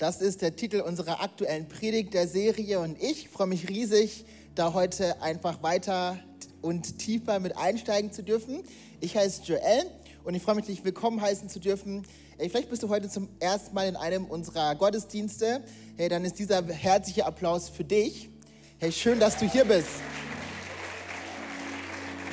Das 0.00 0.22
ist 0.22 0.40
der 0.40 0.56
Titel 0.56 0.80
unserer 0.80 1.22
aktuellen 1.22 1.68
Predigt 1.68 2.14
der 2.14 2.26
Serie 2.26 2.80
und 2.80 2.96
ich 3.02 3.28
freue 3.28 3.48
mich 3.48 3.68
riesig, 3.68 4.24
da 4.54 4.72
heute 4.72 5.20
einfach 5.20 5.62
weiter 5.62 6.18
und 6.62 6.98
tiefer 6.98 7.38
mit 7.38 7.58
einsteigen 7.58 8.10
zu 8.10 8.22
dürfen. 8.22 8.62
Ich 9.02 9.14
heiße 9.14 9.42
Joel 9.42 9.84
und 10.24 10.34
ich 10.34 10.42
freue 10.42 10.54
mich, 10.54 10.64
dich 10.64 10.82
willkommen 10.86 11.20
heißen 11.20 11.50
zu 11.50 11.60
dürfen. 11.60 12.06
Hey, 12.38 12.48
vielleicht 12.48 12.70
bist 12.70 12.82
du 12.82 12.88
heute 12.88 13.10
zum 13.10 13.28
ersten 13.40 13.74
Mal 13.74 13.88
in 13.88 13.96
einem 13.96 14.24
unserer 14.24 14.74
Gottesdienste. 14.74 15.62
Hey, 15.98 16.08
dann 16.08 16.24
ist 16.24 16.38
dieser 16.38 16.66
herzliche 16.66 17.26
Applaus 17.26 17.68
für 17.68 17.84
dich. 17.84 18.30
Hey, 18.78 18.92
schön, 18.92 19.20
dass 19.20 19.36
du 19.36 19.46
hier 19.46 19.66
bist. 19.66 19.90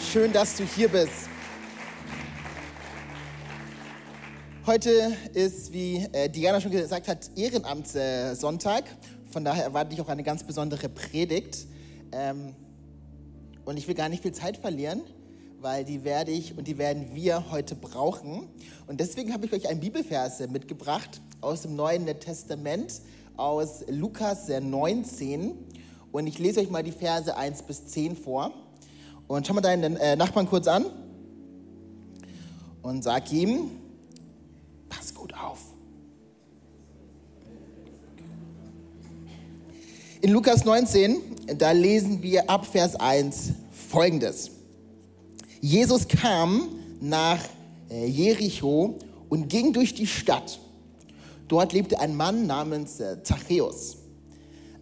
Schön, 0.09 0.31
dass 0.31 0.55
du 0.55 0.63
hier 0.63 0.87
bist. 0.87 1.27
Heute 4.67 5.13
ist, 5.33 5.71
wie 5.71 6.05
äh, 6.11 6.27
Diana 6.27 6.59
schon 6.59 6.71
gesagt 6.71 7.07
hat, 7.07 7.31
Ehrenamtssonntag. 7.37 8.83
Von 9.31 9.45
daher 9.45 9.63
erwarte 9.63 9.93
ich 9.93 10.01
auch 10.01 10.09
eine 10.09 10.23
ganz 10.23 10.43
besondere 10.43 10.89
Predigt. 10.89 11.65
Ähm, 12.11 12.53
und 13.63 13.77
ich 13.77 13.87
will 13.87 13.95
gar 13.95 14.09
nicht 14.09 14.23
viel 14.23 14.33
Zeit 14.33 14.57
verlieren, 14.57 15.03
weil 15.61 15.85
die 15.85 16.03
werde 16.03 16.31
ich 16.31 16.57
und 16.57 16.67
die 16.67 16.77
werden 16.77 17.15
wir 17.15 17.49
heute 17.49 17.75
brauchen. 17.75 18.49
Und 18.87 18.99
deswegen 18.99 19.31
habe 19.31 19.45
ich 19.45 19.53
euch 19.53 19.69
einen 19.69 19.79
Bibelvers 19.79 20.45
mitgebracht 20.49 21.21
aus 21.39 21.61
dem 21.61 21.77
Neuen 21.77 22.05
Testament, 22.19 22.91
aus 23.37 23.85
Lukas 23.87 24.49
19. 24.49 25.53
Und 26.11 26.27
ich 26.27 26.39
lese 26.39 26.59
euch 26.59 26.69
mal 26.69 26.83
die 26.83 26.91
Verse 26.91 27.33
1 27.37 27.61
bis 27.63 27.87
10 27.87 28.17
vor. 28.17 28.51
Und 29.29 29.47
schau 29.47 29.53
mal 29.53 29.61
deinen 29.61 29.95
äh, 29.95 30.17
Nachbarn 30.17 30.49
kurz 30.49 30.67
an 30.67 30.87
und 32.81 33.01
sag 33.01 33.31
ihm, 33.31 33.71
auf. 35.43 35.59
In 40.21 40.31
Lukas 40.31 40.65
19, 40.65 41.21
da 41.57 41.71
lesen 41.71 42.23
wir 42.23 42.49
ab 42.49 42.65
Vers 42.65 42.95
1 42.95 43.51
folgendes. 43.71 44.51
Jesus 45.61 46.07
kam 46.07 46.69
nach 46.99 47.39
äh, 47.89 48.05
Jericho 48.07 48.97
und 49.29 49.47
ging 49.47 49.73
durch 49.73 49.93
die 49.93 50.07
Stadt. 50.07 50.59
Dort 51.47 51.73
lebte 51.73 51.99
ein 51.99 52.15
Mann 52.15 52.47
namens 52.47 52.99
äh, 52.99 53.21
Zachäus. 53.23 53.97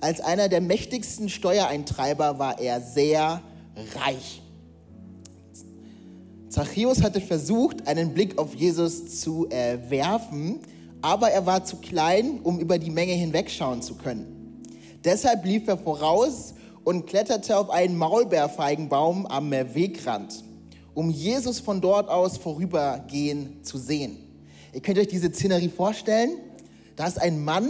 Als 0.01 0.21
einer 0.21 0.49
der 0.49 0.61
mächtigsten 0.61 1.29
Steuereintreiber 1.29 2.39
war 2.39 2.59
er 2.59 2.81
sehr 2.81 3.41
reich. 3.95 4.41
Zachäus 6.55 7.03
hatte 7.03 7.19
versucht, 7.19 7.85
einen 7.85 8.13
Blick 8.13 8.37
auf 8.37 8.55
Jesus 8.55 9.19
zu 9.19 9.49
äh, 9.49 9.77
werfen, 9.89 10.61
aber 11.01 11.29
er 11.29 11.45
war 11.45 11.65
zu 11.65 11.75
klein, 11.75 12.39
um 12.43 12.61
über 12.61 12.79
die 12.79 12.91
Menge 12.91 13.11
hinwegschauen 13.11 13.81
zu 13.81 13.95
können. 13.95 14.63
Deshalb 15.03 15.43
lief 15.43 15.67
er 15.67 15.77
voraus 15.77 16.53
und 16.85 17.07
kletterte 17.07 17.57
auf 17.57 17.69
einen 17.69 17.97
Maulbeerfeigenbaum 17.97 19.25
am 19.25 19.51
äh, 19.51 19.75
Wegrand, 19.75 20.45
um 20.93 21.09
Jesus 21.09 21.59
von 21.59 21.81
dort 21.81 22.07
aus 22.07 22.37
vorübergehen 22.37 23.61
zu 23.61 23.77
sehen. 23.77 24.15
Ihr 24.71 24.79
könnt 24.79 24.97
euch 24.97 25.09
diese 25.09 25.27
Szenerie 25.33 25.67
vorstellen. 25.67 26.37
Da 26.95 27.05
ist 27.05 27.21
ein 27.21 27.43
Mann, 27.43 27.69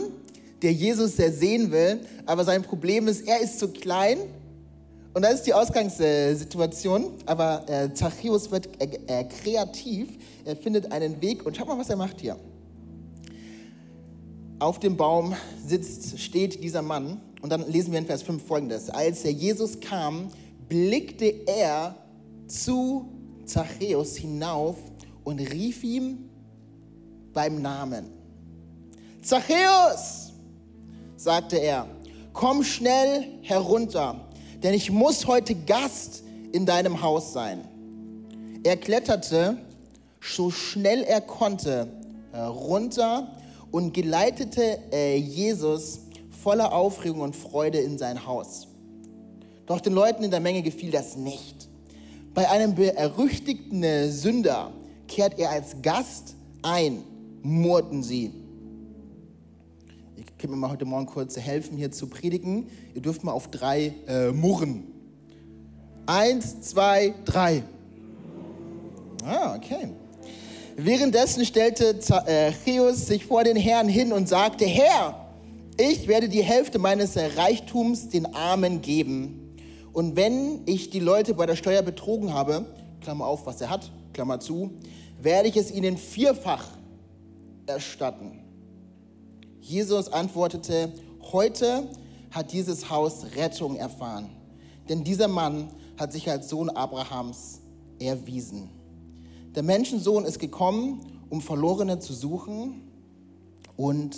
der 0.62 0.74
Jesus 0.74 1.16
sehr 1.16 1.32
sehen 1.32 1.72
will, 1.72 2.02
aber 2.28 2.44
sein 2.44 2.62
Problem 2.62 3.08
ist, 3.08 3.28
er 3.28 3.40
ist 3.42 3.58
zu 3.58 3.70
klein 3.70 4.20
und 5.16 5.22
das 5.22 5.36
ist 5.36 5.48
die 5.48 5.54
Ausgangssituation, 5.54 7.14
aber 7.26 7.64
äh, 7.70 7.94
Zachäus 7.94 8.52
wird 8.52 8.68
äh, 8.82 8.90
äh, 9.08 9.24
kreativ, 9.24 10.10
er 10.44 10.58
findet 10.58 10.92
einen 10.92 11.22
Weg 11.22 11.46
und 11.46 11.56
schaut 11.56 11.70
mal, 11.70 11.78
was 11.78 11.90
er 11.90 11.96
macht 11.96 12.20
hier. 12.20 12.36
Auf 14.60 14.78
dem 14.80 14.98
Baum 14.98 15.34
sitzt, 15.66 16.20
steht 16.20 16.62
dieser 16.62 16.82
Mann 16.82 17.22
und 17.42 17.50
dann 17.50 17.66
lesen 17.72 17.94
wir 17.94 18.00
in 18.00 18.06
Vers 18.06 18.24
5 18.24 18.46
folgendes. 18.46 18.90
Als 18.90 19.22
der 19.22 19.32
Jesus 19.32 19.80
kam, 19.80 20.32
blickte 20.68 21.34
er 21.48 21.96
zu 22.48 23.08
Zachäus 23.46 24.18
hinauf 24.18 24.76
und 25.24 25.40
rief 25.40 25.82
ihm 25.86 26.30
beim 27.32 27.62
Namen. 27.62 28.08
Zachäus, 29.22 30.34
sagte 31.16 31.56
er, 31.56 31.88
komm 32.34 32.66
schnell 32.66 33.26
herunter 33.44 34.25
denn 34.64 34.74
ich 34.74 34.92
muss 34.92 35.28
heute 35.28 35.56
Gast 35.56 36.24
in 36.52 36.66
deinem 36.66 37.02
Haus 37.02 37.34
sein. 37.34 37.62
Er 38.64 38.78
kletterte 38.78 39.58
so 40.22 40.50
schnell 40.50 41.04
er 41.04 41.22
konnte 41.22 41.88
runter 42.34 43.32
und 43.72 43.94
geleitete 43.94 44.80
äh, 44.92 45.18
Jesus 45.18 46.00
voller 46.44 46.74
Aufregung 46.74 47.22
und 47.22 47.36
Freude 47.36 47.80
in 47.80 47.98
sein 47.98 48.26
Haus. 48.26 48.68
Doch 49.66 49.82
den 49.82 49.94
Leuten 49.94 50.24
in 50.24 50.32
der 50.32 50.40
Menge 50.40 50.62
gefiel 50.62 50.92
das 50.92 51.16
nicht. 51.16 51.68
Bei 52.34 52.50
einem 52.50 52.76
berüchtigten 52.76 54.12
Sünder 54.12 54.72
kehrt 55.08 55.40
er 55.40 55.52
als 55.52 55.82
Gast 55.82 56.36
ein, 56.62 57.04
murrten 57.42 58.04
sie. 58.04 58.32
Ihr 60.18 60.24
könnt 60.38 60.52
mir 60.52 60.58
mal 60.58 60.70
heute 60.70 60.86
Morgen 60.86 61.08
kurz 61.08 61.36
helfen, 61.38 61.76
hier 61.76 61.92
zu 61.92 62.08
predigen. 62.08 62.70
Ihr 62.94 63.02
dürft 63.02 63.26
mal 63.26 63.34
auf 63.34 63.50
drei 63.50 63.94
äh, 64.08 64.32
murren. 64.32 64.86
Eins, 66.06 66.62
zwei, 66.62 67.14
drei. 67.26 67.64
Ah, 69.26 69.56
okay. 69.56 69.90
Währenddessen 70.78 71.46
stellte 71.46 72.00
Zachäus 72.00 73.08
sich 73.08 73.26
vor 73.26 73.44
den 73.44 73.58
Herrn 73.58 73.90
hin 73.90 74.14
und 74.14 74.30
sagte, 74.30 74.66
Herr, 74.66 75.28
ich 75.78 76.08
werde 76.08 76.30
die 76.30 76.44
Hälfte 76.44 76.80
meines 76.80 77.18
Reichtums 77.18 78.08
den 78.08 78.34
Armen 78.34 78.82
geben. 78.82 79.58
Und 79.92 80.16
wenn 80.16 80.62
ich 80.66 80.92
die 80.92 81.02
Leute 81.02 81.34
bei 81.34 81.46
der 81.46 81.58
Steuer 81.58 81.82
betrogen 81.82 82.34
habe, 82.34 82.66
Klammer 83.02 83.26
auf, 83.26 83.46
was 83.46 83.60
er 83.60 83.70
hat, 83.70 83.92
Klammer 84.14 84.40
zu, 84.40 84.72
werde 85.22 85.50
ich 85.50 85.58
es 85.58 85.72
ihnen 85.72 85.98
vierfach 85.98 86.70
erstatten. 87.66 88.45
Jesus 89.66 90.10
antwortete, 90.10 90.94
heute 91.32 91.90
hat 92.30 92.52
dieses 92.52 92.92
Haus 92.92 93.26
Rettung 93.36 93.78
erfahren, 93.78 94.30
denn 94.88 95.04
dieser 95.04 95.28
Mann 95.28 95.70
hat 95.98 96.14
sich 96.14 96.30
als 96.30 96.50
Sohn 96.50 96.70
Abrahams 96.70 97.62
erwiesen. 97.98 98.70
Der 99.56 99.64
Menschensohn 99.64 100.24
ist 100.24 100.38
gekommen, 100.38 101.02
um 101.32 101.42
Verlorene 101.42 101.98
zu 101.98 102.14
suchen 102.14 102.84
und 103.76 104.16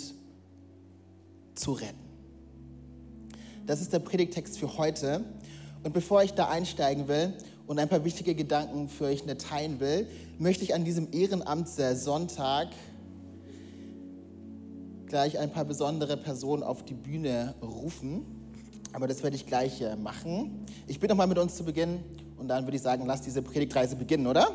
zu 1.54 1.72
retten. 1.72 1.96
Das 3.66 3.80
ist 3.80 3.94
der 3.94 4.00
Predigtext 4.00 4.58
für 4.58 4.76
heute. 4.76 5.24
Und 5.82 5.94
bevor 5.94 6.22
ich 6.22 6.34
da 6.34 6.48
einsteigen 6.48 7.08
will 7.08 7.32
und 7.66 7.78
ein 7.78 7.88
paar 7.88 8.04
wichtige 8.04 8.34
Gedanken 8.34 8.90
für 8.90 9.04
euch 9.04 9.22
teilen 9.22 9.80
will, 9.80 10.08
möchte 10.38 10.62
ich 10.64 10.74
an 10.74 10.84
diesem 10.84 11.08
Ehrenamtssonntag 11.10 12.68
gleich 15.08 15.38
ein 15.38 15.50
paar 15.50 15.64
besondere 15.64 16.16
Personen 16.16 16.62
auf 16.62 16.84
die 16.84 16.94
Bühne 16.94 17.54
rufen. 17.62 18.24
Aber 18.92 19.06
das 19.06 19.22
werde 19.22 19.36
ich 19.36 19.46
gleich 19.46 19.80
äh, 19.80 19.96
machen. 19.96 20.64
Ich 20.86 21.00
bitte 21.00 21.12
nochmal 21.12 21.26
mit 21.26 21.38
uns 21.38 21.56
zu 21.56 21.64
beginnen 21.64 22.02
und 22.38 22.48
dann 22.48 22.64
würde 22.64 22.76
ich 22.76 22.82
sagen, 22.82 23.04
lass 23.06 23.22
diese 23.22 23.42
Predigtreise 23.42 23.96
beginnen, 23.96 24.26
oder? 24.26 24.50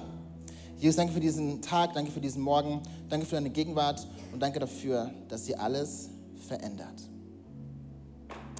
Jesus, 0.77 0.95
danke 0.97 1.13
für 1.13 1.19
diesen 1.19 1.61
Tag, 1.61 1.94
danke 1.94 2.11
für 2.11 2.19
diesen 2.19 2.41
Morgen, 2.41 2.81
danke 3.09 3.25
für 3.25 3.35
deine 3.35 3.50
Gegenwart 3.50 4.07
und 4.31 4.41
danke 4.41 4.59
dafür, 4.59 5.11
dass 5.29 5.45
sie 5.45 5.55
alles 5.55 6.09
verändert. 6.47 7.09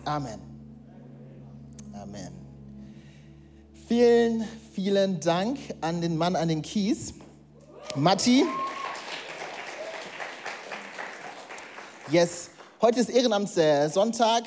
Amen. 0.06 0.40
Amen. 1.94 2.32
Vielen, 3.88 4.44
vielen 4.74 5.20
Dank 5.20 5.58
an 5.82 6.02
den 6.02 6.18
Mann 6.18 6.36
an 6.36 6.48
den 6.48 6.62
Kies, 6.62 7.14
Matti. 7.96 8.44
Yes. 12.14 12.52
Heute 12.80 13.00
ist 13.00 13.10
Ehrenamtssonntag. 13.10 14.44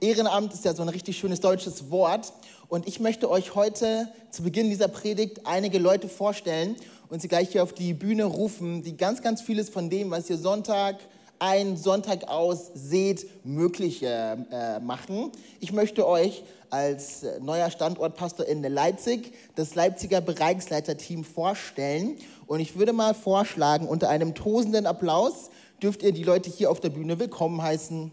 Ehrenamt 0.00 0.54
ist 0.54 0.64
ja 0.64 0.72
so 0.72 0.82
ein 0.82 0.88
richtig 0.88 1.18
schönes 1.18 1.40
deutsches 1.40 1.90
Wort. 1.90 2.32
Und 2.68 2.86
ich 2.86 3.00
möchte 3.00 3.28
euch 3.28 3.56
heute 3.56 4.06
zu 4.30 4.44
Beginn 4.44 4.70
dieser 4.70 4.86
Predigt 4.86 5.44
einige 5.44 5.80
Leute 5.80 6.08
vorstellen 6.08 6.76
und 7.08 7.20
sie 7.20 7.26
gleich 7.26 7.50
hier 7.50 7.64
auf 7.64 7.72
die 7.72 7.92
Bühne 7.92 8.22
rufen, 8.22 8.84
die 8.84 8.96
ganz, 8.96 9.20
ganz 9.20 9.42
vieles 9.42 9.68
von 9.68 9.90
dem, 9.90 10.12
was 10.12 10.30
ihr 10.30 10.38
Sonntag 10.38 11.00
ein 11.40 11.76
Sonntag 11.76 12.28
aus 12.28 12.70
seht, 12.74 13.26
möglich 13.44 14.04
äh, 14.04 14.78
machen. 14.78 15.32
Ich 15.58 15.72
möchte 15.72 16.06
euch 16.06 16.44
als 16.70 17.26
neuer 17.40 17.72
Standortpastor 17.72 18.46
in 18.46 18.62
Leipzig 18.62 19.32
das 19.56 19.74
Leipziger 19.74 20.20
Bereichsleiterteam 20.20 21.24
vorstellen. 21.24 22.16
Und 22.46 22.60
ich 22.60 22.78
würde 22.78 22.92
mal 22.92 23.14
vorschlagen, 23.14 23.88
unter 23.88 24.08
einem 24.08 24.36
tosenden 24.36 24.86
Applaus 24.86 25.50
dürft 25.82 26.02
ihr 26.02 26.12
die 26.12 26.24
Leute 26.24 26.50
hier 26.50 26.70
auf 26.70 26.80
der 26.80 26.90
Bühne 26.90 27.18
willkommen 27.18 27.62
heißen. 27.62 28.10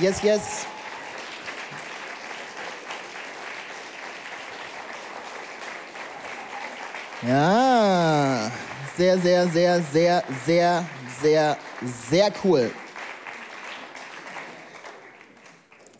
Yes, 0.00 0.22
yes. 0.22 0.66
Ja, 7.26 8.50
sehr, 8.96 9.18
sehr, 9.18 9.48
sehr, 9.48 9.82
sehr, 9.82 10.24
sehr, 10.44 10.86
sehr, 11.22 11.56
sehr 12.10 12.32
cool. 12.42 12.70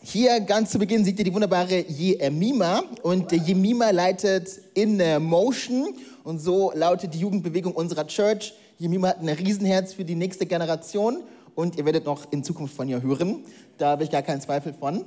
Hier 0.01 0.39
ganz 0.41 0.71
zu 0.71 0.79
Beginn 0.79 1.03
seht 1.03 1.17
ihr 1.17 1.25
die 1.25 1.33
wunderbare 1.33 1.79
Jemima 1.87 2.83
und 3.01 3.31
Jemima 3.31 3.89
leitet 3.89 4.49
in 4.75 4.97
Motion 5.23 5.95
und 6.25 6.39
so 6.39 6.71
lautet 6.75 7.13
die 7.13 7.19
Jugendbewegung 7.19 7.73
unserer 7.73 8.05
Church. 8.07 8.53
Jemima 8.77 9.09
hat 9.09 9.21
ein 9.21 9.29
Riesenherz 9.29 9.93
für 9.93 10.03
die 10.03 10.15
nächste 10.15 10.45
Generation 10.45 11.23
und 11.53 11.77
ihr 11.77 11.85
werdet 11.85 12.05
noch 12.05 12.31
in 12.31 12.43
Zukunft 12.43 12.75
von 12.75 12.89
ihr 12.89 13.01
hören. 13.01 13.45
Da 13.77 13.91
habe 13.91 14.03
ich 14.03 14.09
gar 14.09 14.23
keinen 14.23 14.41
Zweifel 14.41 14.73
von. 14.73 15.05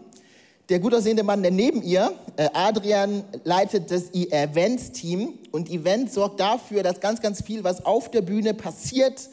Der 0.68 0.78
gut 0.78 0.94
aussehende 0.94 1.24
Mann, 1.24 1.42
der 1.42 1.50
neben 1.50 1.82
ihr, 1.82 2.12
äh, 2.36 2.48
Adrian, 2.52 3.24
leitet 3.42 3.90
das 3.90 4.14
Events-Team 4.14 5.34
und 5.50 5.70
Event 5.70 6.12
sorgt 6.12 6.38
dafür, 6.38 6.82
dass 6.82 7.00
ganz, 7.00 7.20
ganz 7.20 7.42
viel, 7.42 7.64
was 7.64 7.84
auf 7.84 8.10
der 8.10 8.20
Bühne 8.20 8.54
passiert, 8.54 9.28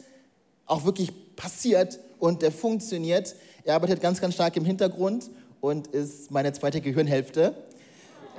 auch 0.66 0.84
wirklich 0.84 1.12
passiert 1.36 2.00
und 2.18 2.42
äh, 2.42 2.50
funktioniert. 2.50 3.36
Er 3.64 3.76
arbeitet 3.76 4.00
ganz, 4.00 4.20
ganz 4.20 4.34
stark 4.34 4.56
im 4.56 4.64
Hintergrund 4.64 5.30
und 5.60 5.86
ist 5.88 6.32
meine 6.32 6.52
zweite 6.52 6.80
Gehirnhälfte. 6.80 7.54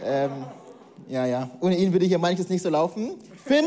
Ähm, 0.04 0.32
ja, 1.10 1.26
ja, 1.26 1.50
ohne 1.62 1.78
ihn 1.78 1.94
würde 1.94 2.06
hier 2.06 2.20
manches 2.20 2.50
nicht 2.50 2.62
so 2.62 2.70
laufen. 2.70 3.16
Finn 3.46 3.66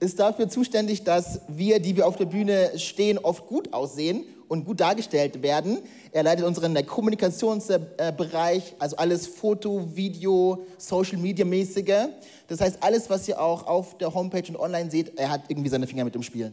ist 0.00 0.18
dafür 0.18 0.48
zuständig, 0.48 1.04
dass 1.04 1.40
wir, 1.48 1.80
die 1.80 1.96
wir 1.96 2.06
auf 2.06 2.16
der 2.16 2.26
Bühne 2.26 2.78
stehen, 2.78 3.18
oft 3.18 3.46
gut 3.46 3.72
aussehen 3.72 4.24
und 4.48 4.64
gut 4.64 4.80
dargestellt 4.80 5.42
werden. 5.42 5.78
Er 6.12 6.22
leitet 6.22 6.44
unseren 6.44 6.74
Kommunikationsbereich, 6.86 8.74
also 8.78 8.96
alles 8.96 9.26
Foto, 9.26 9.88
Video, 9.94 10.64
Social 10.78 11.18
Media 11.18 11.44
mäßige. 11.44 12.08
Das 12.48 12.60
heißt, 12.60 12.78
alles, 12.80 13.08
was 13.08 13.26
ihr 13.28 13.40
auch 13.40 13.66
auf 13.66 13.98
der 13.98 14.12
Homepage 14.12 14.46
und 14.48 14.56
online 14.56 14.90
seht, 14.90 15.18
er 15.18 15.30
hat 15.30 15.42
irgendwie 15.48 15.70
seine 15.70 15.86
Finger 15.86 16.04
mit 16.04 16.14
im 16.14 16.22
Spiel. 16.22 16.52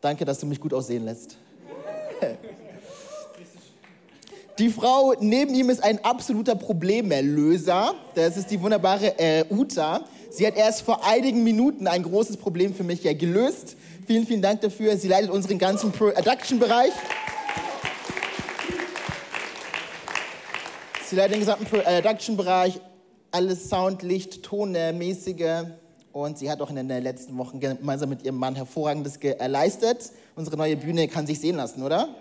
Danke, 0.00 0.24
dass 0.24 0.38
du 0.38 0.46
mich 0.46 0.60
gut 0.60 0.72
aussehen 0.72 1.04
lässt. 1.04 1.36
Die 4.60 4.68
Frau 4.68 5.14
neben 5.20 5.54
ihm 5.54 5.70
ist 5.70 5.82
ein 5.82 6.04
absoluter 6.04 6.54
Problemlöser. 6.54 7.94
Das 8.14 8.36
ist 8.36 8.50
die 8.50 8.60
wunderbare 8.60 9.18
äh, 9.18 9.46
Uta. 9.48 10.02
Sie 10.28 10.46
hat 10.46 10.54
erst 10.54 10.82
vor 10.82 11.02
einigen 11.02 11.42
Minuten 11.44 11.86
ein 11.86 12.02
großes 12.02 12.36
Problem 12.36 12.74
für 12.74 12.84
mich 12.84 13.02
ja 13.02 13.14
gelöst. 13.14 13.74
Vielen, 14.06 14.26
vielen 14.26 14.42
Dank 14.42 14.60
dafür. 14.60 14.98
Sie 14.98 15.08
leitet 15.08 15.30
unseren 15.30 15.56
ganzen 15.56 15.92
Production-Bereich. 15.92 16.92
Sie 21.06 21.16
leitet 21.16 21.36
den 21.36 21.40
gesamten 21.40 21.64
Production-Bereich, 21.64 22.80
alles 23.30 23.70
Sound, 23.70 24.02
Licht, 24.02 24.42
Tonmäßige. 24.42 25.68
Und 26.12 26.36
sie 26.36 26.50
hat 26.50 26.60
auch 26.60 26.68
in 26.68 26.76
den 26.76 27.02
letzten 27.02 27.38
Wochen 27.38 27.60
gemeinsam 27.60 28.10
mit 28.10 28.24
ihrem 28.24 28.36
Mann 28.36 28.56
hervorragendes 28.56 29.20
geleistet. 29.20 30.10
Unsere 30.36 30.58
neue 30.58 30.76
Bühne 30.76 31.08
kann 31.08 31.26
sich 31.26 31.40
sehen 31.40 31.56
lassen, 31.56 31.82
oder? 31.82 32.14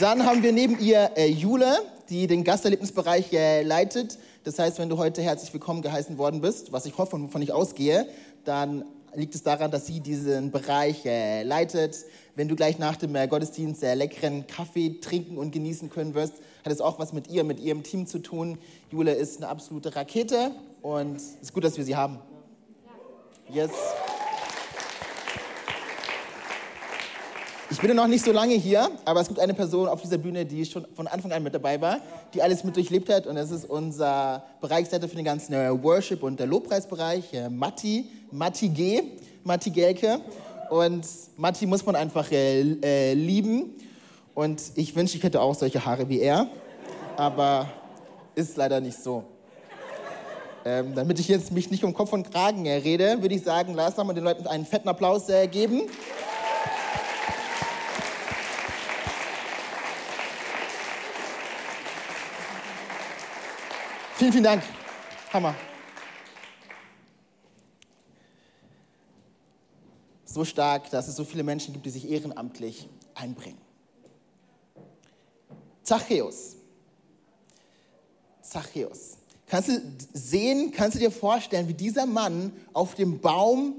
Dann 0.00 0.24
haben 0.24 0.42
wir 0.42 0.52
neben 0.52 0.78
ihr 0.78 1.10
äh, 1.16 1.26
Jule, 1.26 1.78
die 2.08 2.26
den 2.26 2.44
Gasterlebnisbereich 2.44 3.32
äh, 3.32 3.62
leitet. 3.62 4.18
Das 4.44 4.58
heißt, 4.58 4.78
wenn 4.78 4.88
du 4.88 4.98
heute 4.98 5.22
herzlich 5.22 5.52
willkommen 5.52 5.82
geheißen 5.82 6.18
worden 6.18 6.40
bist, 6.40 6.72
was 6.72 6.86
ich 6.86 6.96
hoffe 6.98 7.16
und 7.16 7.24
wovon 7.24 7.42
ich 7.42 7.52
ausgehe, 7.52 8.06
dann 8.44 8.84
liegt 9.14 9.34
es 9.34 9.42
daran, 9.42 9.70
dass 9.70 9.86
sie 9.86 10.00
diesen 10.00 10.52
Bereich 10.52 11.04
äh, 11.06 11.42
leitet. 11.42 12.04
Wenn 12.36 12.48
du 12.48 12.54
gleich 12.54 12.78
nach 12.78 12.96
dem 12.96 13.16
äh, 13.16 13.26
Gottesdienst 13.26 13.82
äh, 13.82 13.94
leckeren 13.94 14.46
Kaffee 14.46 15.00
trinken 15.00 15.38
und 15.38 15.52
genießen 15.52 15.90
können 15.90 16.14
wirst, 16.14 16.34
hat 16.64 16.72
es 16.72 16.80
auch 16.80 16.98
was 16.98 17.12
mit 17.12 17.28
ihr, 17.28 17.42
mit 17.42 17.58
ihrem 17.58 17.82
Team 17.82 18.06
zu 18.06 18.18
tun. 18.18 18.58
Jule 18.92 19.14
ist 19.14 19.38
eine 19.38 19.48
absolute 19.48 19.96
Rakete 19.96 20.52
und 20.82 21.16
es 21.16 21.36
ist 21.40 21.52
gut, 21.52 21.64
dass 21.64 21.76
wir 21.76 21.84
sie 21.84 21.96
haben. 21.96 22.18
Yes. 23.50 23.70
Ich 27.70 27.78
bin 27.78 27.94
noch 27.94 28.06
nicht 28.06 28.24
so 28.24 28.32
lange 28.32 28.54
hier, 28.54 28.90
aber 29.04 29.20
es 29.20 29.28
gibt 29.28 29.38
eine 29.38 29.52
Person 29.52 29.88
auf 29.88 30.00
dieser 30.00 30.16
Bühne, 30.16 30.46
die 30.46 30.64
schon 30.64 30.86
von 30.94 31.06
Anfang 31.06 31.32
an 31.32 31.42
mit 31.42 31.52
dabei 31.52 31.78
war, 31.78 31.98
die 32.32 32.40
alles 32.40 32.64
mit 32.64 32.74
durchlebt 32.74 33.10
hat. 33.10 33.26
Und 33.26 33.34
das 33.36 33.50
ist 33.50 33.68
unser 33.68 34.42
Bereichsleiter 34.62 35.06
für 35.06 35.16
den 35.16 35.24
ganzen 35.26 35.52
äh, 35.52 35.70
Worship- 35.82 36.22
und 36.22 36.40
der 36.40 36.46
Lobpreisbereich, 36.46 37.34
äh, 37.34 37.50
Matti, 37.50 38.06
Matti 38.30 38.70
G., 38.70 39.02
Matti 39.44 39.68
Gelke. 39.68 40.18
Und 40.70 41.06
Matti 41.36 41.66
muss 41.66 41.84
man 41.84 41.94
einfach 41.94 42.32
äh, 42.32 42.62
äh, 42.62 43.12
lieben. 43.12 43.74
Und 44.34 44.62
ich 44.76 44.96
wünsche, 44.96 45.18
ich 45.18 45.22
hätte 45.22 45.42
auch 45.42 45.54
solche 45.54 45.84
Haare 45.84 46.08
wie 46.08 46.20
er. 46.20 46.48
Aber 47.18 47.68
ist 48.34 48.56
leider 48.56 48.80
nicht 48.80 49.02
so. 49.02 49.24
Ähm, 50.64 50.94
damit 50.94 51.20
ich 51.20 51.28
jetzt 51.28 51.52
mich 51.52 51.70
nicht 51.70 51.84
um 51.84 51.92
Kopf 51.92 52.14
und 52.14 52.30
Kragen 52.30 52.64
äh, 52.64 52.76
rede, 52.76 53.20
würde 53.20 53.34
ich 53.34 53.42
sagen, 53.42 53.74
lass 53.74 53.96
doch 53.96 54.04
mal 54.04 54.14
den 54.14 54.24
Leuten 54.24 54.46
einen 54.46 54.64
fetten 54.64 54.88
Applaus 54.88 55.28
äh, 55.28 55.46
geben. 55.46 55.82
Vielen, 64.28 64.44
vielen 64.44 64.60
Dank. 64.60 64.62
Hammer. 65.32 65.54
So 70.26 70.44
stark, 70.44 70.90
dass 70.90 71.08
es 71.08 71.16
so 71.16 71.24
viele 71.24 71.42
Menschen 71.42 71.72
gibt, 71.72 71.86
die 71.86 71.90
sich 71.90 72.10
ehrenamtlich 72.10 72.90
einbringen. 73.14 73.56
Zachäus. 75.82 76.56
Zachäus. 78.42 79.16
Kannst 79.46 79.70
du 79.70 79.80
sehen, 80.12 80.72
kannst 80.72 80.96
du 80.96 80.98
dir 80.98 81.10
vorstellen, 81.10 81.66
wie 81.66 81.72
dieser 81.72 82.04
Mann 82.04 82.52
auf 82.74 82.96
dem 82.96 83.22
Baum 83.22 83.76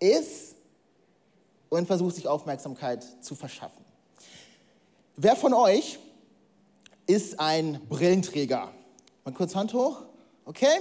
ist 0.00 0.56
und 1.68 1.86
versucht, 1.86 2.16
sich 2.16 2.26
Aufmerksamkeit 2.26 3.06
zu 3.24 3.36
verschaffen? 3.36 3.84
Wer 5.14 5.36
von 5.36 5.54
euch 5.54 6.00
ist 7.06 7.38
ein 7.38 7.80
Brillenträger? 7.88 8.72
Mal 9.28 9.34
kurz 9.34 9.54
Hand 9.54 9.74
hoch. 9.74 9.98
Okay? 10.46 10.78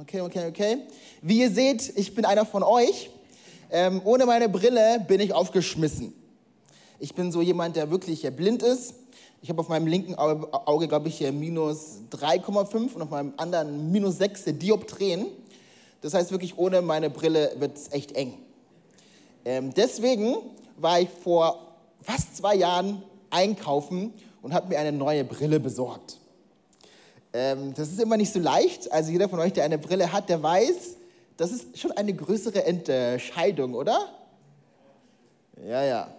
Okay, 0.00 0.20
okay, 0.20 0.46
okay. 0.46 0.78
Wie 1.20 1.40
ihr 1.40 1.50
seht, 1.50 1.98
ich 1.98 2.14
bin 2.14 2.24
einer 2.24 2.46
von 2.46 2.62
euch. 2.62 3.10
Ähm, 3.72 4.00
ohne 4.04 4.24
meine 4.24 4.48
Brille 4.48 5.04
bin 5.08 5.18
ich 5.18 5.32
aufgeschmissen. 5.32 6.14
Ich 7.00 7.16
bin 7.16 7.32
so 7.32 7.42
jemand, 7.42 7.74
der 7.74 7.90
wirklich 7.90 8.22
blind 8.36 8.62
ist. 8.62 8.94
Ich 9.42 9.48
habe 9.48 9.60
auf 9.60 9.68
meinem 9.68 9.88
linken 9.88 10.14
Auge, 10.14 10.86
glaube 10.86 11.08
ich, 11.08 11.20
minus 11.32 11.96
3,5 12.12 12.94
und 12.94 13.02
auf 13.02 13.10
meinem 13.10 13.32
anderen 13.36 13.90
minus 13.90 14.18
6 14.18 14.44
Dioptrien. 14.44 15.26
Das 16.00 16.14
heißt 16.14 16.30
wirklich, 16.30 16.56
ohne 16.56 16.80
meine 16.82 17.10
Brille 17.10 17.50
wird 17.58 17.76
es 17.76 17.90
echt 17.90 18.12
eng. 18.12 18.34
Ähm, 19.44 19.74
deswegen 19.74 20.36
war 20.76 21.00
ich 21.00 21.08
vor 21.08 21.66
fast 22.02 22.36
zwei 22.36 22.54
Jahren 22.54 23.02
einkaufen 23.30 24.12
und 24.40 24.54
habe 24.54 24.68
mir 24.68 24.78
eine 24.78 24.92
neue 24.92 25.24
Brille 25.24 25.58
besorgt. 25.58 26.17
Ähm, 27.32 27.74
das 27.74 27.88
ist 27.88 28.00
immer 28.00 28.16
nicht 28.16 28.32
so 28.32 28.40
leicht. 28.40 28.90
Also 28.90 29.10
jeder 29.10 29.28
von 29.28 29.38
euch, 29.38 29.52
der 29.52 29.64
eine 29.64 29.78
Brille 29.78 30.12
hat, 30.12 30.28
der 30.28 30.42
weiß, 30.42 30.96
das 31.36 31.52
ist 31.52 31.78
schon 31.78 31.92
eine 31.92 32.14
größere 32.14 32.64
Entscheidung, 32.64 33.74
oder? 33.74 34.08
Ja, 35.66 35.84
ja. 35.84 36.14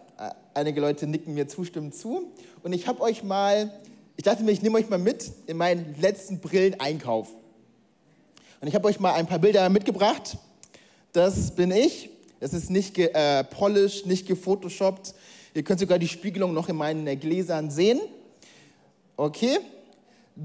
Einige 0.53 0.81
Leute 0.81 1.07
nicken 1.07 1.33
mir 1.33 1.47
zustimmend 1.47 1.95
zu. 1.95 2.31
Und 2.63 2.73
ich 2.73 2.87
habe 2.87 3.01
euch 3.01 3.23
mal, 3.23 3.71
ich 4.17 4.23
dachte 4.23 4.43
mir, 4.43 4.51
ich 4.51 4.61
nehme 4.61 4.77
euch 4.77 4.89
mal 4.89 4.99
mit 4.99 5.31
in 5.47 5.57
meinen 5.57 5.95
letzten 5.99 6.39
Brilleneinkauf. 6.39 7.29
Und 8.61 8.67
ich 8.67 8.75
habe 8.75 8.87
euch 8.87 8.99
mal 8.99 9.13
ein 9.13 9.27
paar 9.27 9.39
Bilder 9.39 9.69
mitgebracht. 9.69 10.37
Das 11.13 11.51
bin 11.51 11.71
ich. 11.71 12.09
Das 12.39 12.53
ist 12.53 12.69
nicht 12.69 12.93
gepolished, 12.93 14.05
äh, 14.05 14.09
nicht 14.09 14.27
gefotoshoppt. 14.27 15.13
Ihr 15.53 15.63
könnt 15.63 15.79
sogar 15.79 15.99
die 15.99 16.07
Spiegelung 16.07 16.53
noch 16.53 16.69
in 16.69 16.75
meinen 16.75 17.07
äh, 17.07 17.15
Gläsern 17.15 17.71
sehen. 17.71 17.99
Okay. 19.17 19.59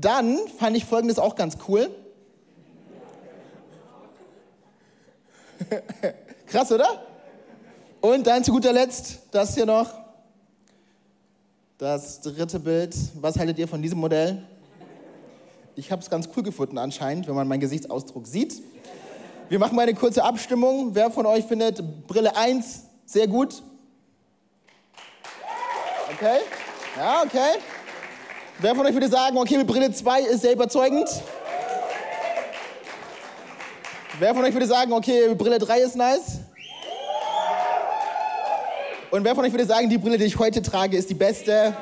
Dann 0.01 0.39
fand 0.59 0.77
ich 0.77 0.85
Folgendes 0.85 1.19
auch 1.19 1.37
ganz 1.37 1.57
cool. 1.69 1.89
Krass, 6.47 6.73
oder? 6.73 7.07
Und 8.01 8.27
dann 8.27 8.43
zu 8.43 8.53
guter 8.53 8.73
Letzt 8.73 9.21
das 9.31 9.55
hier 9.55 9.67
noch. 9.67 9.89
Das 11.79 12.21
dritte 12.21 12.59
Bild. 12.59 12.97
Was 13.15 13.39
haltet 13.39 13.59
ihr 13.59 13.69
von 13.69 13.81
diesem 13.81 13.99
Modell? 13.99 14.43
Ich 15.77 15.91
habe 15.93 16.03
es 16.03 16.11
ganz 16.11 16.29
cool 16.37 16.43
gefunden 16.43 16.79
anscheinend, 16.79 17.27
wenn 17.29 17.35
man 17.35 17.47
meinen 17.47 17.61
Gesichtsausdruck 17.61 18.27
sieht. 18.27 18.63
Wir 19.49 19.59
machen 19.59 19.77
mal 19.77 19.83
eine 19.83 19.95
kurze 19.95 20.25
Abstimmung. 20.25 20.95
Wer 20.95 21.11
von 21.11 21.27
euch 21.27 21.45
findet 21.45 22.07
Brille 22.07 22.37
1 22.37 22.85
sehr 23.07 23.27
gut? 23.27 23.63
Okay? 26.13 26.39
Ja, 26.97 27.23
okay. 27.23 27.59
Wer 28.61 28.75
von 28.75 28.87
euch 28.87 28.95
würde 28.95 29.09
sagen, 29.09 29.37
okay, 29.37 29.59
mit 29.59 29.67
Brille 29.67 29.93
2 29.93 30.21
ist 30.21 30.43
sehr 30.43 30.53
überzeugend? 30.53 31.09
Wer 34.21 34.33
von 34.33 34.45
euch 34.45 34.53
würde 34.53 34.67
sagen, 34.67 34.93
okay, 34.93 35.35
Brille 35.35 35.59
3 35.59 35.81
ist 35.81 35.97
nice? 35.97 36.39
Und 39.11 39.25
wer 39.25 39.35
von 39.35 39.45
euch 39.45 39.53
würde 39.53 39.67
sagen, 39.67 39.91
die 39.91 39.99
Brille, 39.99 40.19
die 40.19 40.25
ich 40.25 40.39
heute 40.39 40.63
trage, 40.63 40.97
ist 40.97 41.11
die 41.11 41.15
beste? 41.15 41.77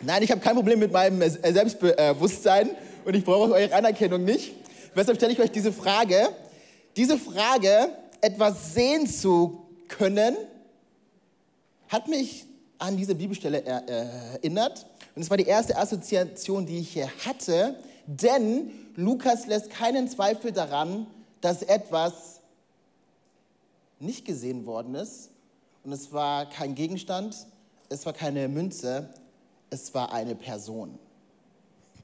Nein, 0.00 0.24
ich 0.24 0.32
habe 0.32 0.40
kein 0.40 0.56
Problem 0.56 0.80
mit 0.80 0.90
meinem 0.90 1.22
Selbstbewusstsein 1.30 2.70
und 3.04 3.14
ich 3.14 3.24
brauche 3.24 3.52
eure 3.52 3.72
Anerkennung 3.72 4.24
nicht. 4.24 4.52
Weshalb 4.94 5.16
stelle 5.16 5.32
ich 5.32 5.38
euch 5.38 5.52
diese 5.52 5.72
Frage. 5.72 6.28
Diese 6.96 7.16
Frage, 7.16 7.90
etwas 8.20 8.74
sehen 8.74 9.06
zu 9.06 9.64
können, 9.86 10.36
hat 11.90 12.08
mich 12.08 12.46
an 12.78 12.96
diese 12.96 13.14
Bibelstelle 13.14 13.62
erinnert. 13.64 14.86
Und 15.14 15.22
es 15.22 15.28
war 15.28 15.36
die 15.36 15.44
erste 15.44 15.76
Assoziation, 15.76 16.64
die 16.64 16.78
ich 16.78 16.92
hier 16.92 17.10
hatte, 17.26 17.76
denn 18.06 18.70
Lukas 18.96 19.46
lässt 19.46 19.70
keinen 19.70 20.08
Zweifel 20.08 20.52
daran, 20.52 21.06
dass 21.40 21.62
etwas 21.62 22.40
nicht 23.98 24.24
gesehen 24.24 24.64
worden 24.66 24.94
ist. 24.94 25.30
Und 25.84 25.92
es 25.92 26.12
war 26.12 26.48
kein 26.48 26.74
Gegenstand, 26.74 27.36
es 27.88 28.06
war 28.06 28.12
keine 28.12 28.48
Münze, 28.48 29.12
es 29.68 29.92
war 29.92 30.12
eine 30.12 30.36
Person. 30.36 30.98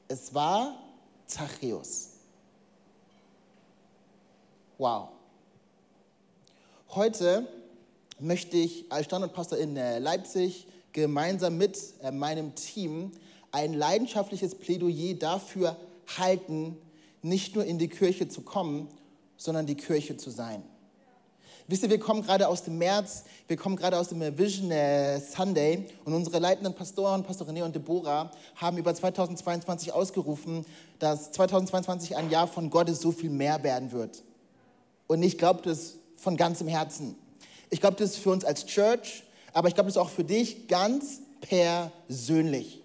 Es 0.08 0.34
war 0.34 0.74
Zachäus. 1.26 2.10
Wow. 4.78 5.08
Heute 6.90 7.48
möchte 8.18 8.56
ich 8.56 8.90
als 8.90 9.06
Standortpastor 9.06 9.58
in 9.58 9.76
äh, 9.76 9.98
Leipzig 9.98 10.66
gemeinsam 10.92 11.58
mit 11.58 11.78
äh, 12.02 12.10
meinem 12.10 12.54
Team 12.54 13.12
ein 13.52 13.74
leidenschaftliches 13.74 14.54
Plädoyer 14.54 15.14
dafür 15.14 15.76
halten, 16.18 16.76
nicht 17.22 17.54
nur 17.54 17.64
in 17.64 17.78
die 17.78 17.88
Kirche 17.88 18.28
zu 18.28 18.42
kommen, 18.42 18.88
sondern 19.36 19.66
die 19.66 19.74
Kirche 19.74 20.16
zu 20.16 20.30
sein. 20.30 20.62
Wisst 21.68 21.82
ihr, 21.82 21.90
wir 21.90 21.98
kommen 21.98 22.22
gerade 22.22 22.46
aus 22.46 22.62
dem 22.62 22.78
März, 22.78 23.24
wir 23.48 23.56
kommen 23.56 23.74
gerade 23.74 23.98
aus 23.98 24.08
dem 24.08 24.20
Vision 24.38 24.70
äh, 24.70 25.18
Sunday 25.18 25.86
und 26.04 26.14
unsere 26.14 26.38
leitenden 26.38 26.74
Pastoren, 26.74 27.24
Pastor 27.24 27.48
René 27.48 27.64
und 27.64 27.74
Deborah, 27.74 28.30
haben 28.54 28.78
über 28.78 28.94
2022 28.94 29.92
ausgerufen, 29.92 30.64
dass 31.00 31.32
2022 31.32 32.16
ein 32.16 32.30
Jahr 32.30 32.46
von 32.46 32.70
Gottes 32.70 33.00
so 33.00 33.10
viel 33.10 33.30
mehr 33.30 33.64
werden 33.64 33.90
wird. 33.90 34.22
Und 35.08 35.24
ich 35.24 35.38
glaube 35.38 35.62
das 35.62 35.94
von 36.16 36.36
ganzem 36.36 36.68
Herzen. 36.68 37.16
Ich 37.70 37.80
glaube 37.80 37.96
das 37.96 38.16
für 38.16 38.30
uns 38.30 38.44
als 38.44 38.64
Church, 38.66 39.24
aber 39.52 39.68
ich 39.68 39.74
glaube 39.74 39.88
das 39.88 39.96
auch 39.96 40.10
für 40.10 40.24
dich 40.24 40.68
ganz 40.68 41.20
persönlich. 41.40 42.82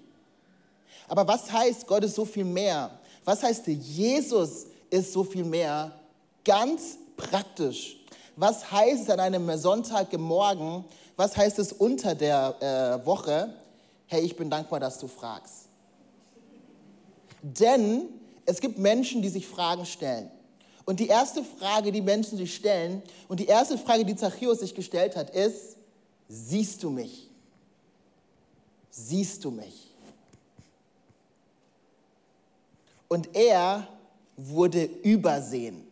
Aber 1.08 1.28
was 1.28 1.52
heißt 1.52 1.88
Gott 1.88 2.04
ist 2.04 2.16
so 2.16 2.26
viel 2.26 2.46
mehr? 2.46 2.92
Was 3.26 3.44
heißt 3.44 3.68
Jesus 3.68 4.68
ist 4.90 5.12
so 5.14 5.24
viel 5.24 5.44
mehr? 5.44 5.92
Ganz 6.44 6.98
praktisch. 7.18 7.98
Was 8.36 8.72
heißt 8.72 9.04
es 9.04 9.10
an 9.10 9.20
einem 9.20 9.58
Sonntagmorgen? 9.58 10.86
Was 11.16 11.36
heißt 11.36 11.60
es 11.60 11.74
unter 11.74 12.16
der 12.16 12.56
äh, 13.02 13.06
Woche? 13.06 13.54
Hey, 14.08 14.22
ich 14.22 14.36
bin 14.36 14.50
dankbar, 14.50 14.80
dass 14.80 14.98
du 14.98 15.08
fragst. 15.08 15.68
Denn 17.42 18.06
es 18.46 18.60
gibt 18.60 18.78
Menschen, 18.78 19.22
die 19.22 19.30
sich 19.30 19.48
Fragen 19.48 19.86
stellen. 19.86 20.32
Und 20.92 21.00
die 21.00 21.08
erste 21.08 21.42
Frage, 21.42 21.94
die 21.94 22.02
Menschen 22.02 22.38
sich 22.38 22.54
stellen, 22.54 23.02
und 23.30 23.40
die 23.40 23.46
erste 23.46 23.78
Frage, 23.78 24.04
die 24.04 24.18
Zachäus 24.18 24.60
sich 24.60 24.76
gestellt 24.76 25.16
hat, 25.16 25.30
ist, 25.30 25.78
siehst 26.28 26.84
du 26.84 26.90
mich? 26.90 27.30
Siehst 28.90 29.46
du 29.46 29.52
mich? 29.52 29.90
Und 33.08 33.34
er 33.34 33.88
wurde 34.36 34.84
übersehen. 34.84 35.88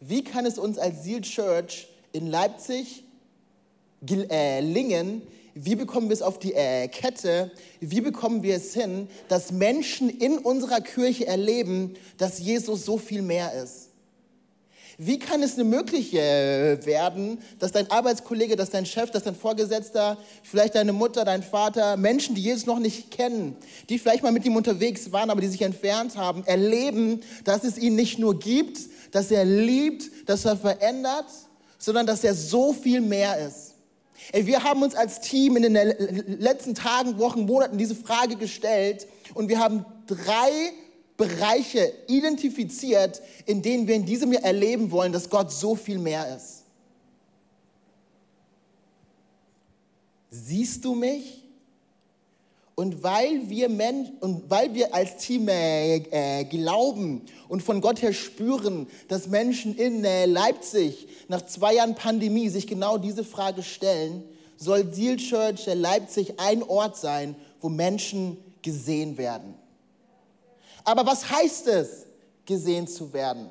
Wie 0.00 0.22
kann 0.22 0.44
es 0.44 0.58
uns 0.58 0.76
als 0.76 1.02
Seal 1.02 1.22
Church 1.22 1.88
in 2.12 2.26
Leipzig 2.26 3.04
gelingen, 4.02 5.22
wie 5.54 5.76
bekommen 5.76 6.08
wir 6.08 6.14
es 6.14 6.22
auf 6.22 6.38
die 6.38 6.52
äh, 6.52 6.88
Kette? 6.88 7.52
Wie 7.80 8.00
bekommen 8.00 8.42
wir 8.42 8.56
es 8.56 8.74
hin, 8.74 9.08
dass 9.28 9.52
Menschen 9.52 10.10
in 10.10 10.38
unserer 10.38 10.80
Kirche 10.80 11.26
erleben, 11.26 11.94
dass 12.18 12.40
Jesus 12.40 12.84
so 12.84 12.98
viel 12.98 13.22
mehr 13.22 13.52
ist? 13.62 13.90
Wie 14.98 15.18
kann 15.18 15.42
es 15.42 15.54
eine 15.54 15.64
mögliche 15.64 16.20
äh, 16.20 16.86
werden, 16.86 17.38
dass 17.58 17.72
dein 17.72 17.90
Arbeitskollege, 17.90 18.56
dass 18.56 18.70
dein 18.70 18.86
Chef, 18.86 19.10
dass 19.10 19.24
dein 19.24 19.34
Vorgesetzter, 19.34 20.18
vielleicht 20.42 20.74
deine 20.74 20.92
Mutter, 20.92 21.24
dein 21.24 21.42
Vater, 21.42 21.96
Menschen, 21.96 22.34
die 22.34 22.42
Jesus 22.42 22.66
noch 22.66 22.78
nicht 22.78 23.10
kennen, 23.10 23.56
die 23.88 23.98
vielleicht 23.98 24.22
mal 24.22 24.32
mit 24.32 24.44
ihm 24.44 24.56
unterwegs 24.56 25.10
waren, 25.12 25.30
aber 25.30 25.40
die 25.40 25.48
sich 25.48 25.62
entfernt 25.62 26.16
haben, 26.16 26.44
erleben, 26.46 27.20
dass 27.44 27.64
es 27.64 27.78
ihn 27.78 27.96
nicht 27.96 28.18
nur 28.18 28.38
gibt, 28.38 28.78
dass 29.12 29.30
er 29.30 29.44
liebt, 29.44 30.28
dass 30.28 30.44
er 30.44 30.56
verändert, 30.56 31.26
sondern 31.78 32.06
dass 32.06 32.24
er 32.24 32.34
so 32.34 32.72
viel 32.72 33.00
mehr 33.00 33.38
ist? 33.38 33.73
Ey, 34.32 34.46
wir 34.46 34.62
haben 34.62 34.82
uns 34.82 34.94
als 34.94 35.20
Team 35.20 35.56
in 35.56 35.62
den 35.62 35.74
letzten 35.74 36.74
Tagen, 36.74 37.18
Wochen, 37.18 37.42
Monaten 37.42 37.78
diese 37.78 37.94
Frage 37.94 38.36
gestellt 38.36 39.06
und 39.34 39.48
wir 39.48 39.58
haben 39.58 39.84
drei 40.06 40.72
Bereiche 41.16 41.92
identifiziert, 42.08 43.22
in 43.46 43.62
denen 43.62 43.86
wir 43.86 43.94
in 43.94 44.04
diesem 44.04 44.32
Jahr 44.32 44.42
erleben 44.42 44.90
wollen, 44.90 45.12
dass 45.12 45.30
Gott 45.30 45.52
so 45.52 45.74
viel 45.76 45.98
mehr 45.98 46.34
ist. 46.36 46.64
Siehst 50.30 50.84
du 50.84 50.94
mich? 50.94 51.43
Und 52.76 53.04
weil 53.04 53.48
wir, 53.48 53.68
Men 53.68 54.16
und 54.20 54.50
weil 54.50 54.74
wir 54.74 54.92
als 54.92 55.18
Team 55.18 55.48
äh, 55.48 55.96
äh, 55.96 56.44
glauben 56.44 57.22
und 57.48 57.62
von 57.62 57.80
Gott 57.80 58.02
her 58.02 58.12
spüren, 58.12 58.88
dass 59.06 59.28
Menschen 59.28 59.76
in 59.76 60.04
äh, 60.04 60.26
Leipzig 60.26 61.06
nach 61.28 61.42
zwei 61.42 61.74
Jahren 61.74 61.94
Pandemie 61.94 62.48
sich 62.48 62.66
genau 62.66 62.98
diese 62.98 63.22
Frage 63.22 63.62
stellen, 63.62 64.24
soll 64.56 64.92
Seal 64.92 65.16
Church 65.16 65.66
Leipzig 65.66 66.40
ein 66.40 66.62
Ort 66.64 66.96
sein, 66.96 67.36
wo 67.60 67.68
Menschen 67.68 68.38
gesehen 68.62 69.18
werden. 69.18 69.54
Aber 70.82 71.06
was 71.06 71.30
heißt 71.30 71.68
es, 71.68 72.06
gesehen 72.44 72.88
zu 72.88 73.12
werden? 73.12 73.48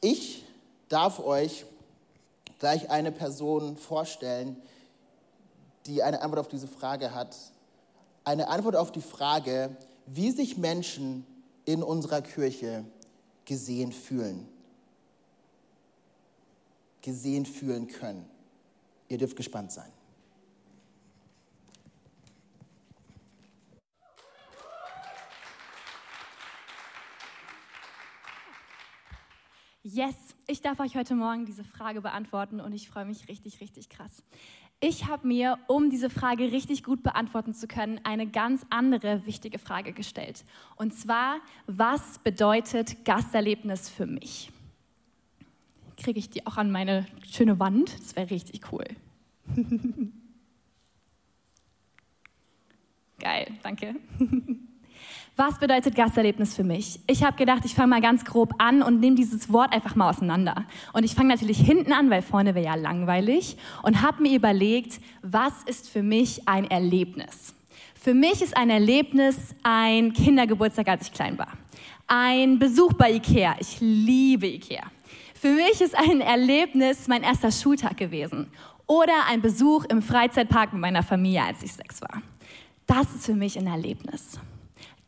Ich 0.00 0.44
darf 0.88 1.20
euch 1.20 1.64
gleich 2.58 2.90
eine 2.90 3.12
Person 3.12 3.76
vorstellen, 3.76 4.56
die 5.86 6.02
eine 6.02 6.22
Antwort 6.22 6.40
auf 6.40 6.48
diese 6.48 6.68
Frage 6.68 7.14
hat. 7.14 7.36
Eine 8.24 8.48
Antwort 8.48 8.76
auf 8.76 8.92
die 8.92 9.00
Frage, 9.00 9.76
wie 10.06 10.30
sich 10.30 10.56
Menschen 10.56 11.26
in 11.64 11.82
unserer 11.82 12.22
Kirche 12.22 12.84
gesehen 13.44 13.92
fühlen. 13.92 14.48
Gesehen 17.00 17.46
fühlen 17.46 17.88
können. 17.88 18.28
Ihr 19.08 19.18
dürft 19.18 19.36
gespannt 19.36 19.72
sein. 19.72 19.90
Yes, 29.84 30.14
ich 30.46 30.60
darf 30.60 30.78
euch 30.78 30.96
heute 30.96 31.16
Morgen 31.16 31.44
diese 31.44 31.64
Frage 31.64 32.00
beantworten 32.00 32.60
und 32.60 32.72
ich 32.72 32.88
freue 32.88 33.04
mich 33.04 33.28
richtig, 33.28 33.60
richtig 33.60 33.88
krass. 33.88 34.22
Ich 34.84 35.06
habe 35.06 35.28
mir, 35.28 35.60
um 35.68 35.90
diese 35.90 36.10
Frage 36.10 36.50
richtig 36.50 36.82
gut 36.82 37.04
beantworten 37.04 37.54
zu 37.54 37.68
können, 37.68 38.00
eine 38.02 38.26
ganz 38.26 38.66
andere 38.68 39.24
wichtige 39.26 39.60
Frage 39.60 39.92
gestellt. 39.92 40.44
Und 40.74 40.92
zwar, 40.92 41.36
was 41.68 42.18
bedeutet 42.18 43.04
Gasterlebnis 43.04 43.88
für 43.88 44.06
mich? 44.06 44.50
Kriege 45.96 46.18
ich 46.18 46.30
die 46.30 46.44
auch 46.48 46.56
an 46.56 46.72
meine 46.72 47.06
schöne 47.30 47.60
Wand? 47.60 47.96
Das 47.96 48.16
wäre 48.16 48.30
richtig 48.30 48.72
cool. 48.72 48.86
Geil, 53.20 53.52
danke. 53.62 53.94
Was 55.34 55.58
bedeutet 55.58 55.94
Gasterlebnis 55.94 56.54
für 56.54 56.62
mich? 56.62 57.00
Ich 57.06 57.24
habe 57.24 57.38
gedacht, 57.38 57.62
ich 57.64 57.74
fange 57.74 57.88
mal 57.88 58.02
ganz 58.02 58.22
grob 58.26 58.52
an 58.58 58.82
und 58.82 59.00
nehme 59.00 59.16
dieses 59.16 59.50
Wort 59.50 59.72
einfach 59.72 59.94
mal 59.94 60.10
auseinander. 60.10 60.66
Und 60.92 61.04
ich 61.04 61.14
fange 61.14 61.30
natürlich 61.30 61.58
hinten 61.58 61.92
an, 61.92 62.10
weil 62.10 62.20
vorne 62.20 62.54
wäre 62.54 62.66
ja 62.66 62.74
langweilig 62.74 63.56
und 63.82 64.02
habe 64.02 64.22
mir 64.22 64.36
überlegt, 64.36 65.00
was 65.22 65.62
ist 65.64 65.88
für 65.88 66.02
mich 66.02 66.46
ein 66.46 66.70
Erlebnis? 66.70 67.54
Für 67.94 68.12
mich 68.12 68.42
ist 68.42 68.54
ein 68.58 68.68
Erlebnis 68.68 69.54
ein 69.62 70.12
Kindergeburtstag, 70.12 70.88
als 70.88 71.06
ich 71.06 71.12
klein 71.12 71.38
war. 71.38 71.52
Ein 72.06 72.58
Besuch 72.58 72.92
bei 72.92 73.12
Ikea. 73.12 73.56
Ich 73.58 73.78
liebe 73.80 74.46
Ikea. 74.48 74.82
Für 75.34 75.54
mich 75.54 75.80
ist 75.80 75.96
ein 75.96 76.20
Erlebnis 76.20 77.08
mein 77.08 77.22
erster 77.22 77.50
Schultag 77.50 77.96
gewesen 77.96 78.48
oder 78.86 79.14
ein 79.30 79.40
Besuch 79.40 79.86
im 79.86 80.02
Freizeitpark 80.02 80.74
mit 80.74 80.82
meiner 80.82 81.02
Familie, 81.02 81.44
als 81.44 81.62
ich 81.62 81.72
sechs 81.72 82.02
war. 82.02 82.20
Das 82.86 83.14
ist 83.14 83.24
für 83.24 83.34
mich 83.34 83.58
ein 83.58 83.66
Erlebnis. 83.66 84.38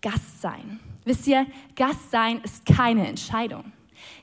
Gast 0.04 0.42
sein. 0.42 0.80
Wisst 1.06 1.26
ihr, 1.26 1.46
Gast 1.76 2.10
sein 2.10 2.42
ist 2.42 2.66
keine 2.66 3.08
Entscheidung. 3.08 3.72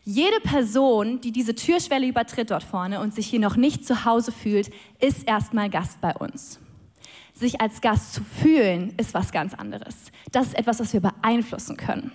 Jede 0.03 0.39
Person, 0.41 1.21
die 1.21 1.31
diese 1.31 1.55
Türschwelle 1.55 2.05
übertritt 2.07 2.51
dort 2.51 2.61
vorne 2.61 2.99
und 2.99 3.15
sich 3.15 3.25
hier 3.27 3.39
noch 3.39 3.55
nicht 3.55 3.83
zu 3.83 4.05
Hause 4.05 4.31
fühlt, 4.31 4.69
ist 4.99 5.27
erstmal 5.27 5.71
Gast 5.71 5.99
bei 5.99 6.15
uns. 6.15 6.59
Sich 7.33 7.59
als 7.59 7.81
Gast 7.81 8.13
zu 8.13 8.23
fühlen, 8.23 8.93
ist 8.97 9.15
was 9.15 9.31
ganz 9.31 9.55
anderes. 9.55 10.11
Das 10.31 10.47
ist 10.47 10.57
etwas, 10.57 10.79
was 10.79 10.93
wir 10.93 11.01
beeinflussen 11.01 11.77
können. 11.77 12.11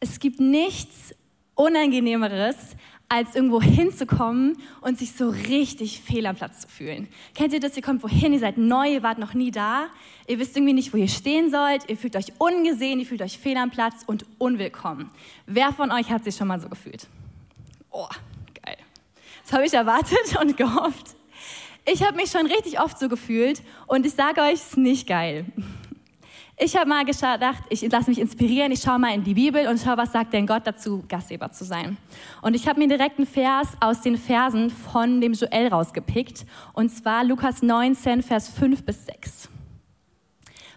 Es 0.00 0.20
gibt 0.20 0.40
nichts 0.40 1.14
Unangenehmeres, 1.54 2.76
als 3.10 3.34
irgendwo 3.34 3.60
hinzukommen 3.60 4.56
und 4.80 4.96
sich 4.96 5.12
so 5.12 5.30
richtig 5.30 6.00
fehl 6.00 6.26
am 6.26 6.36
Platz 6.36 6.60
zu 6.60 6.68
fühlen. 6.68 7.08
Kennt 7.34 7.52
ihr 7.52 7.58
das? 7.58 7.76
Ihr 7.76 7.82
kommt 7.82 8.04
wohin, 8.04 8.32
ihr 8.32 8.38
seid 8.38 8.56
neu, 8.56 8.88
ihr 8.88 9.02
wart 9.02 9.18
noch 9.18 9.34
nie 9.34 9.50
da, 9.50 9.88
ihr 10.28 10.38
wisst 10.38 10.56
irgendwie 10.56 10.74
nicht, 10.74 10.94
wo 10.94 10.96
ihr 10.96 11.08
stehen 11.08 11.50
sollt, 11.50 11.90
ihr 11.90 11.96
fühlt 11.96 12.14
euch 12.14 12.32
ungesehen, 12.38 13.00
ihr 13.00 13.06
fühlt 13.06 13.20
euch 13.20 13.36
fehl 13.36 13.56
am 13.56 13.70
Platz 13.70 14.04
und 14.06 14.24
unwillkommen. 14.38 15.10
Wer 15.46 15.72
von 15.72 15.90
euch 15.90 16.08
hat 16.08 16.22
sich 16.22 16.36
schon 16.36 16.46
mal 16.46 16.60
so 16.60 16.68
gefühlt? 16.68 17.08
Oh, 17.90 18.06
geil. 18.64 18.76
Das 19.42 19.52
habe 19.54 19.66
ich 19.66 19.74
erwartet 19.74 20.36
und 20.40 20.56
gehofft. 20.56 21.16
Ich 21.84 22.04
habe 22.04 22.14
mich 22.14 22.30
schon 22.30 22.46
richtig 22.46 22.80
oft 22.80 22.96
so 22.96 23.08
gefühlt 23.08 23.60
und 23.88 24.06
ich 24.06 24.12
sage 24.12 24.40
euch, 24.40 24.54
es 24.54 24.68
ist 24.68 24.76
nicht 24.76 25.08
geil. 25.08 25.46
Ich 26.62 26.76
habe 26.76 26.90
mal 26.90 27.06
gedacht, 27.06 27.62
ich 27.70 27.90
lasse 27.90 28.10
mich 28.10 28.18
inspirieren, 28.18 28.70
ich 28.70 28.82
schaue 28.82 28.98
mal 28.98 29.14
in 29.14 29.24
die 29.24 29.32
Bibel 29.32 29.66
und 29.66 29.80
schaue, 29.80 29.96
was 29.96 30.12
sagt 30.12 30.34
denn 30.34 30.46
Gott 30.46 30.66
dazu, 30.66 31.02
Gastgeber 31.08 31.50
zu 31.50 31.64
sein. 31.64 31.96
Und 32.42 32.52
ich 32.54 32.68
habe 32.68 32.78
mir 32.78 32.86
direkt 32.86 33.16
einen 33.16 33.26
Vers 33.26 33.68
aus 33.80 34.02
den 34.02 34.18
Versen 34.18 34.68
von 34.68 35.22
dem 35.22 35.32
Joel 35.32 35.68
rausgepickt, 35.68 36.44
und 36.74 36.90
zwar 36.90 37.24
Lukas 37.24 37.62
19, 37.62 38.22
Vers 38.22 38.50
5 38.50 38.84
bis 38.84 39.06
6. 39.06 39.48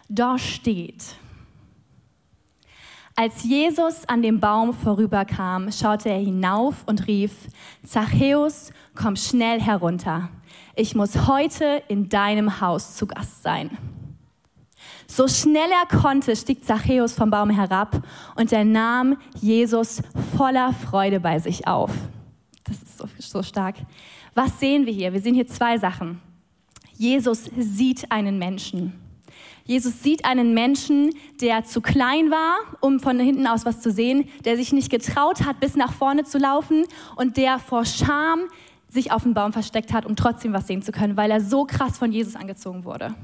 Da 0.08 0.38
steht, 0.38 1.04
als 3.14 3.44
Jesus 3.44 4.08
an 4.08 4.22
dem 4.22 4.40
Baum 4.40 4.72
vorüberkam, 4.72 5.70
schaute 5.70 6.08
er 6.08 6.18
hinauf 6.18 6.76
und 6.86 7.06
rief, 7.06 7.32
Zachäus, 7.84 8.72
komm 8.94 9.16
schnell 9.16 9.60
herunter. 9.60 10.30
Ich 10.76 10.94
muss 10.94 11.28
heute 11.28 11.82
in 11.88 12.08
deinem 12.08 12.62
Haus 12.62 12.96
zu 12.96 13.06
Gast 13.06 13.42
sein. 13.42 13.76
So 15.06 15.28
schnell 15.28 15.70
er 15.70 15.98
konnte, 16.00 16.34
stieg 16.34 16.64
Zachäus 16.64 17.14
vom 17.14 17.30
Baum 17.30 17.50
herab 17.50 18.02
und 18.36 18.52
er 18.52 18.64
nahm 18.64 19.16
Jesus 19.40 20.02
voller 20.36 20.72
Freude 20.72 21.20
bei 21.20 21.38
sich 21.38 21.66
auf. 21.66 21.90
Das 22.64 22.76
ist 22.82 22.98
so, 22.98 23.06
so 23.18 23.42
stark. 23.42 23.76
Was 24.34 24.58
sehen 24.58 24.86
wir 24.86 24.92
hier? 24.92 25.12
Wir 25.12 25.20
sehen 25.20 25.34
hier 25.34 25.46
zwei 25.46 25.78
Sachen. 25.78 26.20
Jesus 26.96 27.50
sieht 27.56 28.10
einen 28.10 28.38
Menschen. 28.38 28.94
Jesus 29.64 30.02
sieht 30.02 30.24
einen 30.24 30.52
Menschen, 30.52 31.10
der 31.40 31.64
zu 31.64 31.80
klein 31.80 32.30
war, 32.30 32.56
um 32.80 33.00
von 33.00 33.18
hinten 33.18 33.46
aus 33.46 33.64
was 33.64 33.80
zu 33.80 33.90
sehen, 33.90 34.28
der 34.44 34.56
sich 34.56 34.72
nicht 34.72 34.90
getraut 34.90 35.46
hat, 35.46 35.58
bis 35.60 35.74
nach 35.74 35.92
vorne 35.92 36.24
zu 36.24 36.38
laufen 36.38 36.84
und 37.16 37.36
der 37.36 37.58
vor 37.58 37.84
Scham 37.84 38.40
sich 38.88 39.10
auf 39.10 39.22
den 39.22 39.34
Baum 39.34 39.52
versteckt 39.52 39.92
hat, 39.92 40.06
um 40.06 40.16
trotzdem 40.16 40.52
was 40.52 40.66
sehen 40.66 40.82
zu 40.82 40.92
können, 40.92 41.16
weil 41.16 41.30
er 41.30 41.40
so 41.40 41.64
krass 41.64 41.98
von 41.98 42.12
Jesus 42.12 42.36
angezogen 42.36 42.84
wurde. 42.84 43.14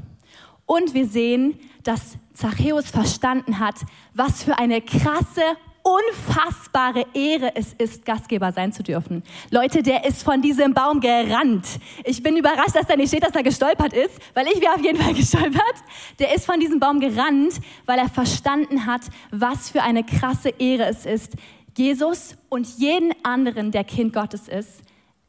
Und 0.71 0.95
wir 0.95 1.09
sehen, 1.09 1.59
dass 1.83 2.17
Zachäus 2.33 2.91
verstanden 2.91 3.59
hat, 3.59 3.75
was 4.15 4.45
für 4.45 4.57
eine 4.57 4.81
krasse, 4.81 5.43
unfassbare 5.83 7.07
Ehre 7.12 7.57
es 7.57 7.73
ist, 7.73 8.05
Gastgeber 8.05 8.53
sein 8.53 8.73
zu 8.73 8.85
dürfen. 8.85 9.25
Leute, 9.50 9.83
der 9.83 10.05
ist 10.05 10.23
von 10.23 10.41
diesem 10.41 10.73
Baum 10.73 11.00
gerannt. 11.00 11.67
Ich 12.04 12.23
bin 12.23 12.37
überrascht, 12.37 12.76
dass 12.76 12.87
da 12.87 12.95
nicht 12.95 13.09
steht, 13.09 13.25
dass 13.25 13.35
er 13.35 13.43
gestolpert 13.43 13.93
ist, 13.93 14.17
weil 14.35 14.47
ich 14.47 14.61
wäre 14.61 14.73
auf 14.73 14.80
jeden 14.80 14.97
Fall 14.97 15.13
gestolpert. 15.23 15.75
Der 16.21 16.37
ist 16.37 16.47
von 16.47 16.61
diesem 16.61 16.78
Baum 16.78 17.00
gerannt, 17.00 17.54
weil 17.85 17.99
er 17.99 18.09
verstanden 18.09 18.87
hat, 18.87 19.02
was 19.33 19.71
für 19.71 19.83
eine 19.83 20.04
krasse 20.04 20.50
Ehre 20.50 20.85
es 20.85 21.04
ist, 21.04 21.33
Jesus 21.76 22.37
und 22.49 22.78
jeden 22.78 23.13
anderen, 23.25 23.73
der 23.73 23.83
Kind 23.83 24.13
Gottes 24.13 24.47
ist, 24.47 24.83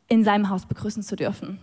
in 0.08 0.24
seinem 0.24 0.50
Haus 0.50 0.68
begrüßen 0.68 1.02
zu 1.02 1.16
dürfen. 1.16 1.60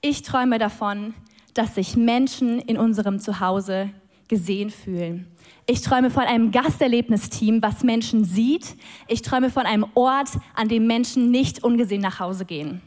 Ich 0.00 0.22
träume 0.22 0.58
davon, 0.58 1.12
dass 1.58 1.74
sich 1.74 1.96
Menschen 1.96 2.60
in 2.60 2.78
unserem 2.78 3.18
Zuhause 3.18 3.90
gesehen 4.28 4.70
fühlen. 4.70 5.26
Ich 5.66 5.80
träume 5.80 6.08
von 6.08 6.22
einem 6.22 6.52
Gasterlebnisteam, 6.52 7.62
was 7.62 7.82
Menschen 7.82 8.24
sieht. 8.24 8.76
Ich 9.08 9.22
träume 9.22 9.50
von 9.50 9.66
einem 9.66 9.84
Ort, 9.94 10.28
an 10.54 10.68
dem 10.68 10.86
Menschen 10.86 11.32
nicht 11.32 11.64
ungesehen 11.64 12.00
nach 12.00 12.20
Hause 12.20 12.44
gehen. 12.44 12.80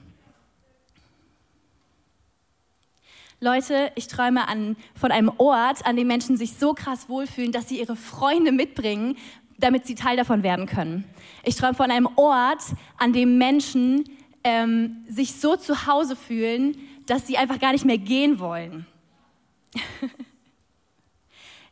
Leute, 3.42 3.92
ich 3.96 4.08
träume 4.08 4.48
an, 4.48 4.78
von 4.96 5.12
einem 5.12 5.32
Ort, 5.38 5.86
an 5.86 5.98
dem 5.98 6.08
Menschen 6.08 6.38
sich 6.38 6.54
so 6.54 6.74
krass 6.74 7.10
wohlfühlen, 7.10 7.52
dass 7.52 7.68
sie 7.68 7.80
ihre 7.80 7.98
Freunde 7.98 8.54
mitbringen, 8.54 9.18
damit 9.58 9.86
sie 9.86 9.96
Teil 9.96 10.16
davon 10.16 10.44
werden 10.44 10.66
können. 10.66 11.04
Ich 11.44 11.58
träume 11.58 11.74
von 11.74 11.92
einem 11.92 12.08
Ort, 12.16 12.62
an 12.98 13.12
dem 13.12 13.38
Menschen 13.38 14.06
ähm, 14.46 15.04
sich 15.10 15.34
so 15.34 15.58
zu 15.58 15.88
Hause 15.88 16.16
fühlen, 16.16 16.78
dass 17.06 17.28
sie 17.28 17.38
einfach 17.38 17.60
gar 17.60 17.72
nicht 17.72 17.86
mehr 17.86 17.98
gehen 17.98 18.40
wollen. 18.40 18.86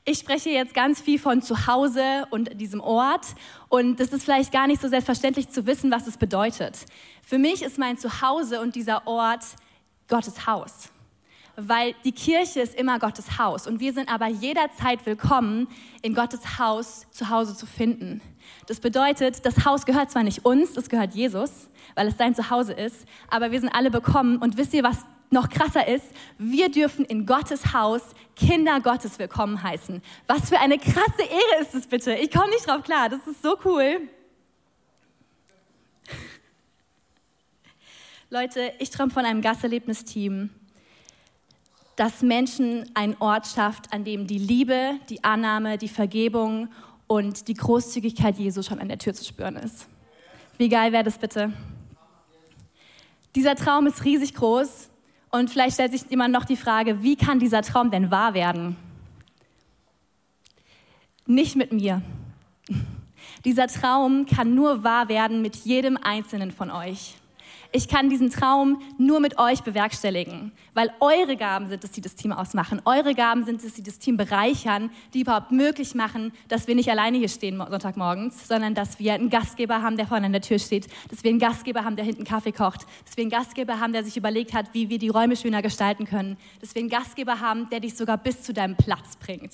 Ich 0.06 0.18
spreche 0.18 0.50
jetzt 0.50 0.74
ganz 0.74 1.00
viel 1.00 1.20
von 1.20 1.44
zu 1.44 1.68
Hause 1.68 2.26
und 2.32 2.60
diesem 2.60 2.82
Ort 2.82 3.28
und 3.68 4.00
das 4.00 4.12
ist 4.12 4.24
vielleicht 4.24 4.52
gar 4.52 4.66
nicht 4.66 4.82
so 4.82 4.88
selbstverständlich 4.88 5.50
zu 5.50 5.68
wissen, 5.68 5.92
was 5.92 6.08
es 6.08 6.18
bedeutet. 6.18 6.86
Für 7.22 7.38
mich 7.38 7.62
ist 7.62 7.78
mein 7.78 7.96
Zuhause 7.98 8.60
und 8.60 8.76
dieser 8.76 9.06
Ort 9.06 9.44
Gottes 10.08 10.48
Haus, 10.48 10.90
weil 11.58 11.94
die 12.06 12.12
Kirche 12.12 12.62
ist 12.62 12.74
immer 12.74 12.98
Gottes 12.98 13.38
Haus 13.38 13.68
und 13.68 13.82
wir 13.82 13.94
sind 13.94 14.12
aber 14.12 14.26
jederzeit 14.26 15.06
willkommen, 15.06 15.68
in 16.02 16.16
Gottes 16.16 16.58
Haus 16.58 17.06
zu 17.12 17.30
Hause 17.30 17.56
zu 17.56 17.68
finden. 17.68 18.20
Das 18.66 18.80
bedeutet, 18.80 19.46
das 19.46 19.64
Haus 19.64 19.86
gehört 19.86 20.10
zwar 20.10 20.24
nicht 20.24 20.44
uns, 20.44 20.76
es 20.76 20.90
gehört 20.90 21.14
Jesus, 21.14 21.70
weil 21.94 22.08
es 22.08 22.18
sein 22.18 22.34
Zuhause 22.34 22.74
ist, 22.74 23.06
aber 23.30 23.52
wir 23.52 23.60
sind 23.60 23.70
alle 23.70 23.92
bekommen 23.92 24.38
und 24.38 24.58
wisst 24.58 24.74
ihr, 24.74 24.82
was 24.82 25.06
noch 25.32 25.50
krasser 25.50 25.88
ist, 25.88 26.06
wir 26.38 26.70
dürfen 26.70 27.06
in 27.06 27.26
Gottes 27.26 27.74
Haus 27.74 28.02
Kinder 28.36 28.80
Gottes 28.80 29.20
willkommen 29.20 29.62
heißen. 29.62 30.02
Was 30.28 30.50
für 30.50 30.60
eine 30.60 30.80
krasse 30.80 31.22
Ehre 31.22 31.62
ist 31.62 31.76
es 31.76 31.88
bitte. 31.88 32.16
Ich 32.16 32.32
komme 32.32 32.50
nicht 32.50 32.68
drauf 32.68 32.84
klar, 32.84 33.10
das 33.10 33.26
ist 33.28 33.42
so 33.42 33.58
cool. 33.66 34.02
Leute, 38.30 38.72
ich 38.80 38.90
träume 38.90 39.12
von 39.12 39.26
einem 39.26 39.42
Gasserlebnisteam, 39.42 40.50
das 41.96 42.22
Menschen 42.22 42.90
einen 42.94 43.18
Ort 43.20 43.48
schafft, 43.48 43.92
an 43.92 44.06
dem 44.06 44.26
die 44.26 44.38
Liebe, 44.38 44.94
die 45.10 45.24
Annahme, 45.24 45.78
die 45.78 45.90
Vergebung 45.90 46.70
und 47.08 47.50
die 47.50 47.56
Großzügigkeit 47.56 48.38
Jesu 48.38 48.64
schon 48.64 48.80
an 48.80 48.88
der 48.88 49.00
Tür 49.00 49.14
zu 49.14 49.26
spüren 49.26 49.58
ist. 49.58 49.86
Wie 50.58 50.70
geil 50.70 50.94
wäre 50.94 51.04
das 51.04 51.18
bitte? 51.18 51.52
Dieser 53.36 53.56
Traum 53.56 53.88
ist 53.88 54.06
riesig 54.06 54.34
groß 54.34 54.90
und 55.32 55.50
vielleicht 55.50 55.76
stellt 55.76 55.92
sich 55.92 56.10
jemand 56.10 56.34
noch 56.34 56.46
die 56.46 56.56
Frage, 56.56 57.04
wie 57.04 57.16
kann 57.16 57.40
dieser 57.40 57.62
Traum 57.62 57.92
denn 57.92 58.10
wahr 58.10 58.34
werden? 58.34 58.76
Nicht 61.26 61.56
mit 61.56 61.72
mir. 61.72 62.02
Dieser 63.46 63.68
Traum 63.68 64.26
kann 64.26 64.56
nur 64.56 64.84
wahr 64.84 65.08
werden 65.08 65.42
mit 65.42 65.56
jedem 65.58 65.98
Einzelnen 65.98 66.52
von 66.52 66.72
euch. 66.72 67.19
Ich 67.72 67.88
kann 67.88 68.10
diesen 68.10 68.32
Traum 68.32 68.82
nur 68.98 69.20
mit 69.20 69.38
euch 69.38 69.62
bewerkstelligen, 69.62 70.52
weil 70.74 70.92
eure 71.00 71.38
Gaben 71.38 71.70
sind 71.70 71.84
es, 71.84 71.92
die 71.92 72.02
das 72.02 72.16
Team 72.16 72.32
ausmachen. 72.32 72.82
Eure 72.84 73.14
Gaben 73.14 73.46
sind 73.46 73.64
es, 73.64 73.76
die 73.76 73.84
das 73.84 74.00
Team 74.00 74.18
bereichern, 74.18 74.90
die 75.14 75.22
überhaupt 75.22 75.52
möglich 75.52 75.94
machen, 75.94 76.32
dass 76.48 76.68
wir 76.68 76.74
nicht 76.74 76.90
alleine 76.90 77.20
hier 77.20 77.30
stehen 77.30 77.58
Sonntagmorgens, 77.58 78.48
sondern 78.48 78.74
dass 78.74 78.98
wir 78.98 79.14
einen 79.14 79.30
Gastgeber 79.30 79.84
haben, 79.84 79.98
der 79.98 80.08
vorne 80.08 80.26
an 80.26 80.32
der 80.32 80.42
Tür 80.42 80.58
steht, 80.58 80.88
dass 81.12 81.24
wir 81.24 81.30
einen 81.30 81.40
Gastgeber 81.40 81.86
haben, 81.86 81.96
der 81.96 82.06
hinten 82.06 82.24
Kaffee 82.24 82.54
kocht, 82.54 82.88
dass 83.06 83.16
wir 83.16 83.22
einen 83.22 83.30
Gastgeber 83.30 83.80
haben, 83.80 83.94
der 83.94 84.04
sich 84.04 84.18
überlegt 84.18 84.54
hat, 84.54 84.74
wie 84.74 84.90
wir 84.90 84.98
die 84.98 85.10
Räume 85.10 85.36
schöner 85.36 85.62
gestalten 85.62 86.06
können, 86.06 86.38
dass 86.62 86.74
wir 86.74 86.80
einen 86.80 86.90
Gastgeber 86.90 87.40
haben, 87.40 87.70
der 87.70 87.82
dich 87.82 87.96
sogar 87.96 88.18
bis 88.18 88.42
zu 88.42 88.52
deinem 88.52 88.78
Platz 88.78 89.16
bringt. 89.16 89.52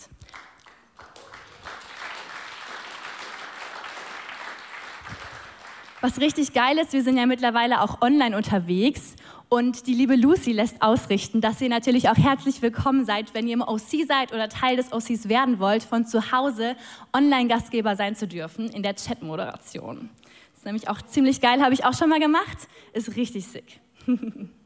Was 6.06 6.22
richtig 6.22 6.54
geil 6.54 6.78
ist, 6.78 6.94
wir 6.94 7.02
sind 7.02 7.18
ja 7.18 7.26
mittlerweile 7.26 7.82
auch 7.82 8.00
online 8.04 8.38
unterwegs 8.38 9.15
und 9.50 9.88
die 9.88 9.96
liebe 9.96 10.15
Lucy 10.15 10.52
lässt 10.52 10.84
ausrichten, 10.84 11.41
dass 11.41 11.60
ihr 11.62 11.70
natürlich 11.70 12.10
auch 12.10 12.15
herzlich 12.15 12.62
willkommen 12.62 13.06
seid, 13.06 13.34
wenn 13.34 13.48
ihr 13.48 13.56
im 13.56 13.63
OC 13.63 14.06
seid 14.08 14.32
oder 14.32 14.48
Teil 14.48 14.76
des 14.76 14.94
OCs 14.94 15.30
werden 15.30 15.58
wollt, 15.58 15.82
von 15.82 16.06
zu 16.06 16.32
Hause 16.32 16.76
Online-Gastgeber 17.12 17.96
sein 17.96 18.15
zu 18.15 18.28
dürfen 18.28 18.70
in 18.70 18.84
der 18.84 18.96
Chat-Moderation. 18.96 20.12
Das 20.52 20.60
ist 20.60 20.65
nämlich 20.65 20.89
auch 20.89 21.02
ziemlich 21.02 21.41
geil, 21.41 21.63
habe 21.63 21.74
ich 21.74 21.86
auch 21.86 21.98
schon 21.98 22.10
mal 22.10 22.20
gemacht. 22.20 22.68
Ist 22.94 23.15
richtig 23.15 23.48
sick. 23.48 23.80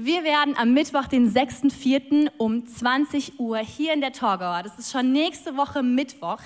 Wir 0.00 0.22
werden 0.22 0.56
am 0.56 0.74
Mittwoch, 0.74 1.08
den 1.08 1.28
6.4. 1.28 2.30
um 2.38 2.64
20 2.64 3.40
Uhr 3.40 3.58
hier 3.58 3.92
in 3.92 4.00
der 4.00 4.12
Torgauer, 4.12 4.62
das 4.62 4.78
ist 4.78 4.92
schon 4.92 5.10
nächste 5.10 5.56
Woche 5.56 5.82
Mittwoch, 5.82 6.38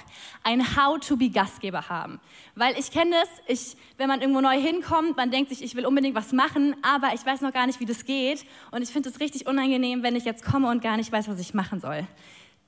ein 0.42 0.74
How-to-be-Gastgeber 0.74 1.90
haben. 1.90 2.18
Weil 2.54 2.78
ich 2.78 2.90
kenne 2.90 3.10
das, 3.10 3.28
ich, 3.46 3.76
wenn 3.98 4.08
man 4.08 4.22
irgendwo 4.22 4.40
neu 4.40 4.58
hinkommt, 4.58 5.18
man 5.18 5.30
denkt 5.30 5.50
sich, 5.50 5.62
ich 5.62 5.74
will 5.74 5.84
unbedingt 5.84 6.14
was 6.14 6.32
machen, 6.32 6.74
aber 6.80 7.08
ich 7.12 7.26
weiß 7.26 7.42
noch 7.42 7.52
gar 7.52 7.66
nicht, 7.66 7.78
wie 7.78 7.84
das 7.84 8.06
geht. 8.06 8.46
Und 8.70 8.80
ich 8.80 8.88
finde 8.88 9.10
es 9.10 9.20
richtig 9.20 9.46
unangenehm, 9.46 10.02
wenn 10.02 10.16
ich 10.16 10.24
jetzt 10.24 10.46
komme 10.46 10.70
und 10.70 10.82
gar 10.82 10.96
nicht 10.96 11.12
weiß, 11.12 11.28
was 11.28 11.38
ich 11.38 11.52
machen 11.52 11.78
soll. 11.78 12.06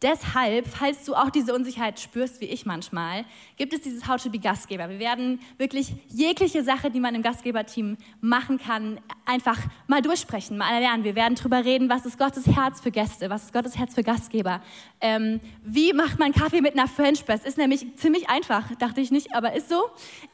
Deshalb, 0.05 0.69
falls 0.69 1.07
du 1.07 1.15
auch 1.15 1.31
diese 1.31 1.55
Unsicherheit 1.55 1.99
spürst, 1.99 2.43
wie 2.43 2.45
ich 2.45 2.67
manchmal, 2.67 3.25
gibt 3.57 3.73
es 3.73 3.81
dieses 3.81 4.07
How 4.07 4.23
to 4.23 4.29
be 4.29 4.39
Gastgeber. 4.39 4.91
Wir 4.91 4.99
werden 4.99 5.41
wirklich 5.57 5.95
jegliche 6.09 6.63
Sache, 6.63 6.91
die 6.91 7.01
man 7.01 7.15
im 7.15 7.23
Gastgeberteam 7.23 7.97
machen 8.21 8.59
kann, 8.59 9.01
einfach 9.25 9.59
mal 9.87 10.03
durchsprechen, 10.03 10.59
mal 10.59 10.79
lernen. 10.79 11.05
Wir 11.05 11.15
werden 11.15 11.37
darüber 11.37 11.65
reden, 11.65 11.89
was 11.89 12.05
ist 12.05 12.19
Gottes 12.19 12.47
Herz 12.47 12.83
für 12.83 12.91
Gäste, 12.91 13.31
was 13.31 13.45
ist 13.45 13.55
Gottes 13.55 13.79
Herz 13.79 13.95
für 13.95 14.03
Gastgeber. 14.03 14.61
Ähm, 15.01 15.41
wie 15.63 15.95
macht 15.95 16.19
man 16.19 16.33
Kaffee 16.33 16.61
mit 16.61 16.75
einer 16.75 16.87
French 16.87 17.25
Press? 17.25 17.43
Ist 17.43 17.57
nämlich 17.57 17.97
ziemlich 17.97 18.29
einfach, 18.29 18.75
dachte 18.75 19.01
ich 19.01 19.11
nicht, 19.11 19.35
aber 19.35 19.55
ist 19.55 19.71
so. 19.71 19.85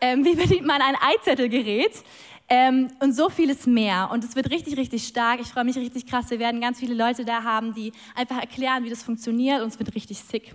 Ähm, 0.01 0.25
wie 0.25 0.35
bedient 0.35 0.67
man 0.67 0.83
ein 0.83 0.97
Eizettelgerät? 1.01 1.93
Ähm, 2.53 2.91
und 2.99 3.13
so 3.15 3.29
vieles 3.29 3.67
mehr. 3.67 4.11
Und 4.13 4.25
es 4.25 4.35
wird 4.35 4.51
richtig, 4.51 4.77
richtig 4.77 5.07
stark. 5.07 5.41
Ich 5.41 5.47
freue 5.47 5.63
mich 5.63 5.77
richtig 5.77 6.05
krass. 6.07 6.31
Wir 6.31 6.41
werden 6.41 6.61
ganz 6.61 6.81
viele 6.81 6.95
Leute 6.95 7.25
da 7.25 7.45
haben, 7.45 7.75
die 7.75 7.93
einfach 8.17 8.41
erklären, 8.41 8.85
wie 8.85 8.91
das 8.91 9.05
funktioniert. 9.05 9.63
Und 9.63 9.69
es 9.69 9.79
wird 9.79 9.95
richtig 9.95 10.19
sick. 10.19 10.53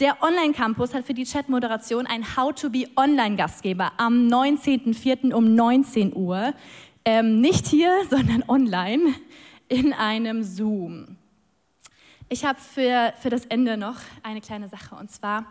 Der 0.00 0.20
Online-Campus 0.20 0.94
hat 0.94 1.04
für 1.04 1.14
die 1.14 1.24
Chat-Moderation 1.24 2.08
einen 2.08 2.36
How-to-be-Online-Gastgeber 2.36 3.92
am 3.98 4.26
19.04. 4.26 5.32
um 5.32 5.54
19 5.54 6.16
Uhr. 6.16 6.54
Ähm, 7.04 7.40
nicht 7.40 7.68
hier, 7.68 7.92
sondern 8.10 8.42
online 8.48 9.14
in 9.68 9.92
einem 9.92 10.42
Zoom. 10.42 11.18
Ich 12.28 12.44
habe 12.44 12.58
für, 12.58 13.12
für 13.20 13.30
das 13.30 13.44
Ende 13.44 13.76
noch 13.76 13.96
eine 14.24 14.40
kleine 14.40 14.66
Sache. 14.68 14.96
Und 14.96 15.10
zwar 15.12 15.46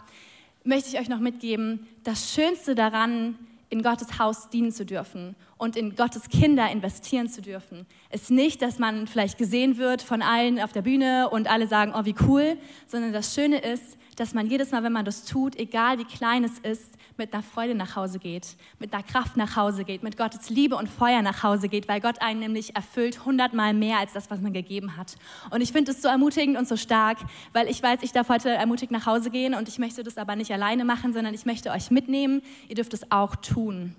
möchte 0.65 0.89
ich 0.89 0.99
euch 0.99 1.07
noch 1.07 1.19
mitgeben, 1.19 1.87
das 2.03 2.33
Schönste 2.33 2.75
daran, 2.75 3.35
in 3.71 3.81
Gottes 3.83 4.19
Haus 4.19 4.49
dienen 4.49 4.71
zu 4.71 4.85
dürfen 4.85 5.35
und 5.57 5.77
in 5.77 5.95
Gottes 5.95 6.27
Kinder 6.27 6.69
investieren 6.69 7.29
zu 7.29 7.41
dürfen, 7.41 7.87
ist 8.11 8.29
nicht, 8.29 8.61
dass 8.61 8.79
man 8.79 9.07
vielleicht 9.07 9.37
gesehen 9.37 9.77
wird 9.77 10.01
von 10.01 10.21
allen 10.21 10.59
auf 10.59 10.73
der 10.73 10.81
Bühne 10.81 11.29
und 11.29 11.49
alle 11.49 11.67
sagen, 11.67 11.93
oh, 11.95 12.03
wie 12.03 12.15
cool, 12.27 12.57
sondern 12.85 13.13
das 13.13 13.33
Schöne 13.33 13.59
ist, 13.59 13.97
dass 14.15 14.33
man 14.33 14.47
jedes 14.47 14.71
Mal, 14.71 14.83
wenn 14.83 14.91
man 14.91 15.05
das 15.05 15.25
tut, 15.25 15.55
egal 15.55 15.97
wie 15.97 16.03
klein 16.03 16.43
es 16.43 16.59
ist, 16.59 16.97
mit 17.17 17.33
einer 17.33 17.43
Freude 17.43 17.75
nach 17.75 17.95
Hause 17.95 18.19
geht, 18.19 18.55
mit 18.79 18.93
einer 18.93 19.03
Kraft 19.03 19.37
nach 19.37 19.55
Hause 19.55 19.83
geht, 19.83 20.03
mit 20.03 20.17
Gottes 20.17 20.49
Liebe 20.49 20.75
und 20.75 20.89
Feuer 20.89 21.21
nach 21.21 21.43
Hause 21.43 21.69
geht, 21.69 21.87
weil 21.87 22.01
Gott 22.01 22.21
einen 22.21 22.39
nämlich 22.39 22.75
erfüllt 22.75 23.25
hundertmal 23.25 23.73
mehr 23.73 23.99
als 23.99 24.13
das, 24.13 24.31
was 24.31 24.41
man 24.41 24.53
gegeben 24.53 24.97
hat. 24.97 25.15
Und 25.49 25.61
ich 25.61 25.71
finde 25.71 25.91
es 25.91 26.01
so 26.01 26.07
ermutigend 26.07 26.57
und 26.57 26.67
so 26.67 26.77
stark, 26.77 27.17
weil 27.53 27.69
ich 27.69 27.81
weiß, 27.81 27.99
ich 28.01 28.11
darf 28.11 28.29
heute 28.29 28.49
ermutigt 28.49 28.91
nach 28.91 29.05
Hause 29.05 29.29
gehen 29.29 29.53
und 29.53 29.67
ich 29.67 29.77
möchte 29.79 30.03
das 30.03 30.17
aber 30.17 30.35
nicht 30.35 30.51
alleine 30.51 30.85
machen, 30.85 31.13
sondern 31.13 31.33
ich 31.33 31.45
möchte 31.45 31.71
euch 31.71 31.91
mitnehmen. 31.91 32.41
Ihr 32.67 32.75
dürft 32.75 32.93
es 32.93 33.11
auch 33.11 33.35
tun. 33.35 33.95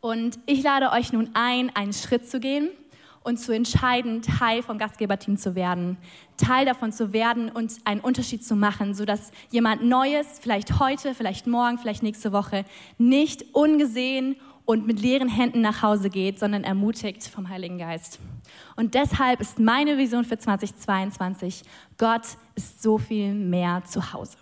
Und 0.00 0.38
ich 0.46 0.62
lade 0.62 0.90
euch 0.92 1.12
nun 1.12 1.30
ein, 1.34 1.74
einen 1.74 1.92
Schritt 1.92 2.28
zu 2.28 2.40
gehen 2.40 2.70
und 3.22 3.38
zu 3.38 3.52
entscheiden, 3.52 4.22
Teil 4.22 4.62
vom 4.62 4.78
Gastgeberteam 4.78 5.36
zu 5.36 5.54
werden, 5.54 5.98
Teil 6.36 6.64
davon 6.64 6.92
zu 6.92 7.12
werden 7.12 7.50
und 7.50 7.74
einen 7.84 8.00
Unterschied 8.00 8.44
zu 8.44 8.56
machen, 8.56 8.94
sodass 8.94 9.30
jemand 9.50 9.84
Neues, 9.84 10.38
vielleicht 10.40 10.78
heute, 10.80 11.14
vielleicht 11.14 11.46
morgen, 11.46 11.78
vielleicht 11.78 12.02
nächste 12.02 12.32
Woche, 12.32 12.64
nicht 12.96 13.54
ungesehen 13.54 14.36
und 14.64 14.86
mit 14.86 15.00
leeren 15.00 15.28
Händen 15.28 15.60
nach 15.60 15.82
Hause 15.82 16.10
geht, 16.10 16.38
sondern 16.38 16.64
ermutigt 16.64 17.26
vom 17.26 17.48
Heiligen 17.48 17.78
Geist. 17.78 18.20
Und 18.76 18.94
deshalb 18.94 19.40
ist 19.40 19.58
meine 19.58 19.98
Vision 19.98 20.24
für 20.24 20.38
2022, 20.38 21.62
Gott 21.98 22.22
ist 22.54 22.80
so 22.80 22.96
viel 22.96 23.34
mehr 23.34 23.82
zu 23.84 24.12
Hause. 24.12 24.36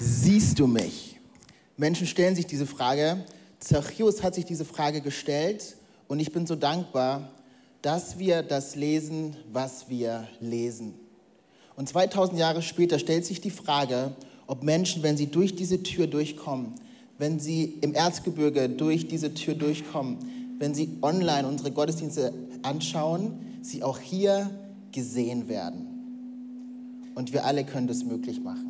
Siehst 0.00 0.60
du 0.60 0.68
mich? 0.68 1.18
Menschen 1.76 2.06
stellen 2.06 2.36
sich 2.36 2.46
diese 2.46 2.66
Frage. 2.66 3.24
Zachäus 3.58 4.22
hat 4.22 4.36
sich 4.36 4.44
diese 4.44 4.64
Frage 4.64 5.00
gestellt 5.00 5.76
und 6.06 6.20
ich 6.20 6.32
bin 6.32 6.46
so 6.46 6.54
dankbar, 6.54 7.32
dass 7.82 8.16
wir 8.16 8.42
das 8.42 8.76
lesen, 8.76 9.36
was 9.52 9.88
wir 9.88 10.28
lesen. 10.40 10.94
Und 11.74 11.88
2000 11.88 12.38
Jahre 12.38 12.62
später 12.62 13.00
stellt 13.00 13.26
sich 13.26 13.40
die 13.40 13.50
Frage, 13.50 14.12
ob 14.46 14.62
Menschen, 14.62 15.02
wenn 15.02 15.16
sie 15.16 15.26
durch 15.26 15.56
diese 15.56 15.82
Tür 15.82 16.06
durchkommen, 16.06 16.74
wenn 17.18 17.40
sie 17.40 17.64
im 17.80 17.92
Erzgebirge 17.92 18.68
durch 18.68 19.08
diese 19.08 19.34
Tür 19.34 19.56
durchkommen, 19.56 20.18
wenn 20.60 20.74
sie 20.74 20.96
online 21.02 21.48
unsere 21.48 21.72
Gottesdienste 21.72 22.32
anschauen, 22.62 23.40
sie 23.62 23.82
auch 23.82 23.98
hier 23.98 24.48
gesehen 24.92 25.48
werden. 25.48 25.86
Und 27.16 27.32
wir 27.32 27.44
alle 27.44 27.64
können 27.64 27.88
das 27.88 28.04
möglich 28.04 28.40
machen. 28.40 28.67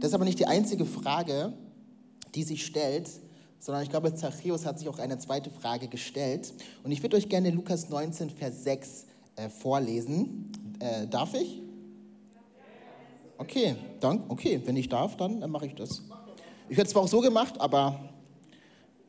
Das 0.00 0.10
ist 0.10 0.14
aber 0.14 0.24
nicht 0.24 0.38
die 0.38 0.46
einzige 0.46 0.84
Frage, 0.84 1.52
die 2.34 2.44
sich 2.44 2.64
stellt, 2.64 3.10
sondern 3.58 3.82
ich 3.82 3.90
glaube, 3.90 4.14
Zachäus 4.14 4.64
hat 4.64 4.78
sich 4.78 4.88
auch 4.88 4.98
eine 4.98 5.18
zweite 5.18 5.50
Frage 5.50 5.88
gestellt. 5.88 6.52
Und 6.84 6.92
ich 6.92 7.02
würde 7.02 7.16
euch 7.16 7.28
gerne 7.28 7.50
Lukas 7.50 7.88
19, 7.88 8.30
Vers 8.30 8.62
6 8.64 9.06
äh, 9.36 9.48
vorlesen. 9.48 10.52
Äh, 10.78 11.08
darf 11.08 11.34
ich? 11.34 11.60
Okay, 13.36 13.76
dann, 14.00 14.24
okay, 14.28 14.60
wenn 14.64 14.76
ich 14.76 14.88
darf, 14.88 15.16
dann, 15.16 15.40
dann 15.40 15.50
mache 15.50 15.66
ich 15.66 15.74
das. 15.74 16.02
Ich 16.68 16.76
hätte 16.76 16.86
es 16.86 16.92
zwar 16.92 17.02
auch 17.02 17.08
so 17.08 17.20
gemacht, 17.20 17.60
aber 17.60 17.98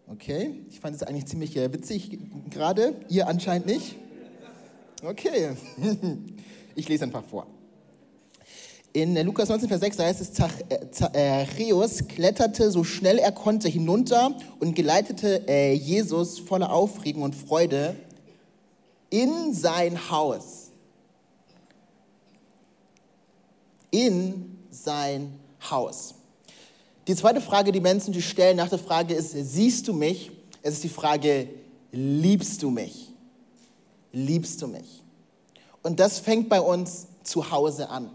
okay, 0.08 0.62
ich 0.69 0.80
fand 0.80 0.95
es 0.95 1.04
eigentlich 1.04 1.25
ziemlich 1.25 1.56
äh, 1.56 1.71
witzig 1.71 2.17
gerade. 2.49 2.95
Ihr 3.10 3.28
anscheinend 3.28 3.67
nicht. 3.67 3.95
Okay, 5.04 5.56
ich 6.75 6.89
lese 6.89 7.06
einfach 7.06 7.23
vor. 7.23 7.47
In 8.91 9.15
Lukas 9.23 9.49
19, 9.49 9.69
Vers 9.69 9.82
6 9.82 9.97
da 9.97 10.04
heißt 10.06 10.21
es, 10.21 10.34
Zachäus 10.34 12.08
kletterte 12.08 12.71
so 12.71 12.84
schnell 12.84 13.19
er 13.19 13.32
konnte 13.32 13.67
hinunter 13.67 14.36
und 14.60 14.75
geleitete 14.75 15.47
äh, 15.47 15.73
Jesus 15.73 16.39
voller 16.39 16.73
Aufregung 16.73 17.21
und 17.21 17.36
Freude 17.36 17.95
in 19.12 19.54
sein 19.54 20.10
Haus. 20.10 20.71
In 23.91 24.58
sein 24.71 25.39
Haus. 25.69 26.15
Die 27.08 27.15
zweite 27.15 27.41
Frage, 27.41 27.71
die 27.71 27.82
Menschen 27.82 28.13
sich 28.13 28.28
stellen 28.28 28.58
nach 28.58 28.69
der 28.69 28.80
Frage 28.80 29.13
ist, 29.13 29.32
siehst 29.32 29.88
du 29.88 29.93
mich? 29.93 30.32
Es 30.63 30.75
ist 30.75 30.84
die 30.84 30.89
Frage, 30.89 31.47
liebst 31.91 32.63
du 32.63 32.71
mich? 32.71 33.12
Liebst 34.12 34.62
du 34.63 34.67
mich? 34.67 35.04
Und 35.84 35.99
das 35.99 36.17
fängt 36.19 36.49
bei 36.49 36.60
uns 36.60 37.08
zu 37.23 37.52
Hause 37.52 37.89
an. 37.89 38.10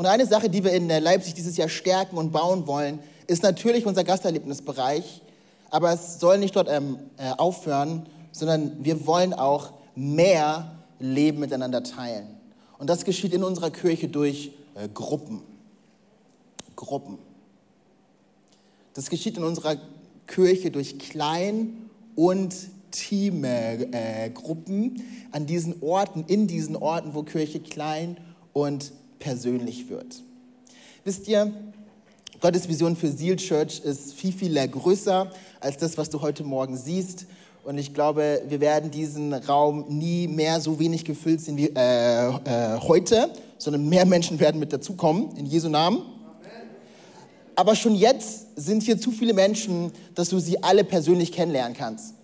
Und 0.00 0.06
eine 0.06 0.24
Sache, 0.24 0.48
die 0.48 0.64
wir 0.64 0.72
in 0.72 0.88
Leipzig 0.88 1.34
dieses 1.34 1.58
Jahr 1.58 1.68
stärken 1.68 2.16
und 2.16 2.32
bauen 2.32 2.66
wollen, 2.66 3.00
ist 3.26 3.42
natürlich 3.42 3.84
unser 3.84 4.02
Gasterlebnisbereich. 4.02 5.20
Aber 5.68 5.92
es 5.92 6.18
soll 6.18 6.38
nicht 6.38 6.56
dort 6.56 6.70
ähm, 6.70 6.96
äh, 7.18 7.32
aufhören, 7.36 8.06
sondern 8.32 8.82
wir 8.82 9.06
wollen 9.06 9.34
auch 9.34 9.74
mehr 9.94 10.74
Leben 11.00 11.40
miteinander 11.40 11.82
teilen. 11.82 12.28
Und 12.78 12.88
das 12.88 13.04
geschieht 13.04 13.34
in 13.34 13.44
unserer 13.44 13.70
Kirche 13.70 14.08
durch 14.08 14.52
äh, 14.74 14.88
Gruppen. 14.88 15.42
Gruppen. 16.76 17.18
Das 18.94 19.10
geschieht 19.10 19.36
in 19.36 19.44
unserer 19.44 19.76
Kirche 20.26 20.70
durch 20.70 20.98
Klein- 20.98 21.90
und 22.16 22.54
Teamgruppen 22.90 24.96
äh, 24.96 25.00
an 25.32 25.44
diesen 25.44 25.82
Orten, 25.82 26.24
in 26.26 26.46
diesen 26.46 26.74
Orten, 26.74 27.12
wo 27.12 27.22
Kirche 27.22 27.60
klein 27.60 28.16
und 28.54 28.92
persönlich 29.20 29.88
wird. 29.88 30.24
Wisst 31.04 31.28
ihr, 31.28 31.52
Gottes 32.40 32.68
Vision 32.68 32.96
für 32.96 33.12
Seal 33.12 33.36
Church 33.36 33.80
ist 33.80 34.14
viel, 34.14 34.32
viel 34.32 34.66
größer 34.66 35.30
als 35.60 35.76
das, 35.76 35.96
was 35.96 36.10
du 36.10 36.20
heute 36.20 36.42
Morgen 36.42 36.76
siehst. 36.76 37.26
Und 37.64 37.78
ich 37.78 37.92
glaube, 37.92 38.42
wir 38.48 38.60
werden 38.60 38.90
diesen 38.90 39.34
Raum 39.34 39.84
nie 39.88 40.26
mehr 40.26 40.60
so 40.60 40.78
wenig 40.80 41.04
gefüllt 41.04 41.42
sehen 41.42 41.56
wie 41.58 41.68
äh, 41.68 42.28
äh, 42.28 42.80
heute, 42.80 43.30
sondern 43.58 43.88
mehr 43.88 44.06
Menschen 44.06 44.40
werden 44.40 44.58
mit 44.58 44.72
dazukommen, 44.72 45.36
in 45.36 45.44
Jesu 45.44 45.68
Namen. 45.68 46.02
Aber 47.54 47.76
schon 47.76 47.94
jetzt 47.94 48.46
sind 48.56 48.82
hier 48.82 48.98
zu 48.98 49.10
viele 49.10 49.34
Menschen, 49.34 49.92
dass 50.14 50.30
du 50.30 50.38
sie 50.38 50.62
alle 50.62 50.82
persönlich 50.82 51.32
kennenlernen 51.32 51.76
kannst. 51.76 52.14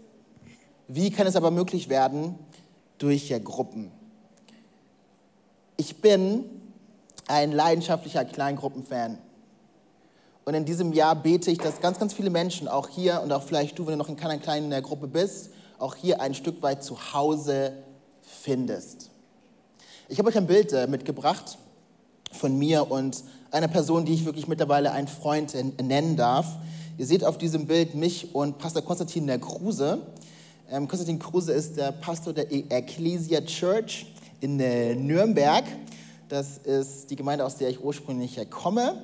Wie 0.89 1.11
kann 1.11 1.27
es 1.27 1.37
aber 1.37 1.51
möglich 1.51 1.91
werden? 1.91 2.37
Durch 2.97 3.29
ja, 3.29 3.39
Gruppen. 3.39 3.91
Ich 5.77 5.97
bin 5.97 6.45
ein 7.29 7.53
leidenschaftlicher 7.53 8.25
Kleingruppenfan. 8.25 9.19
Und 10.45 10.55
in 10.55 10.65
diesem 10.65 10.93
Jahr 10.93 11.17
bete 11.17 11.51
ich, 11.51 11.59
dass 11.59 11.81
ganz, 11.81 11.99
ganz 11.99 12.15
viele 12.15 12.31
Menschen, 12.31 12.69
auch 12.69 12.89
hier 12.89 13.21
und 13.23 13.33
auch 13.33 13.43
vielleicht 13.43 13.79
du, 13.79 13.87
wenn 13.87 13.93
du 13.93 13.99
noch 13.99 14.09
in 14.09 14.17
keiner 14.17 14.39
kleinen 14.39 14.71
Gruppe 14.83 15.09
bist, 15.09 15.51
auch 15.79 15.97
hier 15.97 16.21
ein 16.21 16.35
Stück 16.35 16.63
weit 16.63 16.85
zu 16.85 17.13
Hause 17.13 17.73
findest. 18.23 19.11
Ich 20.09 20.19
habe 20.19 20.29
euch 20.29 20.37
ein 20.37 20.47
Bild 20.47 20.73
äh, 20.73 20.87
mitgebracht 20.87 21.59
von 22.31 22.57
mir 22.57 22.91
und 22.91 23.25
einer 23.51 23.69
Person, 23.69 24.05
die 24.05 24.15
ich 24.15 24.25
wirklich 24.25 24.47
mittlerweile 24.47 24.93
einen 24.93 25.09
Freund 25.09 25.55
nennen 25.83 26.17
darf. 26.17 26.47
Ihr 26.97 27.07
seht 27.07 27.25
auf 27.25 27.39
diesem 27.39 27.67
Bild 27.67 27.95
mich 27.95 28.35
und 28.35 28.59
Pastor 28.59 28.83
Konstantin 28.83 29.27
der 29.27 29.39
Kruse. 29.39 29.99
Ähm, 30.71 30.87
Konstantin 30.87 31.19
Kruse 31.19 31.53
ist 31.53 31.77
der 31.77 31.93
Pastor 31.93 32.33
der 32.33 32.53
Ecclesia 32.53 33.41
Church 33.41 34.07
in 34.41 34.61
äh, 34.61 34.95
Nürnberg. 34.95 35.65
Das 36.29 36.59
ist 36.59 37.09
die 37.09 37.15
Gemeinde, 37.15 37.45
aus 37.45 37.57
der 37.57 37.69
ich 37.69 37.85
ursprünglich 37.85 38.39
komme. 38.51 39.01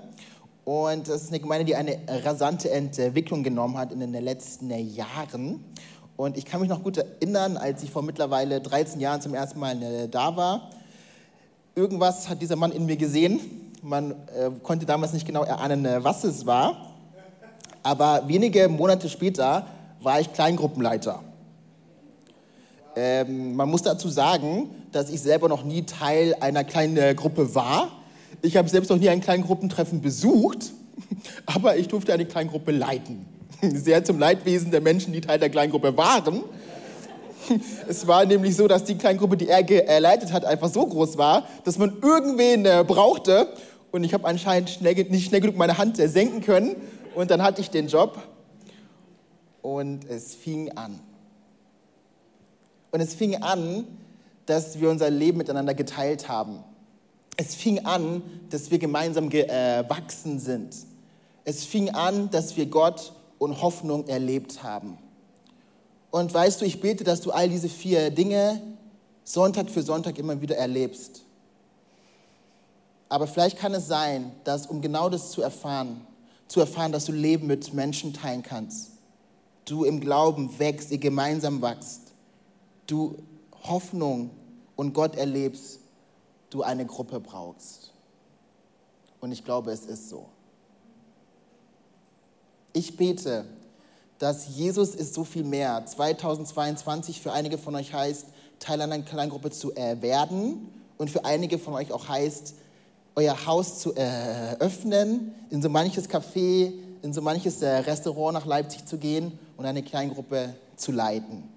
Und 0.64 1.06
das 1.06 1.22
ist 1.22 1.28
eine 1.28 1.38
Gemeinde, 1.38 1.64
die 1.64 1.76
eine 1.76 1.98
rasante 2.24 2.68
Entwicklung 2.68 3.44
genommen 3.44 3.78
hat 3.78 3.92
in 3.92 4.00
den 4.00 4.12
letzten 4.12 4.70
Jahren. 4.70 5.64
Und 6.16 6.36
ich 6.36 6.44
kann 6.44 6.60
mich 6.60 6.68
noch 6.68 6.82
gut 6.82 6.96
erinnern, 6.96 7.56
als 7.56 7.84
ich 7.84 7.92
vor 7.92 8.02
mittlerweile 8.02 8.60
13 8.60 9.00
Jahren 9.00 9.20
zum 9.20 9.34
ersten 9.34 9.60
Mal 9.60 9.80
äh, 9.80 10.08
da 10.08 10.36
war. 10.36 10.70
Irgendwas 11.76 12.28
hat 12.28 12.42
dieser 12.42 12.56
Mann 12.56 12.72
in 12.72 12.86
mir 12.86 12.96
gesehen. 12.96 13.40
Man 13.82 14.10
äh, 14.10 14.50
konnte 14.60 14.84
damals 14.84 15.12
nicht 15.12 15.26
genau 15.26 15.44
erahnen, 15.44 15.86
äh, 15.86 16.02
was 16.02 16.24
es 16.24 16.44
war. 16.44 16.92
Aber 17.84 18.26
wenige 18.26 18.68
Monate 18.68 19.08
später 19.08 19.66
war 20.00 20.20
ich 20.20 20.32
Kleingruppenleiter. 20.32 21.22
Ähm, 22.96 23.54
man 23.54 23.70
muss 23.70 23.82
dazu 23.82 24.08
sagen, 24.08 24.81
dass 24.92 25.10
ich 25.10 25.20
selber 25.20 25.48
noch 25.48 25.64
nie 25.64 25.82
Teil 25.82 26.36
einer 26.40 26.64
kleinen 26.64 26.96
äh, 26.96 27.14
Gruppe 27.14 27.54
war. 27.54 27.90
Ich 28.42 28.56
habe 28.56 28.68
selbst 28.68 28.90
noch 28.90 28.98
nie 28.98 29.08
ein 29.08 29.20
Kleingruppentreffen 29.20 30.00
besucht, 30.00 30.72
aber 31.46 31.76
ich 31.76 31.88
durfte 31.88 32.12
eine 32.12 32.26
Kleingruppe 32.26 32.70
leiten. 32.70 33.26
Sehr 33.62 34.04
zum 34.04 34.18
Leidwesen 34.18 34.70
der 34.70 34.80
Menschen, 34.80 35.12
die 35.12 35.20
Teil 35.20 35.38
der 35.38 35.50
Kleingruppe 35.50 35.96
waren. 35.96 36.42
Es 37.88 38.06
war 38.06 38.24
nämlich 38.24 38.54
so, 38.54 38.68
dass 38.68 38.84
die 38.84 38.94
Kleingruppe, 38.94 39.36
die 39.36 39.48
er 39.48 39.64
geleitet 39.64 40.32
hat, 40.32 40.44
einfach 40.44 40.68
so 40.68 40.86
groß 40.86 41.18
war, 41.18 41.48
dass 41.64 41.76
man 41.76 41.98
irgendwen 42.00 42.64
äh, 42.64 42.84
brauchte. 42.86 43.48
Und 43.90 44.04
ich 44.04 44.14
habe 44.14 44.28
anscheinend 44.28 44.70
schnell, 44.70 44.94
nicht 44.94 45.26
schnell 45.26 45.40
genug 45.40 45.56
meine 45.56 45.76
Hand 45.76 45.96
senken 45.96 46.40
können. 46.40 46.76
Und 47.16 47.32
dann 47.32 47.42
hatte 47.42 47.60
ich 47.60 47.68
den 47.68 47.88
Job. 47.88 48.22
Und 49.60 50.08
es 50.08 50.36
fing 50.36 50.70
an. 50.76 51.00
Und 52.92 53.00
es 53.00 53.12
fing 53.12 53.42
an, 53.42 53.86
dass 54.52 54.78
wir 54.78 54.90
unser 54.90 55.08
Leben 55.08 55.38
miteinander 55.38 55.72
geteilt 55.72 56.28
haben. 56.28 56.62
Es 57.38 57.54
fing 57.54 57.86
an, 57.86 58.22
dass 58.50 58.70
wir 58.70 58.78
gemeinsam 58.78 59.30
gewachsen 59.30 60.38
sind. 60.38 60.76
Es 61.44 61.64
fing 61.64 61.88
an, 61.88 62.30
dass 62.30 62.54
wir 62.58 62.66
Gott 62.66 63.14
und 63.38 63.62
Hoffnung 63.62 64.06
erlebt 64.08 64.62
haben. 64.62 64.98
Und 66.10 66.34
weißt 66.34 66.60
du, 66.60 66.66
ich 66.66 66.82
bete, 66.82 67.02
dass 67.02 67.22
du 67.22 67.30
all 67.30 67.48
diese 67.48 67.70
vier 67.70 68.10
Dinge 68.10 68.60
Sonntag 69.24 69.70
für 69.70 69.82
Sonntag 69.82 70.18
immer 70.18 70.38
wieder 70.42 70.56
erlebst. 70.56 71.22
Aber 73.08 73.26
vielleicht 73.26 73.56
kann 73.56 73.72
es 73.72 73.86
sein, 73.86 74.32
dass 74.44 74.66
um 74.66 74.82
genau 74.82 75.08
das 75.08 75.30
zu 75.30 75.40
erfahren, 75.40 76.02
zu 76.46 76.60
erfahren, 76.60 76.92
dass 76.92 77.06
du 77.06 77.12
Leben 77.12 77.46
mit 77.46 77.72
Menschen 77.72 78.12
teilen 78.12 78.42
kannst, 78.42 78.90
du 79.64 79.84
im 79.84 80.00
Glauben 80.00 80.58
wächst, 80.58 80.90
ihr 80.90 80.98
gemeinsam 80.98 81.62
wächst, 81.62 82.12
du 82.86 83.16
Hoffnung 83.62 84.30
und 84.82 84.94
Gott 84.94 85.14
erlebst, 85.14 85.78
du 86.50 86.64
eine 86.64 86.84
Gruppe 86.84 87.20
brauchst. 87.20 87.92
Und 89.20 89.30
ich 89.30 89.44
glaube, 89.44 89.70
es 89.70 89.84
ist 89.84 90.08
so. 90.08 90.26
Ich 92.72 92.96
bete, 92.96 93.44
dass 94.18 94.56
Jesus 94.56 94.96
ist 94.96 95.14
so 95.14 95.22
viel 95.22 95.44
mehr. 95.44 95.86
2022 95.86 97.20
für 97.20 97.32
einige 97.32 97.58
von 97.58 97.76
euch 97.76 97.94
heißt, 97.94 98.26
Teil 98.58 98.80
einer 98.80 98.98
Kleingruppe 99.02 99.52
zu 99.52 99.72
äh, 99.76 100.02
werden 100.02 100.68
und 100.98 101.10
für 101.10 101.24
einige 101.24 101.60
von 101.60 101.74
euch 101.74 101.92
auch 101.92 102.08
heißt, 102.08 102.54
euer 103.14 103.46
Haus 103.46 103.78
zu 103.78 103.94
äh, 103.94 104.56
öffnen, 104.58 105.32
in 105.50 105.62
so 105.62 105.68
manches 105.68 106.10
Café, 106.10 106.72
in 107.02 107.12
so 107.12 107.22
manches 107.22 107.62
äh, 107.62 107.68
Restaurant 107.68 108.34
nach 108.34 108.46
Leipzig 108.46 108.84
zu 108.84 108.98
gehen 108.98 109.38
und 109.56 109.64
eine 109.64 109.84
Kleingruppe 109.84 110.56
zu 110.74 110.90
leiten. 110.90 111.51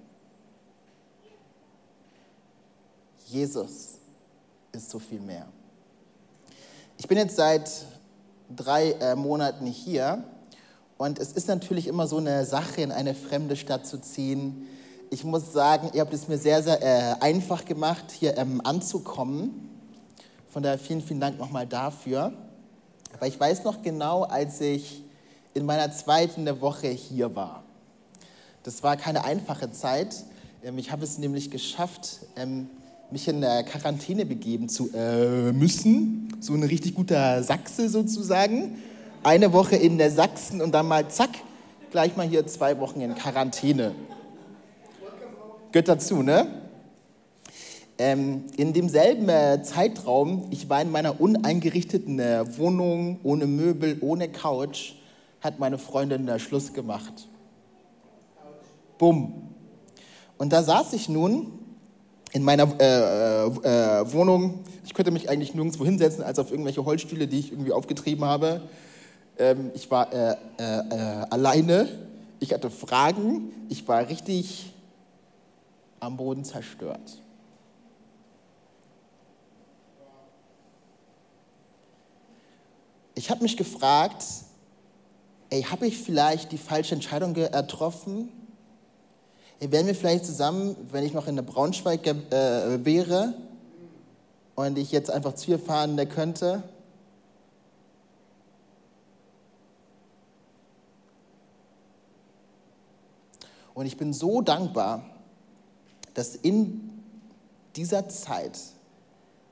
Jesus 3.26 3.96
ist 4.72 4.90
so 4.90 5.00
viel 5.00 5.20
mehr. 5.20 5.48
Ich 6.98 7.08
bin 7.08 7.18
jetzt 7.18 7.36
seit 7.36 7.70
drei 8.56 8.92
äh, 8.92 9.16
Monaten 9.16 9.66
hier 9.66 10.24
und 10.98 11.20
es 11.20 11.32
ist 11.32 11.48
natürlich 11.48 11.88
immer 11.88 12.08
so 12.08 12.18
eine 12.18 12.46
Sache, 12.46 12.82
in 12.82 12.92
eine 12.92 13.16
fremde 13.16 13.56
Stadt 13.56 13.86
zu 13.88 14.00
ziehen. 14.00 14.68
Ich 15.10 15.24
muss 15.24 15.52
sagen, 15.52 15.90
ihr 15.94 16.02
habt 16.02 16.14
es 16.14 16.28
mir 16.28 16.38
sehr, 16.38 16.62
sehr 16.62 16.82
äh, 16.82 17.16
einfach 17.20 17.66
gemacht, 17.66 18.12
hier 18.12 18.38
ähm, 18.38 18.62
anzukommen. 18.64 19.70
Von 20.50 20.64
daher 20.64 20.80
vielen, 20.80 21.02
vielen 21.02 21.20
Dank 21.20 21.38
nochmal 21.38 21.68
dafür. 21.68 22.32
Aber 23.14 23.28
ich 23.28 23.40
weiß 23.40 23.64
noch 23.64 23.82
genau, 23.82 24.24
als 24.24 24.62
ich 24.62 25.04
in 25.54 25.66
meiner 25.66 25.92
zweiten 25.92 26.62
Woche 26.62 26.88
hier 26.90 27.36
war. 27.36 27.64
Das 28.64 28.84
war 28.84 28.98
keine 28.98 29.26
einfache 29.26 29.72
Zeit. 29.72 30.24
Ähm, 30.64 30.78
ich 30.78 30.92
habe 30.92 31.04
es 31.04 31.18
nämlich 31.18 31.50
geschafft, 31.50 32.20
ähm, 32.36 32.70
mich 33.12 33.28
in 33.28 33.42
Quarantäne 33.42 34.26
begeben 34.26 34.70
zu 34.70 34.90
äh, 34.94 35.52
müssen. 35.52 36.36
So 36.40 36.54
ein 36.54 36.64
richtig 36.64 36.96
guter 36.96 37.44
Sachse 37.44 37.90
sozusagen 37.90 38.78
eine 39.26 39.54
Woche 39.54 39.76
in 39.76 39.98
der 39.98 40.12
Sachsen 40.12 40.62
und 40.62 40.72
dann 40.74 40.88
mal 40.88 41.10
zack, 41.10 41.32
gleich 41.90 42.16
mal 42.16 42.28
hier 42.28 42.46
zwei 42.46 42.80
Wochen 42.80 43.02
in 43.02 43.16
Quarantäne. 43.16 43.96
Gehört 45.72 45.88
dazu, 45.88 46.22
ne? 46.22 46.48
Ähm, 47.98 48.44
in 48.56 48.74
demselben 48.74 49.28
äh, 49.30 49.64
Zeitraum, 49.64 50.48
ich 50.52 50.70
war 50.70 50.82
in 50.82 50.92
meiner 50.92 51.20
uneingerichteten 51.20 52.20
äh, 52.20 52.46
Wohnung, 52.58 53.20
ohne 53.24 53.48
Möbel, 53.48 53.98
ohne 54.02 54.30
Couch, 54.30 54.94
hat 55.42 55.60
meine 55.60 55.80
Freundin 55.80 56.28
äh, 56.28 56.38
Schluss 56.38 56.74
gemacht. 56.74 57.28
Bumm. 59.00 59.50
Und 60.38 60.54
da 60.54 60.62
saß 60.62 60.94
ich 60.94 61.10
nun 61.10 61.52
in 62.36 62.44
meiner 62.44 62.68
äh, 62.82 63.46
äh, 63.46 64.12
Wohnung. 64.12 64.60
Ich 64.84 64.94
könnte 64.94 65.10
mich 65.10 65.30
eigentlich 65.30 65.56
nirgendwo 65.56 65.86
hinsetzen, 65.86 66.22
als 66.22 66.38
auf 66.38 66.52
irgendwelche 66.52 66.84
Holzstühle, 66.84 67.28
die 67.28 67.40
ich 67.40 67.54
irgendwie 67.54 67.72
aufgetrieben 67.72 68.26
habe. 68.26 68.60
Ähm, 69.38 69.72
ich 69.74 69.90
war 69.90 70.12
äh, 70.12 70.36
äh, 70.58 70.64
äh, 70.64 71.26
alleine, 71.30 71.88
ich 72.42 72.52
hatte 72.52 72.70
Fragen, 72.70 73.54
ich 73.70 73.88
war 73.88 74.10
richtig 74.10 74.74
am 76.02 76.18
Boden 76.18 76.44
zerstört. 76.44 77.22
Ich 83.14 83.30
habe 83.30 83.44
mich 83.44 83.56
gefragt, 83.56 84.26
ey, 85.52 85.62
habe 85.64 85.88
ich 85.88 85.98
vielleicht 85.98 86.52
die 86.52 86.58
falsche 86.58 86.96
Entscheidung 86.96 87.34
getroffen? 87.34 88.28
Wären 89.60 89.88
wir 89.88 89.96
vielleicht 89.96 90.26
zusammen, 90.26 90.76
wenn 90.92 91.04
ich 91.04 91.14
noch 91.14 91.28
in 91.28 91.36
der 91.36 91.44
Braunschweig 91.44 92.06
äh, 92.06 92.86
wäre 92.86 93.34
und 94.56 94.78
ich 94.78 94.92
jetzt 94.92 95.10
einfach 95.10 95.34
zu 95.34 95.52
ihr 95.52 95.60
fahren 95.60 95.98
könnte? 96.10 96.64
Und 103.74 103.86
ich 103.86 103.98
bin 103.98 104.14
so 104.14 104.42
dankbar, 104.42 105.06
dass 106.14 106.36
in 106.36 107.04
dieser 107.76 108.08
Zeit 108.08 108.58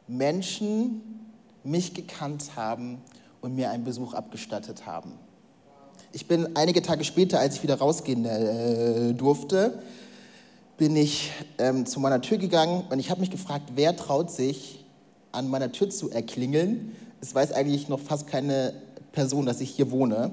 Menschen 0.07 1.29
mich 1.63 1.93
gekannt 1.93 2.55
haben 2.55 3.01
und 3.41 3.55
mir 3.55 3.69
einen 3.69 3.83
Besuch 3.83 4.13
abgestattet 4.13 4.85
haben. 4.85 5.13
Ich 6.15 6.27
bin 6.27 6.55
einige 6.55 6.83
Tage 6.83 7.03
später, 7.05 7.39
als 7.39 7.55
ich 7.55 7.63
wieder 7.63 7.79
rausgehen 7.79 8.23
äh, 8.25 9.15
durfte, 9.15 9.79
bin 10.77 10.95
ich 10.95 11.31
ähm, 11.57 11.87
zu 11.87 11.99
meiner 11.99 12.21
Tür 12.21 12.37
gegangen 12.37 12.83
und 12.91 12.99
ich 12.99 13.09
habe 13.09 13.19
mich 13.19 13.31
gefragt, 13.31 13.71
wer 13.73 13.95
traut 13.95 14.29
sich 14.29 14.85
an 15.31 15.49
meiner 15.49 15.71
Tür 15.71 15.89
zu 15.89 16.11
erklingeln. 16.11 16.95
Es 17.19 17.33
weiß 17.33 17.51
eigentlich 17.53 17.89
noch 17.89 17.99
fast 17.99 18.27
keine 18.27 18.75
Person, 19.11 19.47
dass 19.47 19.59
ich 19.59 19.71
hier 19.71 19.89
wohne. 19.89 20.29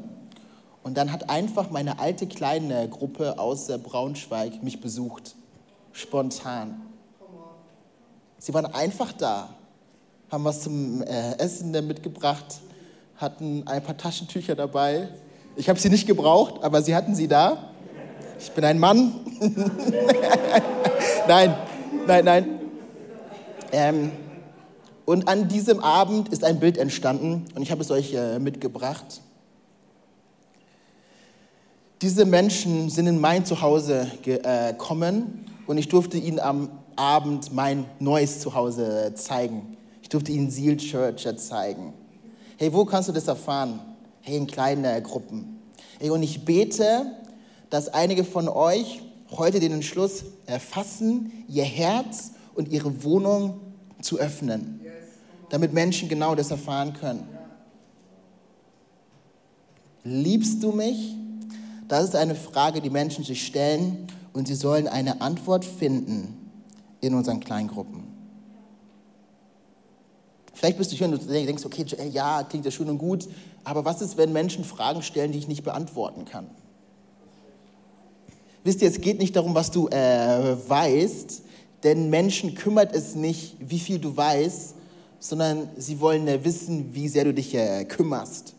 Und 0.83 0.99
dann 0.99 1.12
hat 1.12 1.31
einfach 1.31 1.71
meine 1.71 1.99
alte 1.99 2.27
kleine 2.27 2.87
Gruppe 2.90 3.38
aus 3.38 3.69
Braunschweig 3.69 4.62
mich 4.62 4.83
besucht, 4.83 5.35
spontan. 5.93 6.83
Sie 8.37 8.53
waren 8.53 8.66
einfach 8.66 9.12
da, 9.12 9.49
haben 10.31 10.45
was 10.45 10.61
zum 10.61 11.01
äh, 11.05 11.38
Essen 11.38 11.71
mitgebracht, 11.71 12.61
hatten 13.16 13.66
ein 13.66 13.83
paar 13.83 13.97
Taschentücher 13.97 14.55
dabei. 14.55 15.09
Ich 15.57 15.69
habe 15.69 15.79
sie 15.79 15.91
nicht 15.91 16.07
gebraucht, 16.07 16.63
aber 16.63 16.83
sie 16.83 16.95
hatten 16.95 17.15
sie 17.15 17.29
da. 17.29 17.71
Ich 18.39 18.51
bin 18.53 18.65
ein 18.65 18.79
Mann. 18.79 19.13
nein, 21.29 21.55
nein, 22.07 22.25
nein. 22.25 22.61
Ähm, 23.73 24.13
und 25.05 25.29
an 25.29 25.49
diesem 25.49 25.81
Abend 25.81 26.29
ist 26.29 26.45
ein 26.45 26.61
Bild 26.61 26.79
entstanden 26.79 27.45
und 27.55 27.63
ich 27.63 27.71
habe 27.71 27.83
es 27.83 27.91
euch 27.91 28.15
äh, 28.15 28.39
mitgebracht. 28.39 29.21
Diese 32.01 32.25
Menschen 32.25 32.89
sind 32.89 33.07
in 33.07 33.21
mein 33.21 33.45
Zuhause 33.45 34.11
gekommen 34.23 35.45
und 35.67 35.77
ich 35.77 35.89
durfte 35.89 36.17
ihnen 36.17 36.41
am 36.41 36.71
Abend 36.97 37.53
mein 37.53 37.85
neues 37.99 38.41
Zuhause 38.41 39.13
zeigen. 39.15 39.77
Ich 40.01 40.09
durfte 40.09 40.33
ihnen 40.33 40.51
Seal 40.51 40.79
Church 40.79 41.27
zeigen. 41.37 41.93
Hey, 42.57 42.73
wo 42.73 42.85
kannst 42.85 43.09
du 43.11 43.13
das 43.13 43.29
erfahren? 43.29 43.81
In 44.31 44.47
kleinen 44.47 44.85
äh, 44.85 45.01
Gruppen. 45.01 45.59
Und 46.01 46.23
ich 46.23 46.45
bete, 46.45 47.07
dass 47.69 47.88
einige 47.88 48.25
von 48.25 48.49
euch 48.49 49.03
heute 49.31 49.59
den 49.59 49.73
Entschluss 49.73 50.25
erfassen, 50.47 51.45
ihr 51.49 51.64
Herz 51.64 52.33
und 52.55 52.69
ihre 52.69 53.03
Wohnung 53.03 53.61
zu 54.01 54.19
öffnen, 54.19 54.81
damit 55.51 55.73
Menschen 55.73 56.09
genau 56.09 56.35
das 56.35 56.51
erfahren 56.51 56.93
können. 56.93 57.29
Liebst 60.05 60.62
du 60.62 60.73
mich? 60.73 61.16
Das 61.88 62.05
ist 62.05 62.16
eine 62.16 62.37
Frage, 62.37 62.81
die 62.81 62.90
Menschen 62.90 63.25
sich 63.25 63.45
stellen 63.45 64.07
und 64.33 64.47
sie 64.47 64.55
sollen 64.55 64.87
eine 64.87 65.21
Antwort 65.21 65.64
finden 65.64 66.51
in 67.01 67.14
unseren 67.14 67.40
Kleingruppen. 67.40 68.10
Vielleicht 70.61 70.77
bist 70.77 70.92
du 70.92 70.96
hier 70.96 71.07
und 71.09 71.12
du 71.12 71.27
denkst, 71.27 71.64
okay, 71.64 71.87
ja, 72.12 72.42
klingt 72.42 72.66
ja 72.66 72.70
schön 72.70 72.90
und 72.90 72.99
gut, 72.99 73.27
aber 73.64 73.87
was 73.87 74.03
ist, 74.03 74.18
wenn 74.18 74.31
Menschen 74.31 74.62
Fragen 74.62 75.01
stellen, 75.01 75.33
die 75.33 75.38
ich 75.38 75.49
nicht 75.49 75.64
beantworten 75.64 76.27
kann? 76.27 76.51
Wisst 78.62 78.83
ihr, 78.83 78.88
es 78.88 79.01
geht 79.01 79.18
nicht 79.18 79.35
darum, 79.35 79.55
was 79.55 79.70
du 79.70 79.88
äh, 79.88 80.57
weißt, 80.68 81.44
denn 81.83 82.11
Menschen 82.11 82.55
kümmert 82.55 82.94
es 82.94 83.14
nicht, 83.14 83.57
wie 83.59 83.79
viel 83.79 83.99
du 83.99 84.14
weißt, 84.14 84.75
sondern 85.18 85.70
sie 85.79 85.99
wollen 85.99 86.29
äh, 86.29 86.44
wissen, 86.44 86.92
wie 86.92 87.09
sehr 87.09 87.25
du 87.25 87.33
dich 87.33 87.55
äh, 87.55 87.87
kümmerst. 87.87 88.53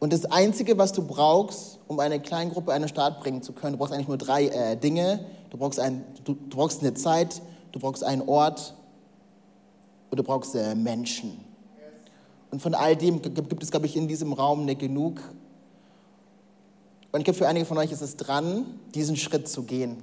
Und 0.00 0.12
das 0.12 0.24
Einzige, 0.24 0.76
was 0.76 0.92
du 0.92 1.06
brauchst, 1.06 1.78
um 1.86 2.00
eine 2.00 2.18
Kleingruppe 2.18 2.72
an 2.72 2.82
den 2.82 2.88
Start 2.88 3.20
bringen 3.20 3.42
zu 3.44 3.52
können, 3.52 3.74
du 3.74 3.78
brauchst 3.78 3.92
eigentlich 3.92 4.08
nur 4.08 4.18
drei 4.18 4.46
äh, 4.48 4.76
Dinge. 4.76 5.24
Du 5.50 5.56
brauchst, 5.56 5.78
ein, 5.78 6.02
du, 6.24 6.34
du, 6.34 6.56
brauchst 6.56 6.80
eine 6.80 6.94
Zeit, 6.94 7.42
du 7.70 7.78
brauchst 7.78 8.02
einen 8.02 8.22
Ort 8.22 8.74
und 10.10 10.18
du 10.18 10.22
brauchst 10.22 10.54
äh, 10.54 10.74
Menschen. 10.74 11.40
Und 12.50 12.60
von 12.60 12.74
all 12.74 12.96
dem 12.96 13.22
gibt 13.22 13.62
es, 13.62 13.70
glaube 13.70 13.86
ich, 13.86 13.96
in 13.96 14.08
diesem 14.08 14.32
Raum 14.32 14.64
nicht 14.64 14.80
genug. 14.80 15.20
Und 17.12 17.20
ich 17.20 17.24
glaube, 17.24 17.38
für 17.38 17.48
einige 17.48 17.64
von 17.64 17.78
euch 17.78 17.92
ist 17.92 18.02
es 18.02 18.16
dran, 18.16 18.66
diesen 18.94 19.16
Schritt 19.16 19.48
zu 19.48 19.62
gehen. 19.62 20.02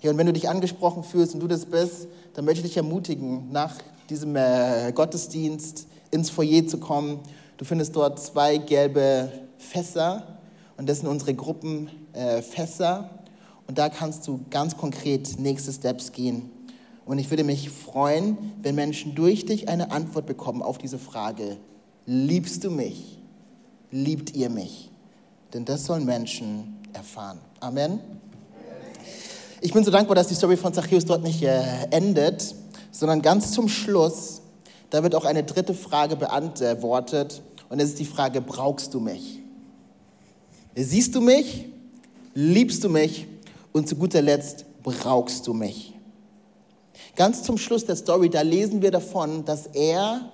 Hey, 0.00 0.10
und 0.10 0.18
wenn 0.18 0.26
du 0.26 0.32
dich 0.32 0.48
angesprochen 0.48 1.02
fühlst 1.02 1.34
und 1.34 1.40
du 1.40 1.46
das 1.46 1.66
bist, 1.66 2.08
dann 2.34 2.44
möchte 2.44 2.60
ich 2.60 2.72
dich 2.72 2.76
ermutigen, 2.76 3.50
nach 3.50 3.74
diesem 4.10 4.34
äh, 4.36 4.92
Gottesdienst 4.94 5.86
ins 6.10 6.30
Foyer 6.30 6.66
zu 6.66 6.78
kommen. 6.78 7.20
Du 7.56 7.64
findest 7.64 7.94
dort 7.96 8.18
zwei 8.20 8.58
gelbe 8.58 9.30
Fässer 9.58 10.38
und 10.76 10.88
das 10.88 11.00
sind 11.00 11.08
unsere 11.08 11.34
Gruppenfässer. 11.34 13.10
Äh, 13.10 13.14
und 13.66 13.78
da 13.78 13.88
kannst 13.88 14.26
du 14.26 14.40
ganz 14.50 14.76
konkret 14.76 15.38
nächste 15.38 15.72
Steps 15.72 16.12
gehen. 16.12 16.50
Und 17.06 17.18
ich 17.18 17.30
würde 17.30 17.44
mich 17.44 17.70
freuen, 17.70 18.38
wenn 18.62 18.74
Menschen 18.74 19.14
durch 19.14 19.44
dich 19.44 19.68
eine 19.68 19.90
Antwort 19.90 20.26
bekommen 20.26 20.62
auf 20.62 20.78
diese 20.78 20.98
Frage, 20.98 21.58
liebst 22.06 22.64
du 22.64 22.70
mich? 22.70 23.18
Liebt 23.90 24.34
ihr 24.34 24.48
mich? 24.48 24.90
Denn 25.52 25.64
das 25.64 25.84
sollen 25.84 26.04
Menschen 26.04 26.78
erfahren. 26.92 27.38
Amen. 27.60 28.00
Ich 29.60 29.72
bin 29.72 29.84
so 29.84 29.90
dankbar, 29.90 30.14
dass 30.14 30.28
die 30.28 30.34
Story 30.34 30.56
von 30.56 30.72
Zachäus 30.74 31.04
dort 31.04 31.22
nicht 31.22 31.42
äh, 31.42 31.62
endet, 31.90 32.54
sondern 32.90 33.22
ganz 33.22 33.52
zum 33.52 33.68
Schluss, 33.68 34.42
da 34.90 35.02
wird 35.02 35.14
auch 35.14 35.24
eine 35.24 35.42
dritte 35.42 35.74
Frage 35.74 36.16
beantwortet. 36.16 37.42
Und 37.68 37.80
es 37.80 37.90
ist 37.90 37.98
die 37.98 38.04
Frage, 38.04 38.40
brauchst 38.40 38.92
du 38.94 39.00
mich? 39.00 39.40
Siehst 40.76 41.14
du 41.14 41.20
mich? 41.20 41.66
Liebst 42.34 42.84
du 42.84 42.88
mich? 42.88 43.26
Und 43.72 43.88
zu 43.88 43.96
guter 43.96 44.22
Letzt, 44.22 44.64
brauchst 44.82 45.46
du 45.46 45.54
mich? 45.54 45.93
Ganz 47.16 47.44
zum 47.44 47.58
Schluss 47.58 47.84
der 47.84 47.96
Story, 47.96 48.28
da 48.28 48.42
lesen 48.42 48.82
wir 48.82 48.90
davon, 48.90 49.44
dass 49.44 49.66
er 49.68 50.32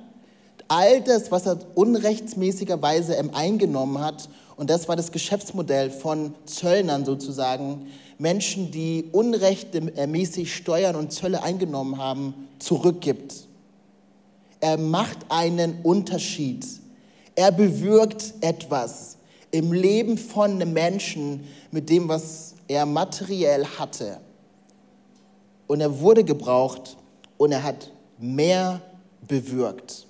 all 0.68 1.02
das, 1.02 1.30
was 1.30 1.46
er 1.46 1.58
unrechtsmäßigerweise 1.74 3.18
eingenommen 3.34 4.00
hat, 4.00 4.28
und 4.56 4.70
das 4.70 4.88
war 4.88 4.96
das 4.96 5.10
Geschäftsmodell 5.10 5.90
von 5.90 6.34
Zöllnern 6.44 7.04
sozusagen, 7.04 7.86
Menschen, 8.18 8.70
die 8.70 9.06
unrechtmäßig 9.12 10.54
Steuern 10.54 10.96
und 10.96 11.12
Zölle 11.12 11.42
eingenommen 11.42 11.96
haben, 11.96 12.48
zurückgibt. 12.58 13.46
Er 14.60 14.76
macht 14.76 15.18
einen 15.30 15.80
Unterschied. 15.82 16.66
Er 17.34 17.52
bewirkt 17.52 18.34
etwas 18.42 19.16
im 19.50 19.72
Leben 19.72 20.18
von 20.18 20.52
einem 20.52 20.74
Menschen 20.74 21.44
mit 21.70 21.88
dem, 21.88 22.08
was 22.08 22.54
er 22.68 22.84
materiell 22.84 23.64
hatte. 23.64 24.18
Und 25.70 25.80
er 25.80 26.00
wurde 26.00 26.24
gebraucht 26.24 26.96
und 27.38 27.52
er 27.52 27.62
hat 27.62 27.92
mehr 28.18 28.80
bewirkt. 29.28 30.04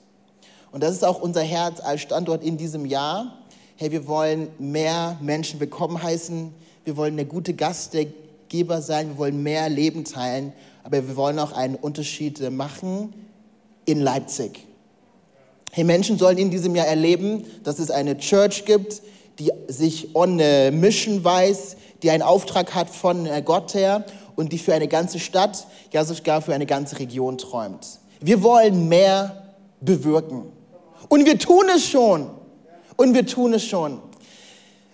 Und 0.73 0.83
das 0.83 0.93
ist 0.93 1.05
auch 1.05 1.21
unser 1.21 1.43
Herz 1.43 1.81
als 1.81 2.01
Standort 2.01 2.43
in 2.43 2.57
diesem 2.57 2.87
Jahr. 2.87 3.37
Hey, 3.77 3.93
wir 3.93 4.09
wollen 4.09 4.49
mehr 4.59 5.19
Menschen 5.21 5.61
willkommen 5.61 6.03
heißen. 6.03 6.55
Wir 6.87 6.97
wollen 6.97 7.13
eine 7.13 7.27
gute 7.27 7.53
Gastgeber 7.53 8.81
sein. 8.81 9.11
Wir 9.11 9.19
wollen 9.19 9.43
mehr 9.43 9.69
Leben 9.69 10.07
teilen. 10.07 10.55
Aber 10.83 11.07
wir 11.07 11.15
wollen 11.15 11.39
auch 11.39 11.53
einen 11.53 11.75
Unterschied 11.75 12.51
machen 12.51 13.13
in 13.85 14.01
Leipzig. 14.01 14.67
Hey, 15.73 15.85
Menschen 15.85 16.17
sollen 16.17 16.39
in 16.39 16.51
diesem 16.51 16.75
Jahr 16.75 16.87
erleben, 16.87 17.45
dass 17.65 17.81
es 17.81 17.91
eine 17.91 18.17
Church 18.17 18.65
gibt, 18.65 19.03
die 19.39 19.53
sich 19.69 20.17
on 20.17 20.41
a 20.41 20.71
mission 20.71 21.23
weiß, 21.23 21.77
die 22.03 22.11
einen 22.11 22.23
Auftrag 22.23 22.75
hat 22.75 22.89
von 22.89 23.29
Gott 23.45 23.75
her 23.75 24.07
und 24.41 24.55
die 24.55 24.59
für 24.59 24.73
eine 24.73 24.89
ganze 24.89 25.19
Stadt, 25.19 25.67
ja 25.93 26.03
sogar 26.03 26.41
für 26.41 26.55
eine 26.55 26.65
ganze 26.65 26.99
Region 26.99 27.37
träumt. 27.37 27.87
Wir 28.21 28.43
wollen 28.43 28.89
mehr 28.89 29.53
bewirken. 29.83 30.45
Und 31.11 31.27
wir 31.27 31.39
tun 31.39 31.65
es 31.75 31.85
schon. 31.87 32.31
Und 32.97 33.13
wir 33.13 33.27
tun 33.27 33.53
es 33.53 33.63
schon. 33.65 34.01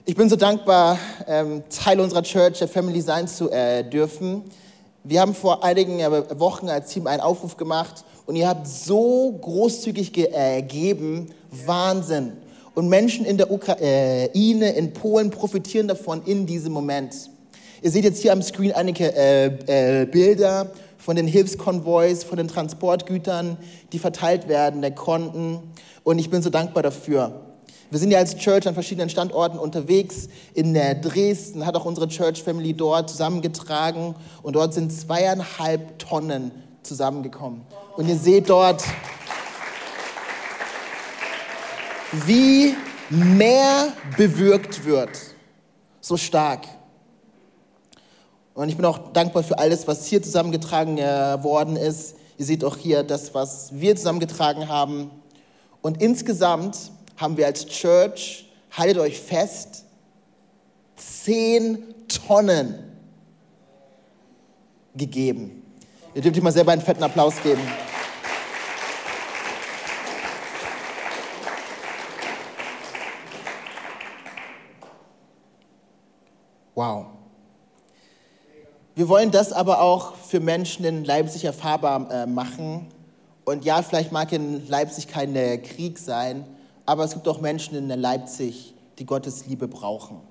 Ich 0.05 0.17
bin 0.17 0.29
so 0.29 0.35
dankbar, 0.35 0.99
ähm, 1.29 1.63
Teil 1.71 2.01
unserer 2.01 2.25
Church, 2.25 2.59
der 2.59 2.67
Family 2.67 3.01
sein 3.01 3.29
zu 3.29 3.49
äh, 3.49 3.89
dürfen. 3.89 4.43
Wir 5.05 5.21
haben 5.21 5.33
vor 5.33 5.63
einigen 5.63 6.01
äh, 6.01 6.41
Wochen 6.41 6.69
als 6.69 6.91
Team 6.91 7.07
einen 7.07 7.21
Aufruf 7.21 7.57
gemacht 7.57 8.05
und 8.27 8.35
ihr 8.35 8.49
habt 8.49 8.67
so 8.67 9.39
großzügig 9.43 10.13
gegeben, 10.13 11.31
Wahnsinn. 11.67 12.33
Und 12.75 12.89
Menschen 12.89 13.25
in 13.25 13.37
der 13.37 13.53
Ukraine, 13.53 14.73
in 14.73 14.93
Polen 14.93 15.31
profitieren 15.31 15.87
davon 15.87 16.23
in 16.25 16.47
diesem 16.47 16.73
Moment. 16.73 17.31
Ihr 17.83 17.91
seht 17.91 18.05
jetzt 18.05 18.23
hier 18.23 18.33
am 18.33 18.43
Screen 18.43 18.73
einige 18.73 19.15
äh, 19.15 19.47
äh, 20.03 20.07
Bilder 20.07 20.71
von 20.97 21.17
den 21.17 21.27
Hilfskonvois, 21.27 22.25
von 22.25 22.39
den 22.39 22.49
Transportgütern, 22.49 23.59
die 23.93 23.99
verteilt 23.99 24.49
werden, 24.49 24.81
der 24.81 24.93
Konten. 24.93 25.59
Und 26.03 26.19
ich 26.19 26.31
bin 26.31 26.43
so 26.43 26.51
dankbar 26.51 26.83
dafür. 26.83 27.43
Wir 27.91 28.01
sind 28.01 28.11
ja 28.11 28.19
als 28.19 28.37
Church 28.37 28.67
an 28.67 28.75
verschiedenen 28.75 29.11
Standorten 29.11 29.59
unterwegs. 29.59 30.29
In 30.55 30.75
Dresden 30.75 31.65
hat 31.65 31.77
auch 31.77 31.85
unsere 31.85 32.09
Church 32.09 32.43
Family 32.43 32.75
dort 32.75 33.11
zusammengetragen 33.11 34.17
und 34.43 34.57
dort 34.57 34.75
sind 34.75 34.91
zweieinhalb 34.91 35.99
Tonnen 35.99 36.51
zusammengekommen. 36.83 37.63
Und 37.97 38.09
ihr 38.09 38.17
seht 38.17 38.49
dort, 38.49 38.83
wie 42.27 42.75
mehr 43.11 43.93
bewirkt 44.17 44.85
wird. 44.85 45.11
So 46.01 46.17
stark. 46.17 46.67
Und 48.57 48.71
ich 48.71 48.77
bin 48.77 48.87
auch 48.87 49.13
dankbar 49.13 49.43
für 49.43 49.59
alles, 49.59 49.87
was 49.87 50.07
hier 50.07 50.23
zusammengetragen 50.23 50.97
äh, 50.97 51.43
worden 51.45 51.77
ist. 51.77 52.17
Ihr 52.39 52.47
seht 52.47 52.65
auch 52.65 52.79
hier 52.79 53.03
das, 53.03 53.35
was 53.35 53.69
wir 53.79 53.95
zusammengetragen 53.97 54.67
haben. 54.67 55.11
Und 55.83 56.01
insgesamt 56.01 56.91
haben 57.19 57.37
wir 57.37 57.45
als 57.45 57.67
Church, 57.67 58.51
haltet 58.73 58.97
euch 58.97 59.21
fest, 59.21 59.85
zehn 60.97 61.85
Tonnen 62.09 62.79
gegeben. 64.95 65.63
Ihr 66.15 66.23
dürft 66.23 66.39
euch 66.39 66.43
mal 66.43 66.51
selber 66.51 66.73
einen 66.73 66.81
fetten 66.81 67.03
Applaus 67.03 67.35
geben. 67.43 67.61
Wow. 76.75 77.16
Wir 78.97 79.09
wollen 79.11 79.31
das 79.31 79.53
aber 79.53 79.83
auch 79.83 80.15
für 80.15 80.41
Menschen 80.41 80.87
in 80.87 81.05
Leipzig 81.05 81.45
erfahrbar 81.45 82.11
äh, 82.11 82.25
machen. 82.25 82.87
Und 83.45 83.67
ja, 83.67 83.83
vielleicht 83.83 84.11
mag 84.11 84.33
in 84.33 84.67
Leipzig 84.69 85.07
kein 85.07 85.37
äh, 85.37 85.59
Krieg 85.59 85.99
sein, 85.99 86.47
aber 86.87 87.05
es 87.05 87.13
gibt 87.13 87.29
auch 87.29 87.43
Menschen 87.43 87.77
in 87.77 87.89
Leipzig, 87.89 88.73
die 88.99 89.05
Gottes 89.05 89.47
Liebe 89.47 89.69
brauchen. 89.69 90.23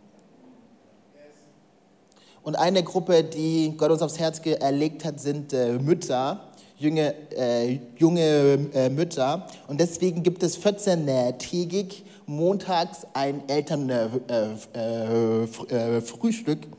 Und 2.41 2.55
eine 2.55 2.81
Gruppe, 2.81 3.23
die 3.23 3.75
Gott 3.77 3.91
uns 3.91 4.01
aufs 4.01 4.17
Herz 4.17 4.39
erlegt 4.39 5.05
hat, 5.05 5.19
sind 5.19 5.53
äh, 5.53 5.73
Mütter, 5.73 6.39
junge, 6.79 7.13
äh, 7.37 7.77
junge 7.97 8.67
äh, 8.73 8.89
Mütter. 8.89 9.45
Und 9.67 9.79
deswegen 9.79 10.23
gibt 10.23 10.41
es 10.41 10.59
14-tägig 10.59 12.01
montags 12.25 13.05
ein 13.13 13.47
Elternfrühstück 13.47 15.69
äh, 15.69 16.65
äh, 16.65 16.71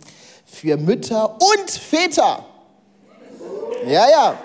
für 0.46 0.76
Mütter 0.76 1.34
und 1.34 1.70
Väter. 1.70 2.44
Ja, 3.86 4.08
ja. 4.08 4.38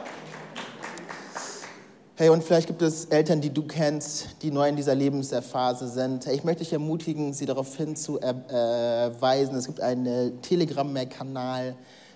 Hey, 2.15 2.29
und 2.29 2.43
vielleicht 2.43 2.67
gibt 2.67 2.81
es 2.81 3.05
Eltern, 3.05 3.39
die 3.39 3.49
du 3.51 3.63
kennst, 3.63 4.41
die 4.41 4.51
neu 4.51 4.67
in 4.67 4.75
dieser 4.75 4.93
Lebensphase 4.93 5.87
sind. 5.87 6.27
Ich 6.27 6.43
möchte 6.43 6.63
dich 6.63 6.73
ermutigen, 6.73 7.33
sie 7.33 7.45
darauf 7.45 7.75
hinzuweisen. 7.75 9.55
Es 9.55 9.65
gibt 9.65 9.79
einen 9.79 10.41
Telegram-Kanal, 10.41 11.75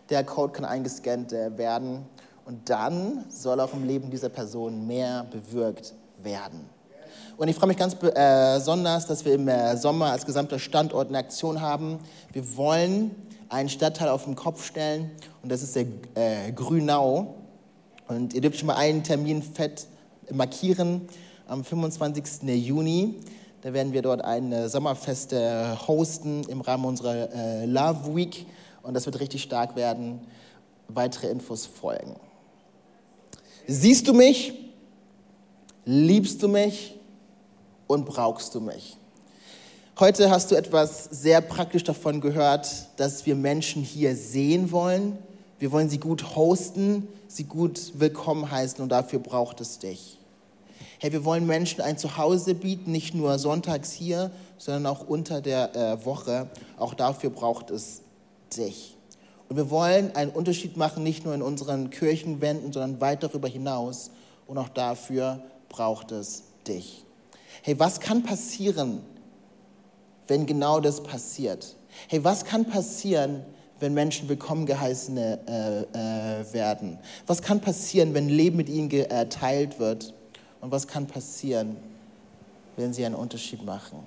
der 0.09 0.23
Code 0.23 0.53
kann 0.53 0.65
eingescannt 0.65 1.31
äh, 1.33 1.57
werden. 1.57 2.05
Und 2.45 2.69
dann 2.69 3.25
soll 3.29 3.59
auch 3.59 3.73
im 3.73 3.88
Leben 3.88 4.11
dieser 4.11 4.29
Person 4.29 4.86
mehr 4.86 5.25
bewirkt 5.31 5.93
werden. 6.21 6.69
Und 7.38 7.47
ich 7.47 7.55
freue 7.55 7.67
mich 7.67 7.77
ganz 7.77 7.95
besonders, 7.95 9.07
dass 9.07 9.25
wir 9.25 9.33
im 9.33 9.47
äh, 9.47 9.75
Sommer 9.75 10.11
als 10.11 10.25
gesamter 10.25 10.59
Standort 10.59 11.09
eine 11.09 11.17
Aktion 11.17 11.59
haben. 11.59 11.99
Wir 12.31 12.55
wollen 12.55 13.24
einen 13.49 13.69
Stadtteil 13.69 14.09
auf 14.09 14.25
den 14.25 14.35
Kopf 14.35 14.65
stellen 14.65 15.11
und 15.43 15.51
das 15.51 15.61
ist 15.61 15.75
der 15.75 15.85
äh, 16.15 16.51
Grünau. 16.51 17.35
Und 18.07 18.33
ihr 18.33 18.41
dürft 18.41 18.59
schon 18.59 18.67
mal 18.67 18.75
einen 18.75 19.03
Termin 19.03 19.41
fett 19.41 19.87
markieren 20.31 21.07
am 21.47 21.63
25. 21.63 22.43
Juni. 22.43 23.15
Da 23.61 23.73
werden 23.73 23.93
wir 23.93 24.03
dort 24.03 24.23
ein 24.23 24.69
Sommerfest 24.69 25.33
hosten 25.33 26.43
im 26.49 26.61
Rahmen 26.61 26.85
unserer 26.85 27.33
äh, 27.33 27.65
Love 27.65 28.15
Week 28.15 28.45
und 28.83 28.93
das 28.93 29.05
wird 29.07 29.19
richtig 29.19 29.41
stark 29.41 29.75
werden. 29.75 30.21
Weitere 30.87 31.29
Infos 31.29 31.65
folgen. 31.65 32.15
Siehst 33.67 34.07
du 34.07 34.13
mich? 34.13 34.53
Liebst 35.85 36.41
du 36.43 36.47
mich? 36.47 36.99
Und 37.87 38.05
brauchst 38.05 38.53
du 38.53 38.61
mich? 38.61 38.97
Heute 39.97 40.29
hast 40.29 40.51
du 40.51 40.55
etwas 40.55 41.05
sehr 41.05 41.39
praktisch 41.39 41.85
davon 41.85 42.19
gehört, 42.19 42.67
dass 42.97 43.25
wir 43.25 43.33
Menschen 43.33 43.81
hier 43.81 44.13
sehen 44.17 44.73
wollen. 44.73 45.17
Wir 45.57 45.71
wollen 45.71 45.89
sie 45.89 45.99
gut 45.99 46.35
hosten, 46.35 47.07
sie 47.29 47.45
gut 47.45 47.93
willkommen 47.93 48.51
heißen 48.51 48.83
und 48.83 48.89
dafür 48.89 49.19
braucht 49.19 49.61
es 49.61 49.79
dich. 49.79 50.19
Hey, 50.99 51.13
wir 51.13 51.23
wollen 51.23 51.47
Menschen 51.47 51.79
ein 51.79 51.97
Zuhause 51.97 52.55
bieten, 52.55 52.91
nicht 52.91 53.15
nur 53.15 53.39
sonntags 53.39 53.93
hier, 53.93 54.31
sondern 54.57 54.85
auch 54.87 55.07
unter 55.07 55.39
der 55.39 55.73
äh, 55.73 56.05
Woche. 56.05 56.49
Auch 56.77 56.93
dafür 56.93 57.29
braucht 57.29 57.71
es 57.71 58.01
dich. 58.57 58.97
Und 59.47 59.55
wir 59.55 59.69
wollen 59.69 60.13
einen 60.13 60.31
Unterschied 60.31 60.75
machen, 60.75 61.03
nicht 61.03 61.23
nur 61.23 61.33
in 61.33 61.41
unseren 61.41 61.89
Kirchenwänden, 61.89 62.73
sondern 62.73 62.99
weit 62.99 63.23
darüber 63.23 63.47
hinaus. 63.47 64.11
Und 64.45 64.57
auch 64.57 64.67
dafür 64.67 65.41
braucht 65.69 66.11
es 66.11 66.43
dich. 66.67 67.05
Hey, 67.61 67.79
was 67.79 68.01
kann 68.01 68.23
passieren, 68.23 69.01
wenn 70.28 70.45
genau 70.45 70.80
das 70.80 71.03
passiert? 71.03 71.76
Hey, 72.07 72.23
was 72.23 72.45
kann 72.45 72.65
passieren, 72.65 73.45
wenn 73.80 73.93
Menschen 73.93 74.30
willkommen 74.30 74.65
geheißen 74.65 75.17
äh, 75.17 75.34
äh, 75.82 76.53
werden? 76.53 76.99
Was 77.28 77.41
kann 77.41 77.61
passieren, 77.61 78.13
wenn 78.13 78.30
Leben 78.30 78.57
mit 78.57 78.69
ihnen 78.69 78.89
geteilt 78.89 79.80
wird? 79.80 80.13
Und 80.61 80.71
was 80.71 80.88
kann 80.88 81.07
passieren, 81.07 81.78
wenn 82.76 82.93
sie 82.93 83.05
einen 83.05 83.15
Unterschied 83.15 83.63
machen? 83.63 83.99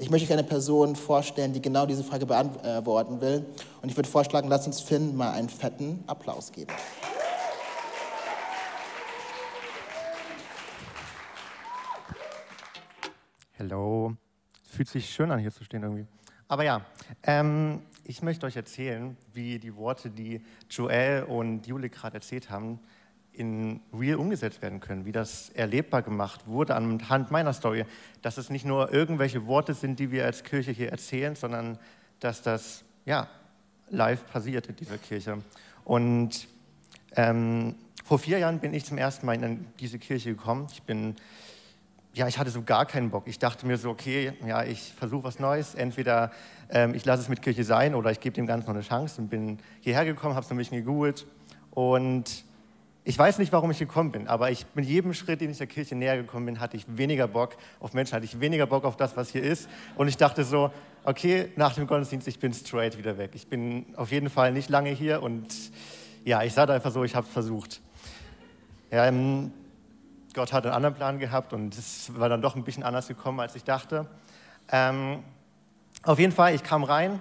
Ich 0.00 0.10
möchte 0.10 0.26
euch 0.26 0.32
eine 0.32 0.46
Person 0.46 0.94
vorstellen, 0.94 1.52
die 1.52 1.60
genau 1.60 1.84
diese 1.84 2.04
Frage 2.04 2.24
beantworten 2.24 3.20
will. 3.20 3.44
Und 3.82 3.88
ich 3.88 3.96
würde 3.96 4.08
vorschlagen, 4.08 4.48
lasst 4.48 4.66
uns 4.66 4.80
Finn 4.80 5.16
mal 5.16 5.32
einen 5.32 5.48
fetten 5.48 6.04
Applaus 6.06 6.52
geben. 6.52 6.72
Hallo. 13.58 14.14
Fühlt 14.68 14.88
sich 14.88 15.10
schön 15.10 15.30
an, 15.30 15.38
hier 15.38 15.50
zu 15.50 15.64
stehen 15.64 15.82
irgendwie. 15.82 16.06
Aber 16.46 16.62
ja, 16.62 16.82
ähm, 17.24 17.82
ich 18.04 18.22
möchte 18.22 18.46
euch 18.46 18.56
erzählen, 18.56 19.16
wie 19.32 19.58
die 19.58 19.74
Worte, 19.76 20.10
die 20.10 20.40
Joel 20.70 21.24
und 21.24 21.66
Jule 21.66 21.90
gerade 21.90 22.16
erzählt 22.16 22.50
haben, 22.50 22.80
in 23.32 23.80
real 23.92 24.16
umgesetzt 24.16 24.62
werden 24.62 24.80
können, 24.80 25.04
wie 25.04 25.12
das 25.12 25.50
erlebbar 25.50 26.02
gemacht 26.02 26.46
wurde 26.46 26.74
anhand 26.74 27.30
meiner 27.30 27.52
Story, 27.52 27.84
dass 28.20 28.36
es 28.36 28.50
nicht 28.50 28.64
nur 28.64 28.92
irgendwelche 28.92 29.46
Worte 29.46 29.74
sind, 29.74 29.98
die 30.00 30.10
wir 30.10 30.24
als 30.24 30.42
Kirche 30.42 30.72
hier 30.72 30.90
erzählen, 30.90 31.36
sondern 31.36 31.78
dass 32.20 32.42
das 32.42 32.84
ja 33.04 33.28
live 33.90 34.26
passiert 34.30 34.66
in 34.66 34.76
dieser 34.76 34.98
Kirche. 34.98 35.38
Und 35.84 36.48
ähm, 37.16 37.76
vor 38.04 38.18
vier 38.18 38.38
Jahren 38.38 38.58
bin 38.58 38.74
ich 38.74 38.84
zum 38.84 38.98
ersten 38.98 39.26
Mal 39.26 39.42
in 39.42 39.66
diese 39.78 39.98
Kirche 39.98 40.30
gekommen. 40.30 40.66
Ich 40.72 40.82
bin 40.82 41.14
ja, 42.18 42.26
ich 42.26 42.36
hatte 42.36 42.50
so 42.50 42.62
gar 42.62 42.84
keinen 42.84 43.10
Bock. 43.10 43.28
Ich 43.28 43.38
dachte 43.38 43.64
mir 43.64 43.76
so, 43.76 43.90
okay, 43.90 44.32
ja, 44.44 44.64
ich 44.64 44.92
versuche 44.92 45.22
was 45.22 45.38
Neues. 45.38 45.76
Entweder 45.76 46.32
ähm, 46.68 46.92
ich 46.94 47.04
lasse 47.04 47.22
es 47.22 47.28
mit 47.28 47.42
Kirche 47.42 47.62
sein 47.62 47.94
oder 47.94 48.10
ich 48.10 48.18
gebe 48.18 48.34
dem 48.34 48.44
Ganzen 48.44 48.66
noch 48.66 48.74
eine 48.74 48.82
Chance 48.82 49.20
und 49.20 49.28
bin 49.28 49.58
hierher 49.80 50.04
gekommen, 50.04 50.34
habe 50.34 50.44
es 50.44 50.50
ein 50.50 50.58
bisschen 50.58 50.78
gegoogelt 50.78 51.26
und 51.70 52.44
ich 53.04 53.16
weiß 53.16 53.38
nicht, 53.38 53.52
warum 53.52 53.70
ich 53.70 53.78
gekommen 53.78 54.10
bin, 54.10 54.26
aber 54.26 54.50
ich, 54.50 54.66
mit 54.74 54.84
jedem 54.84 55.14
Schritt, 55.14 55.40
den 55.40 55.48
ich 55.48 55.58
der 55.58 55.68
Kirche 55.68 55.94
näher 55.94 56.16
gekommen 56.16 56.44
bin, 56.44 56.60
hatte 56.60 56.76
ich 56.76 56.84
weniger 56.88 57.28
Bock 57.28 57.56
auf 57.78 57.94
Menschen, 57.94 58.14
hatte 58.14 58.24
ich 58.24 58.40
weniger 58.40 58.66
Bock 58.66 58.84
auf 58.84 58.96
das, 58.96 59.16
was 59.16 59.30
hier 59.30 59.44
ist. 59.44 59.68
Und 59.96 60.08
ich 60.08 60.16
dachte 60.16 60.42
so, 60.44 60.72
okay, 61.04 61.50
nach 61.54 61.74
dem 61.74 61.86
Gottesdienst, 61.86 62.26
ich 62.26 62.40
bin 62.40 62.52
straight 62.52 62.98
wieder 62.98 63.16
weg. 63.16 63.30
Ich 63.34 63.46
bin 63.46 63.86
auf 63.96 64.10
jeden 64.10 64.28
Fall 64.28 64.52
nicht 64.52 64.68
lange 64.68 64.90
hier 64.90 65.22
und 65.22 65.46
ja, 66.24 66.42
ich 66.42 66.52
sage 66.52 66.72
einfach 66.72 66.90
so, 66.90 67.04
ich 67.04 67.14
habe 67.14 67.26
es 67.26 67.32
versucht. 67.32 67.80
Ja, 68.90 69.06
ähm, 69.06 69.52
Gott 70.38 70.52
hat 70.52 70.64
einen 70.66 70.74
anderen 70.76 70.94
Plan 70.94 71.18
gehabt 71.18 71.52
und 71.52 71.76
es 71.76 72.16
war 72.16 72.28
dann 72.28 72.40
doch 72.40 72.54
ein 72.54 72.62
bisschen 72.62 72.84
anders 72.84 73.08
gekommen, 73.08 73.40
als 73.40 73.56
ich 73.56 73.64
dachte. 73.64 74.06
Ähm, 74.70 75.24
auf 76.04 76.20
jeden 76.20 76.30
Fall, 76.30 76.54
ich 76.54 76.62
kam 76.62 76.84
rein 76.84 77.18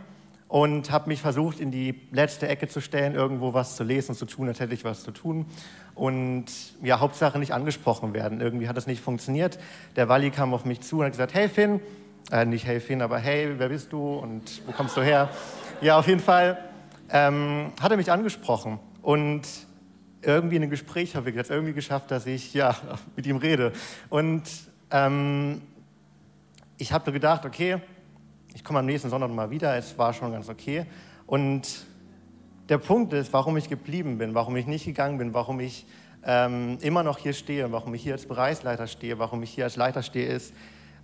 und 0.47 0.91
habe 0.91 1.09
mich 1.09 1.19
versucht, 1.19 1.59
in 1.59 1.71
die 1.71 1.99
letzte 2.11 2.47
Ecke 2.47 2.67
zu 2.67 2.79
stellen, 2.79 3.15
irgendwo 3.15 3.55
was 3.55 3.75
zu 3.75 3.83
lesen, 3.83 4.13
zu 4.13 4.27
tun, 4.27 4.47
als 4.47 4.59
hätte 4.59 4.75
ich 4.75 4.83
was 4.83 5.01
zu 5.01 5.09
tun. 5.09 5.47
Und 5.95 6.45
ja, 6.83 6.99
Hauptsache 6.99 7.39
nicht 7.39 7.55
angesprochen 7.55 8.13
werden. 8.13 8.39
Irgendwie 8.39 8.69
hat 8.69 8.77
das 8.77 8.85
nicht 8.85 9.01
funktioniert. 9.01 9.57
Der 9.95 10.09
Wally 10.09 10.29
kam 10.29 10.53
auf 10.53 10.63
mich 10.63 10.81
zu 10.81 10.99
und 10.99 11.05
hat 11.05 11.13
gesagt, 11.13 11.33
hey 11.33 11.49
Finn, 11.49 11.79
äh, 12.31 12.45
nicht 12.45 12.67
hey 12.67 12.79
Finn, 12.79 13.01
aber 13.01 13.17
hey, 13.17 13.55
wer 13.57 13.69
bist 13.69 13.91
du 13.91 14.13
und 14.13 14.61
wo 14.67 14.73
kommst 14.73 14.95
du 14.95 15.01
her? 15.01 15.27
Ja, 15.81 15.97
auf 15.97 16.07
jeden 16.07 16.21
Fall 16.21 16.59
ähm, 17.09 17.71
hat 17.81 17.89
er 17.89 17.97
mich 17.97 18.11
angesprochen 18.11 18.77
und 19.01 19.41
irgendwie 20.27 20.57
in 20.57 20.63
ein 20.63 20.69
Gespräch 20.69 21.15
habe 21.15 21.29
ich 21.29 21.35
jetzt 21.35 21.49
irgendwie 21.49 21.73
geschafft, 21.73 22.11
dass 22.11 22.25
ich 22.25 22.53
ja 22.53 22.75
mit 23.15 23.25
ihm 23.25 23.37
rede. 23.37 23.71
Und 24.09 24.43
ähm, 24.91 25.61
ich 26.77 26.91
habe 26.91 27.11
gedacht, 27.11 27.45
okay, 27.45 27.81
ich 28.53 28.63
komme 28.63 28.79
am 28.79 28.85
nächsten 28.85 29.09
Sonntag 29.09 29.31
mal 29.31 29.49
wieder, 29.49 29.75
es 29.77 29.97
war 29.97 30.13
schon 30.13 30.31
ganz 30.31 30.49
okay. 30.49 30.85
Und 31.25 31.85
der 32.69 32.77
Punkt 32.77 33.13
ist, 33.13 33.31
warum 33.33 33.57
ich 33.57 33.69
geblieben 33.69 34.17
bin, 34.17 34.33
warum 34.35 34.55
ich 34.55 34.67
nicht 34.67 34.85
gegangen 34.85 35.17
bin, 35.17 35.33
warum 35.33 35.59
ich 35.59 35.85
ähm, 36.23 36.77
immer 36.81 37.03
noch 37.03 37.17
hier 37.17 37.33
stehe, 37.33 37.71
warum 37.71 37.93
ich 37.93 38.03
hier 38.03 38.13
als 38.13 38.25
Bereichsleiter 38.25 38.87
stehe, 38.87 39.19
warum 39.19 39.43
ich 39.43 39.51
hier 39.51 39.63
als 39.63 39.75
Leiter 39.75 40.03
stehe, 40.03 40.27
ist, 40.27 40.53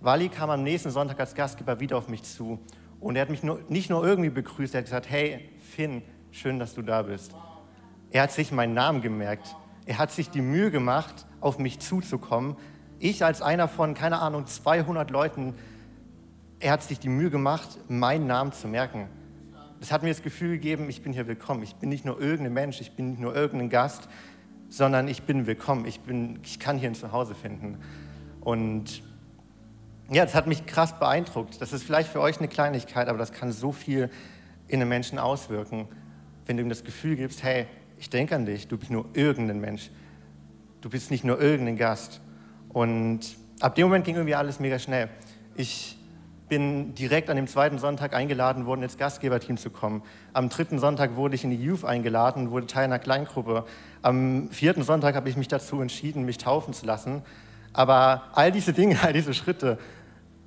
Wally 0.00 0.28
kam 0.28 0.50
am 0.50 0.62
nächsten 0.62 0.90
Sonntag 0.90 1.18
als 1.18 1.34
Gastgeber 1.34 1.80
wieder 1.80 1.96
auf 1.96 2.08
mich 2.08 2.22
zu. 2.22 2.58
Und 3.00 3.16
er 3.16 3.22
hat 3.22 3.30
mich 3.30 3.42
nur, 3.42 3.60
nicht 3.68 3.88
nur 3.88 4.04
irgendwie 4.06 4.30
begrüßt, 4.30 4.74
er 4.74 4.78
hat 4.78 4.84
gesagt, 4.84 5.08
hey 5.08 5.48
Finn, 5.58 6.02
schön, 6.30 6.58
dass 6.58 6.74
du 6.74 6.82
da 6.82 7.02
bist. 7.02 7.34
Er 8.14 8.22
hat 8.22 8.30
sich 8.30 8.52
meinen 8.52 8.74
Namen 8.74 9.02
gemerkt. 9.02 9.56
Er 9.86 9.98
hat 9.98 10.12
sich 10.12 10.30
die 10.30 10.40
Mühe 10.40 10.70
gemacht, 10.70 11.26
auf 11.40 11.58
mich 11.58 11.80
zuzukommen. 11.80 12.54
Ich 13.00 13.24
als 13.24 13.42
einer 13.42 13.66
von, 13.66 13.94
keine 13.94 14.20
Ahnung, 14.20 14.46
200 14.46 15.10
Leuten, 15.10 15.54
er 16.60 16.70
hat 16.70 16.84
sich 16.84 17.00
die 17.00 17.08
Mühe 17.08 17.28
gemacht, 17.28 17.76
meinen 17.88 18.28
Namen 18.28 18.52
zu 18.52 18.68
merken. 18.68 19.08
Das 19.80 19.90
hat 19.90 20.04
mir 20.04 20.10
das 20.10 20.22
Gefühl 20.22 20.52
gegeben, 20.52 20.88
ich 20.88 21.02
bin 21.02 21.12
hier 21.12 21.26
willkommen. 21.26 21.64
Ich 21.64 21.74
bin 21.74 21.88
nicht 21.88 22.04
nur 22.04 22.20
irgendein 22.20 22.52
Mensch, 22.52 22.80
ich 22.80 22.92
bin 22.92 23.10
nicht 23.10 23.20
nur 23.20 23.34
irgendein 23.34 23.68
Gast, 23.68 24.08
sondern 24.68 25.08
ich 25.08 25.24
bin 25.24 25.48
willkommen. 25.48 25.84
Ich, 25.84 25.98
bin, 25.98 26.38
ich 26.44 26.60
kann 26.60 26.78
hier 26.78 26.90
ein 26.90 26.94
Zuhause 26.94 27.34
finden. 27.34 27.78
Und 28.42 29.02
ja, 30.08 30.24
das 30.24 30.36
hat 30.36 30.46
mich 30.46 30.66
krass 30.66 31.00
beeindruckt. 31.00 31.60
Das 31.60 31.72
ist 31.72 31.82
vielleicht 31.82 32.12
für 32.12 32.20
euch 32.20 32.38
eine 32.38 32.46
Kleinigkeit, 32.46 33.08
aber 33.08 33.18
das 33.18 33.32
kann 33.32 33.50
so 33.50 33.72
viel 33.72 34.08
in 34.68 34.80
einem 34.80 34.88
Menschen 34.88 35.18
auswirken, 35.18 35.88
wenn 36.46 36.56
du 36.56 36.62
ihm 36.62 36.68
das 36.68 36.84
Gefühl 36.84 37.16
gibst, 37.16 37.42
hey, 37.42 37.66
ich 38.04 38.10
denke 38.10 38.36
an 38.36 38.44
dich, 38.44 38.68
du 38.68 38.76
bist 38.76 38.90
nur 38.90 39.06
irgendein 39.14 39.60
Mensch. 39.60 39.90
Du 40.82 40.90
bist 40.90 41.10
nicht 41.10 41.24
nur 41.24 41.40
irgendein 41.40 41.78
Gast. 41.78 42.20
Und 42.68 43.20
ab 43.60 43.76
dem 43.76 43.86
Moment 43.86 44.04
ging 44.04 44.14
irgendwie 44.16 44.34
alles 44.34 44.60
mega 44.60 44.78
schnell. 44.78 45.08
Ich 45.54 45.96
bin 46.50 46.94
direkt 46.94 47.30
an 47.30 47.36
dem 47.36 47.46
zweiten 47.46 47.78
Sonntag 47.78 48.12
eingeladen 48.12 48.66
worden, 48.66 48.82
ins 48.82 48.98
Gastgeberteam 48.98 49.56
zu 49.56 49.70
kommen. 49.70 50.02
Am 50.34 50.50
dritten 50.50 50.78
Sonntag 50.78 51.16
wurde 51.16 51.34
ich 51.34 51.44
in 51.44 51.50
die 51.50 51.56
Youth 51.56 51.86
eingeladen, 51.86 52.50
wurde 52.50 52.66
Teil 52.66 52.84
einer 52.84 52.98
Kleingruppe. 52.98 53.64
Am 54.02 54.50
vierten 54.50 54.82
Sonntag 54.82 55.14
habe 55.14 55.30
ich 55.30 55.38
mich 55.38 55.48
dazu 55.48 55.80
entschieden, 55.80 56.26
mich 56.26 56.36
taufen 56.36 56.74
zu 56.74 56.84
lassen. 56.84 57.22
Aber 57.72 58.24
all 58.34 58.52
diese 58.52 58.74
Dinge, 58.74 58.98
all 59.02 59.14
diese 59.14 59.32
Schritte 59.32 59.78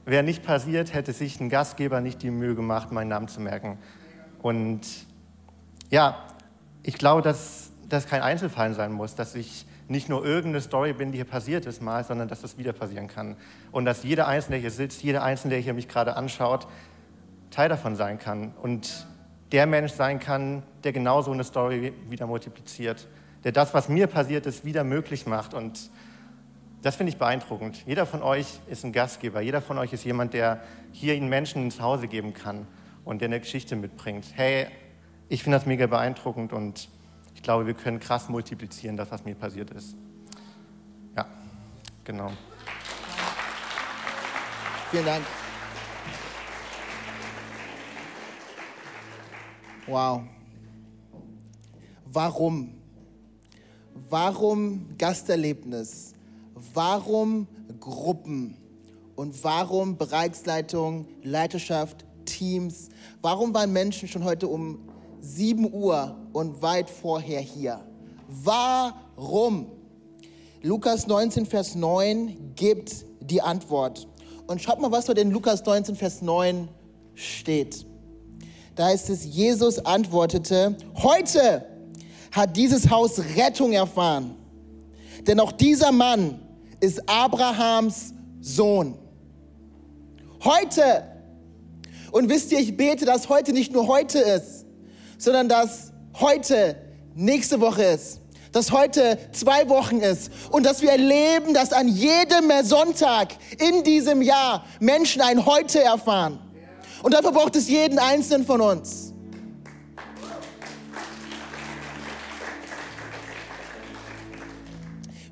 wären 0.05 0.25
nicht 0.25 0.43
passiert, 0.43 0.93
hätte 0.93 1.11
sich 1.11 1.39
ein 1.39 1.49
Gastgeber 1.49 2.01
nicht 2.01 2.21
die 2.21 2.29
Mühe 2.29 2.53
gemacht, 2.53 2.91
meinen 2.91 3.07
Namen 3.07 3.27
zu 3.27 3.41
merken. 3.41 3.79
Und 4.43 4.81
ja, 5.89 6.23
ich 6.83 6.97
glaube, 6.97 7.21
dass 7.21 7.71
das 7.89 8.07
kein 8.07 8.21
Einzelfall 8.21 8.73
sein 8.73 8.91
muss, 8.91 9.15
dass 9.15 9.35
ich 9.35 9.65
nicht 9.87 10.09
nur 10.09 10.25
irgendeine 10.25 10.61
Story 10.61 10.93
bin, 10.93 11.11
die 11.11 11.17
hier 11.17 11.25
passiert 11.25 11.65
ist 11.65 11.81
mal, 11.81 12.03
sondern 12.03 12.27
dass 12.27 12.41
das 12.41 12.57
wieder 12.57 12.73
passieren 12.73 13.07
kann. 13.07 13.37
Und 13.71 13.85
dass 13.85 14.03
jeder 14.03 14.27
Einzelne, 14.27 14.55
der 14.55 14.61
hier 14.61 14.71
sitzt, 14.71 15.01
jeder 15.03 15.23
Einzelne, 15.23 15.53
der 15.53 15.61
hier 15.61 15.73
mich 15.73 15.87
gerade 15.87 16.15
anschaut, 16.15 16.67
Teil 17.51 17.69
davon 17.69 17.95
sein 17.95 18.19
kann. 18.19 18.53
Und 18.61 19.07
der 19.53 19.65
Mensch 19.65 19.93
sein 19.93 20.19
kann, 20.19 20.63
der 20.83 20.91
genauso 20.91 21.31
eine 21.31 21.45
Story 21.45 21.93
wieder 22.09 22.27
multipliziert. 22.27 23.07
Der 23.45 23.53
das, 23.53 23.73
was 23.73 23.87
mir 23.87 24.07
passiert 24.07 24.45
ist, 24.45 24.65
wieder 24.65 24.83
möglich 24.83 25.25
macht. 25.25 25.53
Und 25.53 25.89
Das 26.83 26.95
finde 26.95 27.11
ich 27.11 27.17
beeindruckend. 27.17 27.83
Jeder 27.87 28.05
von 28.05 28.21
euch 28.21 28.59
ist 28.67 28.83
ein 28.83 28.93
Gastgeber. 28.93 29.41
Jeder 29.41 29.61
von 29.61 29.77
euch 29.77 29.93
ist 29.93 30.05
jemand, 30.05 30.33
der 30.33 30.61
hier 30.91 31.19
Menschen 31.21 31.63
ins 31.63 31.81
Hause 31.81 32.07
geben 32.07 32.33
kann 32.33 32.67
und 33.03 33.21
der 33.21 33.29
eine 33.29 33.39
Geschichte 33.39 33.75
mitbringt. 33.75 34.25
Hey, 34.35 34.67
ich 35.29 35.43
finde 35.43 35.57
das 35.57 35.65
mega 35.65 35.87
beeindruckend 35.87 36.53
und 36.53 36.89
ich 37.35 37.43
glaube, 37.43 37.67
wir 37.67 37.73
können 37.73 37.99
krass 37.99 38.29
multiplizieren, 38.29 38.97
das, 38.97 39.11
was 39.11 39.25
mir 39.25 39.35
passiert 39.35 39.71
ist. 39.71 39.95
Ja, 41.15 41.25
genau. 42.03 42.31
Vielen 44.91 45.05
Dank. 45.05 45.23
Wow. 49.85 50.23
Warum? 52.05 52.73
Warum 54.09 54.97
Gasterlebnis? 54.97 56.13
Warum 56.73 57.47
Gruppen? 57.79 58.57
Und 59.15 59.43
warum 59.43 59.97
Bereichsleitung, 59.97 61.07
Leiterschaft, 61.23 62.05
Teams? 62.25 62.89
Warum 63.21 63.53
waren 63.53 63.73
Menschen 63.73 64.07
schon 64.07 64.23
heute 64.23 64.47
um 64.47 64.86
7 65.35 65.71
Uhr 65.73 66.15
und 66.33 66.61
weit 66.61 66.89
vorher 66.89 67.41
hier? 67.41 67.81
Warum? 68.27 69.67
Lukas 70.61 71.07
19, 71.07 71.45
Vers 71.45 71.75
9 71.75 72.53
gibt 72.55 73.05
die 73.19 73.41
Antwort. 73.41 74.07
Und 74.47 74.61
schaut 74.61 74.79
mal, 74.79 74.91
was 74.91 75.05
dort 75.05 75.17
in 75.17 75.31
Lukas 75.31 75.65
19, 75.65 75.95
Vers 75.95 76.21
9 76.21 76.69
steht. 77.13 77.85
Da 78.75 78.85
heißt 78.85 79.09
es, 79.09 79.25
Jesus 79.25 79.79
antwortete, 79.79 80.77
heute 80.95 81.65
hat 82.31 82.55
dieses 82.55 82.89
Haus 82.89 83.19
Rettung 83.35 83.73
erfahren. 83.73 84.35
Denn 85.25 85.39
auch 85.39 85.51
dieser 85.51 85.91
Mann 85.91 86.39
ist 86.79 87.01
Abrahams 87.09 88.13
Sohn. 88.39 88.97
Heute. 90.43 91.03
Und 92.11 92.29
wisst 92.29 92.51
ihr, 92.51 92.59
ich 92.59 92.77
bete, 92.77 93.05
dass 93.05 93.27
heute 93.27 93.51
nicht 93.51 93.73
nur 93.73 93.87
heute 93.87 94.19
ist, 94.19 94.66
sondern 95.17 95.49
dass 95.49 95.91
heute 96.19 96.75
nächste 97.15 97.59
Woche 97.59 97.83
ist 97.83 98.21
dass 98.51 98.71
heute 98.71 99.19
zwei 99.33 99.69
Wochen 99.69 99.99
ist 99.99 100.31
und 100.49 100.65
dass 100.65 100.81
wir 100.81 100.89
erleben, 100.89 101.53
dass 101.53 101.73
an 101.73 101.87
jedem 101.87 102.51
Sonntag 102.63 103.35
in 103.59 103.83
diesem 103.83 104.23
Jahr 104.23 104.65
Menschen 104.79 105.21
ein 105.21 105.45
Heute 105.45 105.83
erfahren. 105.83 106.39
Und 107.03 107.13
dafür 107.13 107.31
braucht 107.31 107.55
es 107.55 107.69
jeden 107.69 107.99
Einzelnen 107.99 108.45
von 108.47 108.61
uns. 108.61 109.13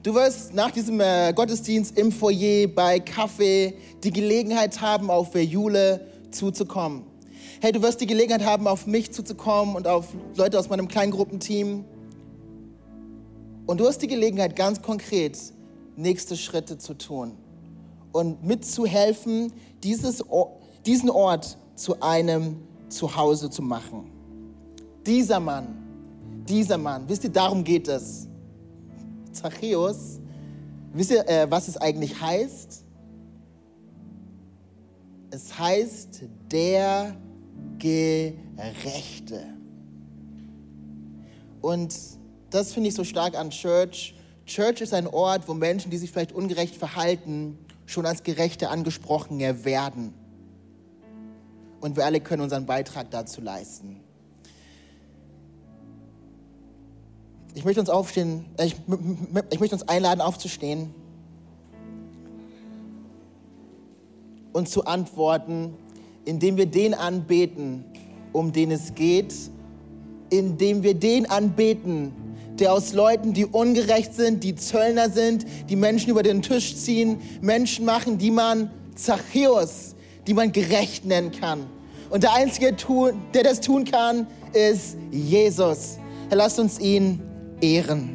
Du 0.03 0.13
wirst 0.13 0.53
nach 0.53 0.69
diesem 0.69 1.01
äh, 1.01 1.33
Gottesdienst 1.33 1.97
im 1.97 2.11
Foyer 2.11 2.67
bei 2.67 2.99
Kaffee 2.99 3.73
die 4.03 4.11
Gelegenheit 4.11 4.79
haben, 4.79 5.09
auf 5.09 5.33
Jule 5.33 6.05
zuzukommen. 6.29 7.14
Hey, 7.61 7.71
du 7.71 7.81
wirst 7.81 8.01
die 8.01 8.05
Gelegenheit 8.05 8.45
haben, 8.45 8.67
auf 8.67 8.85
mich 8.85 9.13
zuzukommen 9.13 9.75
und 9.75 9.87
auf 9.87 10.07
Leute 10.35 10.59
aus 10.59 10.69
meinem 10.69 10.89
Kleingruppenteam. 10.89 11.85
Und 13.65 13.79
du 13.79 13.87
hast 13.87 13.99
die 13.99 14.07
Gelegenheit, 14.07 14.55
ganz 14.55 14.81
konkret 14.81 15.37
nächste 15.95 16.35
Schritte 16.35 16.77
zu 16.77 16.95
tun 16.95 17.37
und 18.11 18.43
mitzuhelfen, 18.43 19.53
dieses, 19.83 20.23
diesen 20.85 21.09
Ort 21.09 21.57
zu 21.75 22.01
einem 22.01 22.57
Zuhause 22.89 23.49
zu 23.49 23.61
machen. 23.61 24.11
Dieser 25.05 25.39
Mann, 25.39 26.43
dieser 26.47 26.77
Mann, 26.77 27.07
wisst 27.07 27.23
ihr, 27.23 27.29
darum 27.29 27.63
geht 27.63 27.87
es. 27.87 28.27
Zachäus, 29.31 30.19
wisst 30.93 31.11
ihr, 31.11 31.27
äh, 31.27 31.49
was 31.49 31.69
es 31.69 31.77
eigentlich 31.77 32.19
heißt? 32.19 32.83
Es 35.31 35.57
heißt 35.57 36.23
der 36.51 37.15
Gerechte. 37.79 39.43
Und 41.61 41.95
das 42.49 42.73
finde 42.73 42.89
ich 42.89 42.95
so 42.95 43.03
stark 43.03 43.35
an 43.35 43.49
Church. 43.49 44.15
Church 44.45 44.81
ist 44.81 44.93
ein 44.93 45.07
Ort, 45.07 45.47
wo 45.47 45.53
Menschen, 45.53 45.91
die 45.91 45.97
sich 45.97 46.11
vielleicht 46.11 46.31
ungerecht 46.31 46.75
verhalten, 46.75 47.57
schon 47.85 48.05
als 48.05 48.23
Gerechte 48.23 48.69
angesprochen 48.69 49.39
werden. 49.39 50.13
Und 51.81 51.95
wir 51.95 52.05
alle 52.05 52.21
können 52.21 52.41
unseren 52.41 52.65
Beitrag 52.65 53.11
dazu 53.11 53.41
leisten. 53.41 53.99
Ich 57.53 57.63
möchte 57.63 57.79
uns 57.79 57.89
aufstehen, 57.89 58.45
äh, 58.57 58.65
ich, 58.65 58.75
ich 59.49 59.59
möchte 59.59 59.75
uns 59.75 59.87
einladen, 59.87 60.19
aufzustehen 60.21 60.93
und 64.51 64.67
zu 64.67 64.85
antworten, 64.85 65.73
indem 66.25 66.57
wir 66.57 66.65
den 66.65 66.93
anbeten, 66.93 67.85
um 68.33 68.51
den 68.51 68.71
es 68.71 68.93
geht, 68.95 69.33
indem 70.29 70.83
wir 70.83 70.93
den 70.93 71.29
anbeten, 71.29 72.11
der 72.59 72.73
aus 72.73 72.93
Leuten, 72.93 73.33
die 73.33 73.45
ungerecht 73.45 74.13
sind, 74.13 74.43
die 74.43 74.55
Zöllner 74.55 75.09
sind, 75.09 75.45
die 75.69 75.75
Menschen 75.75 76.09
über 76.09 76.23
den 76.23 76.41
Tisch 76.41 76.75
ziehen, 76.75 77.17
Menschen 77.41 77.85
machen, 77.85 78.17
die 78.17 78.31
man 78.31 78.71
Zachäus, 78.95 79.95
die 80.25 80.33
man 80.33 80.51
gerecht 80.51 81.05
nennen 81.05 81.31
kann. 81.31 81.65
Und 82.09 82.23
der 82.23 82.33
Einzige, 82.33 82.75
der 83.33 83.43
das 83.43 83.61
tun 83.61 83.83
kann, 83.83 84.27
ist 84.53 84.95
Jesus. 85.11 85.97
Herr, 86.29 86.37
lasst 86.37 86.59
uns 86.59 86.79
ihn 86.79 87.21
ehren. 87.61 88.14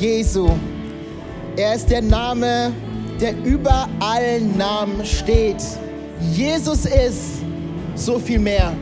Jesu. 0.00 0.48
Er 1.56 1.74
ist 1.74 1.90
der 1.90 2.00
Name, 2.00 2.72
der 3.20 3.34
über 3.44 3.86
allen 3.98 4.56
Namen 4.56 5.04
steht. 5.04 5.62
Jesus 6.32 6.86
ist 6.86 7.42
so 7.94 8.18
viel 8.18 8.38
mehr. 8.38 8.72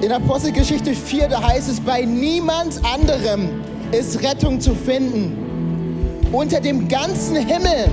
In 0.00 0.12
Apostelgeschichte 0.12 0.94
4, 0.94 1.28
da 1.28 1.46
heißt 1.46 1.68
es, 1.68 1.78
bei 1.78 2.02
niemand 2.02 2.80
anderem 2.84 3.50
ist 3.92 4.22
Rettung 4.22 4.60
zu 4.60 4.74
finden. 4.74 5.36
Unter 6.32 6.60
dem 6.60 6.88
ganzen 6.88 7.36
Himmel 7.36 7.90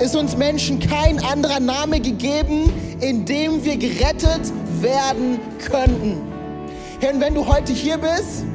ist 0.00 0.16
uns 0.16 0.34
Menschen 0.34 0.80
kein 0.80 1.22
anderer 1.22 1.60
Name 1.60 2.00
gegeben, 2.00 2.72
in 3.00 3.26
dem 3.26 3.62
wir 3.62 3.76
gerettet 3.76 4.50
werden 4.80 5.38
könnten. 5.58 6.22
Herr, 7.00 7.20
wenn 7.20 7.34
du 7.34 7.46
heute 7.46 7.72
hier 7.72 7.98
bist 7.98 8.46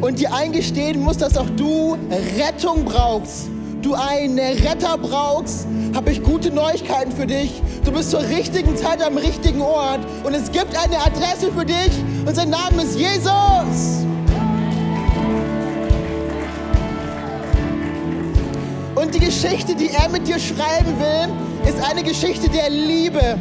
und 0.00 0.18
dir 0.18 0.32
eingestehen 0.34 1.02
musst, 1.02 1.20
dass 1.20 1.36
auch 1.36 1.48
du 1.56 1.96
Rettung 2.38 2.84
brauchst, 2.84 3.48
du 3.82 3.94
einen 3.94 4.38
Retter 4.38 4.96
brauchst, 4.98 5.66
habe 5.94 6.10
ich 6.10 6.22
gute 6.22 6.50
Neuigkeiten 6.50 7.12
für 7.12 7.26
dich. 7.26 7.62
Du 7.84 7.92
bist 7.92 8.10
zur 8.10 8.22
richtigen 8.22 8.76
Zeit 8.76 9.02
am 9.02 9.16
richtigen 9.16 9.60
Ort 9.60 10.00
und 10.24 10.34
es 10.34 10.50
gibt 10.52 10.76
eine 10.76 10.98
Adresse 10.98 11.52
für 11.56 11.64
dich 11.64 11.92
und 12.26 12.34
sein 12.34 12.50
Name 12.50 12.82
ist 12.82 12.98
Jesus. 12.98 14.06
Und 18.94 19.14
die 19.14 19.20
Geschichte, 19.20 19.74
die 19.74 19.90
er 19.90 20.08
mit 20.10 20.28
dir 20.28 20.38
schreiben 20.38 20.94
will, 20.98 21.68
ist 21.68 21.82
eine 21.90 22.02
Geschichte 22.02 22.50
der 22.50 22.68
Liebe. 22.68 23.38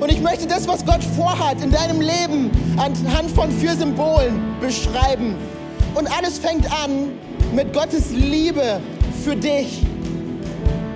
Und 0.00 0.10
ich 0.10 0.20
möchte 0.20 0.46
das, 0.46 0.66
was 0.68 0.84
Gott 0.84 1.02
vorhat 1.16 1.62
in 1.62 1.70
deinem 1.70 2.00
Leben, 2.00 2.50
anhand 2.76 3.30
von 3.30 3.50
vier 3.50 3.74
Symbolen 3.76 4.56
beschreiben. 4.60 5.36
Und 5.96 6.06
alles 6.14 6.38
fängt 6.38 6.70
an 6.70 7.12
mit 7.54 7.72
Gottes 7.72 8.10
Liebe 8.10 8.80
für 9.24 9.34
dich, 9.34 9.82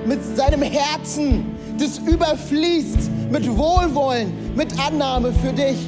mit 0.05 0.19
seinem 0.37 0.61
Herzen, 0.61 1.47
das 1.79 1.99
überfließt 1.99 3.11
mit 3.31 3.57
Wohlwollen, 3.57 4.31
mit 4.55 4.69
Annahme 4.79 5.33
für 5.33 5.55
dich. 5.55 5.79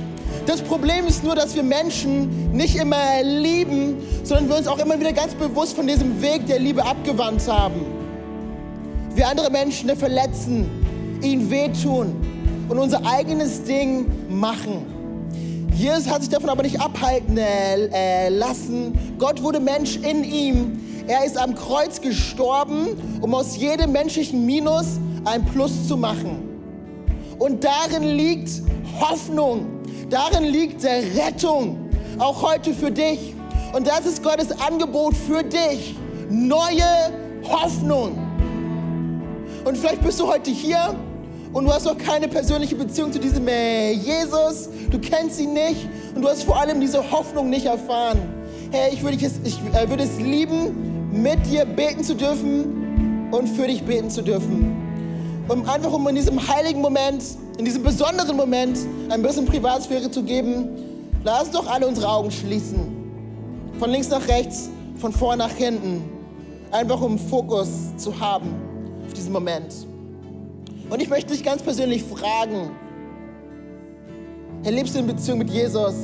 Das 0.46 0.62
Problem 0.62 1.06
ist 1.06 1.22
nur, 1.22 1.34
dass 1.34 1.54
wir 1.54 1.62
Menschen 1.62 2.52
nicht 2.52 2.76
immer 2.76 3.22
lieben, 3.22 3.96
sondern 4.24 4.48
wir 4.48 4.56
uns 4.56 4.66
auch 4.66 4.78
immer 4.78 4.98
wieder 4.98 5.12
ganz 5.12 5.34
bewusst 5.34 5.76
von 5.76 5.86
diesem 5.86 6.22
Weg 6.22 6.46
der 6.46 6.58
Liebe 6.58 6.82
abgewandt 6.82 7.46
haben. 7.46 7.82
Wir 9.14 9.28
andere 9.28 9.50
Menschen 9.50 9.94
verletzen, 9.94 10.70
ihnen 11.20 11.50
wehtun 11.50 12.16
und 12.68 12.78
unser 12.78 13.04
eigenes 13.04 13.62
Ding 13.64 14.06
machen. 14.30 14.91
Jesus 15.74 16.08
hat 16.08 16.22
sich 16.22 16.30
davon 16.30 16.50
aber 16.50 16.62
nicht 16.62 16.80
abhalten 16.80 17.36
äh, 17.36 18.28
lassen. 18.28 19.16
Gott 19.18 19.42
wurde 19.42 19.60
Mensch 19.60 19.96
in 19.96 20.24
ihm. 20.24 21.04
Er 21.06 21.24
ist 21.24 21.36
am 21.36 21.54
Kreuz 21.54 22.00
gestorben, 22.00 22.88
um 23.20 23.34
aus 23.34 23.56
jedem 23.56 23.92
menschlichen 23.92 24.46
Minus 24.46 24.98
ein 25.24 25.44
Plus 25.46 25.88
zu 25.88 25.96
machen. 25.96 26.48
Und 27.38 27.64
darin 27.64 28.04
liegt 28.04 28.50
Hoffnung. 29.00 29.66
Darin 30.10 30.44
liegt 30.44 30.84
Rettung. 30.84 31.88
Auch 32.18 32.42
heute 32.42 32.72
für 32.72 32.90
dich. 32.90 33.34
Und 33.72 33.86
das 33.86 34.06
ist 34.06 34.22
Gottes 34.22 34.52
Angebot 34.60 35.14
für 35.16 35.42
dich. 35.42 35.96
Neue 36.28 37.12
Hoffnung. 37.48 38.18
Und 39.64 39.76
vielleicht 39.76 40.02
bist 40.02 40.20
du 40.20 40.26
heute 40.26 40.50
hier 40.50 40.94
und 41.52 41.64
du 41.66 41.72
hast 41.72 41.84
noch 41.84 41.98
keine 41.98 42.28
persönliche 42.28 42.74
Beziehung 42.74 43.12
zu 43.12 43.18
diesem 43.18 43.46
äh, 43.46 43.92
Jesus. 43.92 44.68
Du 44.90 44.98
kennst 44.98 45.40
ihn 45.40 45.52
nicht 45.52 45.88
und 46.14 46.22
du 46.22 46.28
hast 46.28 46.44
vor 46.44 46.58
allem 46.58 46.80
diese 46.80 47.10
Hoffnung 47.10 47.50
nicht 47.50 47.66
erfahren. 47.66 48.18
Hey, 48.70 48.94
ich 48.94 49.02
würde, 49.02 49.16
es, 49.16 49.34
ich 49.44 49.60
äh, 49.74 49.88
würde 49.88 50.04
es 50.04 50.18
lieben, 50.18 51.12
mit 51.12 51.44
dir 51.46 51.66
beten 51.66 52.02
zu 52.02 52.14
dürfen 52.14 53.28
und 53.30 53.48
für 53.48 53.66
dich 53.66 53.82
beten 53.82 54.08
zu 54.08 54.22
dürfen. 54.22 54.76
Um 55.48 55.68
einfach 55.68 55.92
um 55.92 56.08
in 56.08 56.14
diesem 56.14 56.46
heiligen 56.48 56.80
Moment, 56.80 57.22
in 57.58 57.64
diesem 57.64 57.82
besonderen 57.82 58.36
Moment 58.36 58.78
ein 59.10 59.20
bisschen 59.22 59.44
Privatsphäre 59.44 60.10
zu 60.10 60.22
geben, 60.22 60.68
lass 61.22 61.50
doch 61.50 61.70
alle 61.70 61.86
unsere 61.86 62.08
Augen 62.08 62.30
schließen. 62.30 62.80
Von 63.78 63.90
links 63.90 64.08
nach 64.08 64.26
rechts, 64.26 64.70
von 64.96 65.12
vor 65.12 65.36
nach 65.36 65.50
hinten. 65.50 66.02
Einfach 66.70 67.02
um 67.02 67.18
Fokus 67.18 67.68
zu 67.98 68.18
haben 68.18 68.54
auf 69.04 69.12
diesen 69.12 69.32
Moment. 69.32 69.91
Und 70.92 71.00
ich 71.00 71.08
möchte 71.08 71.32
dich 71.32 71.42
ganz 71.42 71.62
persönlich 71.62 72.04
fragen, 72.04 72.70
erlebst 74.62 74.94
du 74.94 74.98
in 74.98 75.06
Beziehung 75.06 75.38
mit 75.38 75.48
Jesus? 75.48 75.94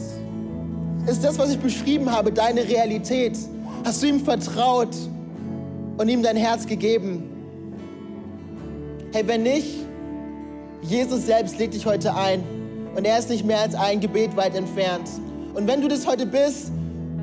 Ist 1.07 1.22
das, 1.22 1.39
was 1.39 1.51
ich 1.51 1.59
beschrieben 1.59 2.11
habe, 2.11 2.32
deine 2.32 2.66
Realität? 2.66 3.36
Hast 3.84 4.03
du 4.03 4.07
ihm 4.07 4.24
vertraut 4.24 4.97
und 5.99 6.09
ihm 6.09 6.22
dein 6.22 6.39
Herz 6.39 6.64
gegeben? 6.64 7.22
Hey, 9.12 9.24
wenn 9.26 9.43
nicht, 9.43 9.76
Jesus 10.80 11.26
selbst 11.26 11.59
lädt 11.59 11.74
dich 11.74 11.84
heute 11.84 12.14
ein 12.14 12.43
und 12.97 13.05
er 13.05 13.18
ist 13.18 13.28
nicht 13.28 13.45
mehr 13.45 13.61
als 13.61 13.74
ein 13.74 14.01
Gebet 14.01 14.39
weit 14.39 14.57
entfernt. 14.57 15.11
Und 15.53 15.66
wenn 15.66 15.82
du 15.82 15.89
das 15.89 16.07
heute 16.07 16.24
bist 16.24 16.72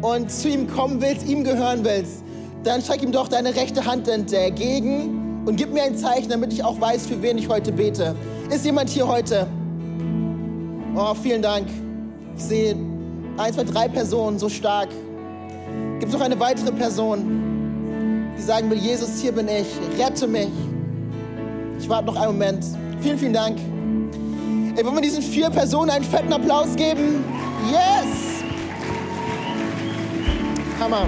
und 0.03 0.29
zu 0.29 0.49
ihm 0.49 0.67
kommen 0.67 1.01
willst, 1.01 1.27
ihm 1.27 1.43
gehören 1.43 1.83
willst, 1.83 2.21
dann 2.63 2.83
streck 2.83 3.01
ihm 3.01 3.11
doch 3.11 3.27
deine 3.27 3.55
rechte 3.55 3.87
Hand 3.87 4.07
entgegen 4.07 5.24
und 5.45 5.55
gib 5.55 5.71
mir 5.71 5.83
ein 5.83 5.95
Zeichen, 5.95 6.29
damit 6.29 6.51
ich 6.51 6.63
auch 6.63 6.79
weiß, 6.79 7.05
für 7.05 7.21
wen 7.21 7.37
ich 7.37 7.47
heute 7.47 7.71
bete. 7.71 8.15
Ist 8.49 8.65
jemand 8.65 8.89
hier 8.89 9.07
heute? 9.07 9.47
Oh, 10.95 11.13
vielen 11.13 11.41
Dank. 11.41 11.67
Ich 12.37 12.43
sehe 12.43 12.75
eins, 13.37 13.55
zwei, 13.55 13.63
drei 13.63 13.87
Personen, 13.87 14.39
so 14.39 14.49
stark. 14.49 14.89
Gibt 15.99 16.11
es 16.11 16.13
noch 16.13 16.25
eine 16.25 16.39
weitere 16.39 16.71
Person, 16.71 18.33
die 18.37 18.41
sagen 18.41 18.69
will, 18.69 18.77
Jesus, 18.77 19.21
hier 19.21 19.31
bin 19.31 19.47
ich, 19.47 19.67
rette 19.99 20.27
mich. 20.27 20.49
Ich 21.79 21.87
warte 21.89 22.07
noch 22.07 22.15
einen 22.15 22.33
Moment. 22.33 22.65
Vielen, 23.01 23.17
vielen 23.17 23.33
Dank. 23.33 23.59
Ey, 24.75 24.83
wollen 24.83 24.95
wir 24.95 25.01
diesen 25.01 25.21
vier 25.21 25.49
Personen 25.49 25.89
einen 25.89 26.03
fetten 26.03 26.33
Applaus 26.33 26.75
geben? 26.75 27.23
Yes! 27.69 28.43
Hammer. 30.79 31.05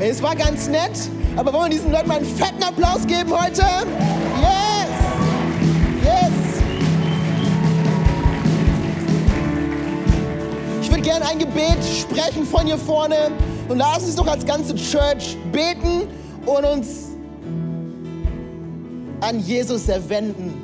Ey, 0.00 0.10
es 0.10 0.22
war 0.22 0.34
ganz 0.36 0.68
nett, 0.68 1.08
aber 1.36 1.52
wollen 1.52 1.70
wir 1.70 1.78
diesen 1.78 1.92
Leuten 1.92 2.08
mal 2.08 2.18
einen 2.18 2.26
fetten 2.26 2.62
Applaus 2.62 3.06
geben 3.06 3.30
heute? 3.32 3.62
Yes! 4.40 4.90
Yes! 6.04 6.32
Ich 10.82 10.90
würde 10.90 11.02
gerne 11.02 11.26
ein 11.26 11.38
Gebet 11.38 11.78
sprechen 11.84 12.44
von 12.44 12.66
hier 12.66 12.78
vorne 12.78 13.30
und 13.68 13.78
lass 13.78 14.04
uns 14.04 14.16
doch 14.16 14.26
als 14.26 14.44
ganze 14.44 14.74
Church 14.74 15.36
beten 15.50 16.06
und 16.46 16.64
uns 16.64 17.08
an 19.20 19.40
Jesus 19.40 19.88
erwenden. 19.88 20.54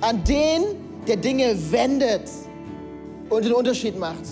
An 0.00 0.22
den, 0.24 0.62
der 1.06 1.16
Dinge 1.16 1.56
wendet 1.70 2.30
und 3.28 3.44
den 3.44 3.52
Unterschied 3.52 3.98
macht. 3.98 4.24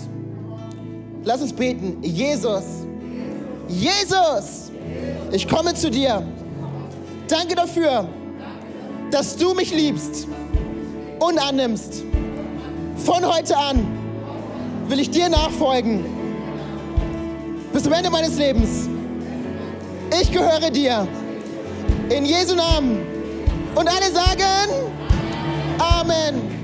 Lass 1.23 1.41
uns 1.41 1.51
beten. 1.51 1.97
Jesus. 2.01 2.63
Jesus. 3.67 4.66
Ich 5.31 5.47
komme 5.47 5.73
zu 5.73 5.91
dir. 5.91 6.23
Danke 7.27 7.55
dafür, 7.55 8.07
dass 9.11 9.35
du 9.35 9.53
mich 9.53 9.73
liebst 9.73 10.27
und 11.19 11.37
annimmst. 11.37 12.03
Von 12.97 13.25
heute 13.25 13.57
an 13.57 13.85
will 14.87 14.99
ich 14.99 15.11
dir 15.11 15.29
nachfolgen. 15.29 16.05
Bis 17.73 17.83
zum 17.83 17.93
Ende 17.93 18.09
meines 18.09 18.37
Lebens. 18.37 18.89
Ich 20.21 20.31
gehöre 20.31 20.71
dir. 20.71 21.07
In 22.09 22.25
Jesu 22.25 22.55
Namen. 22.55 22.99
Und 23.75 23.87
alle 23.87 24.11
sagen 24.11 24.87
Amen. 25.79 26.56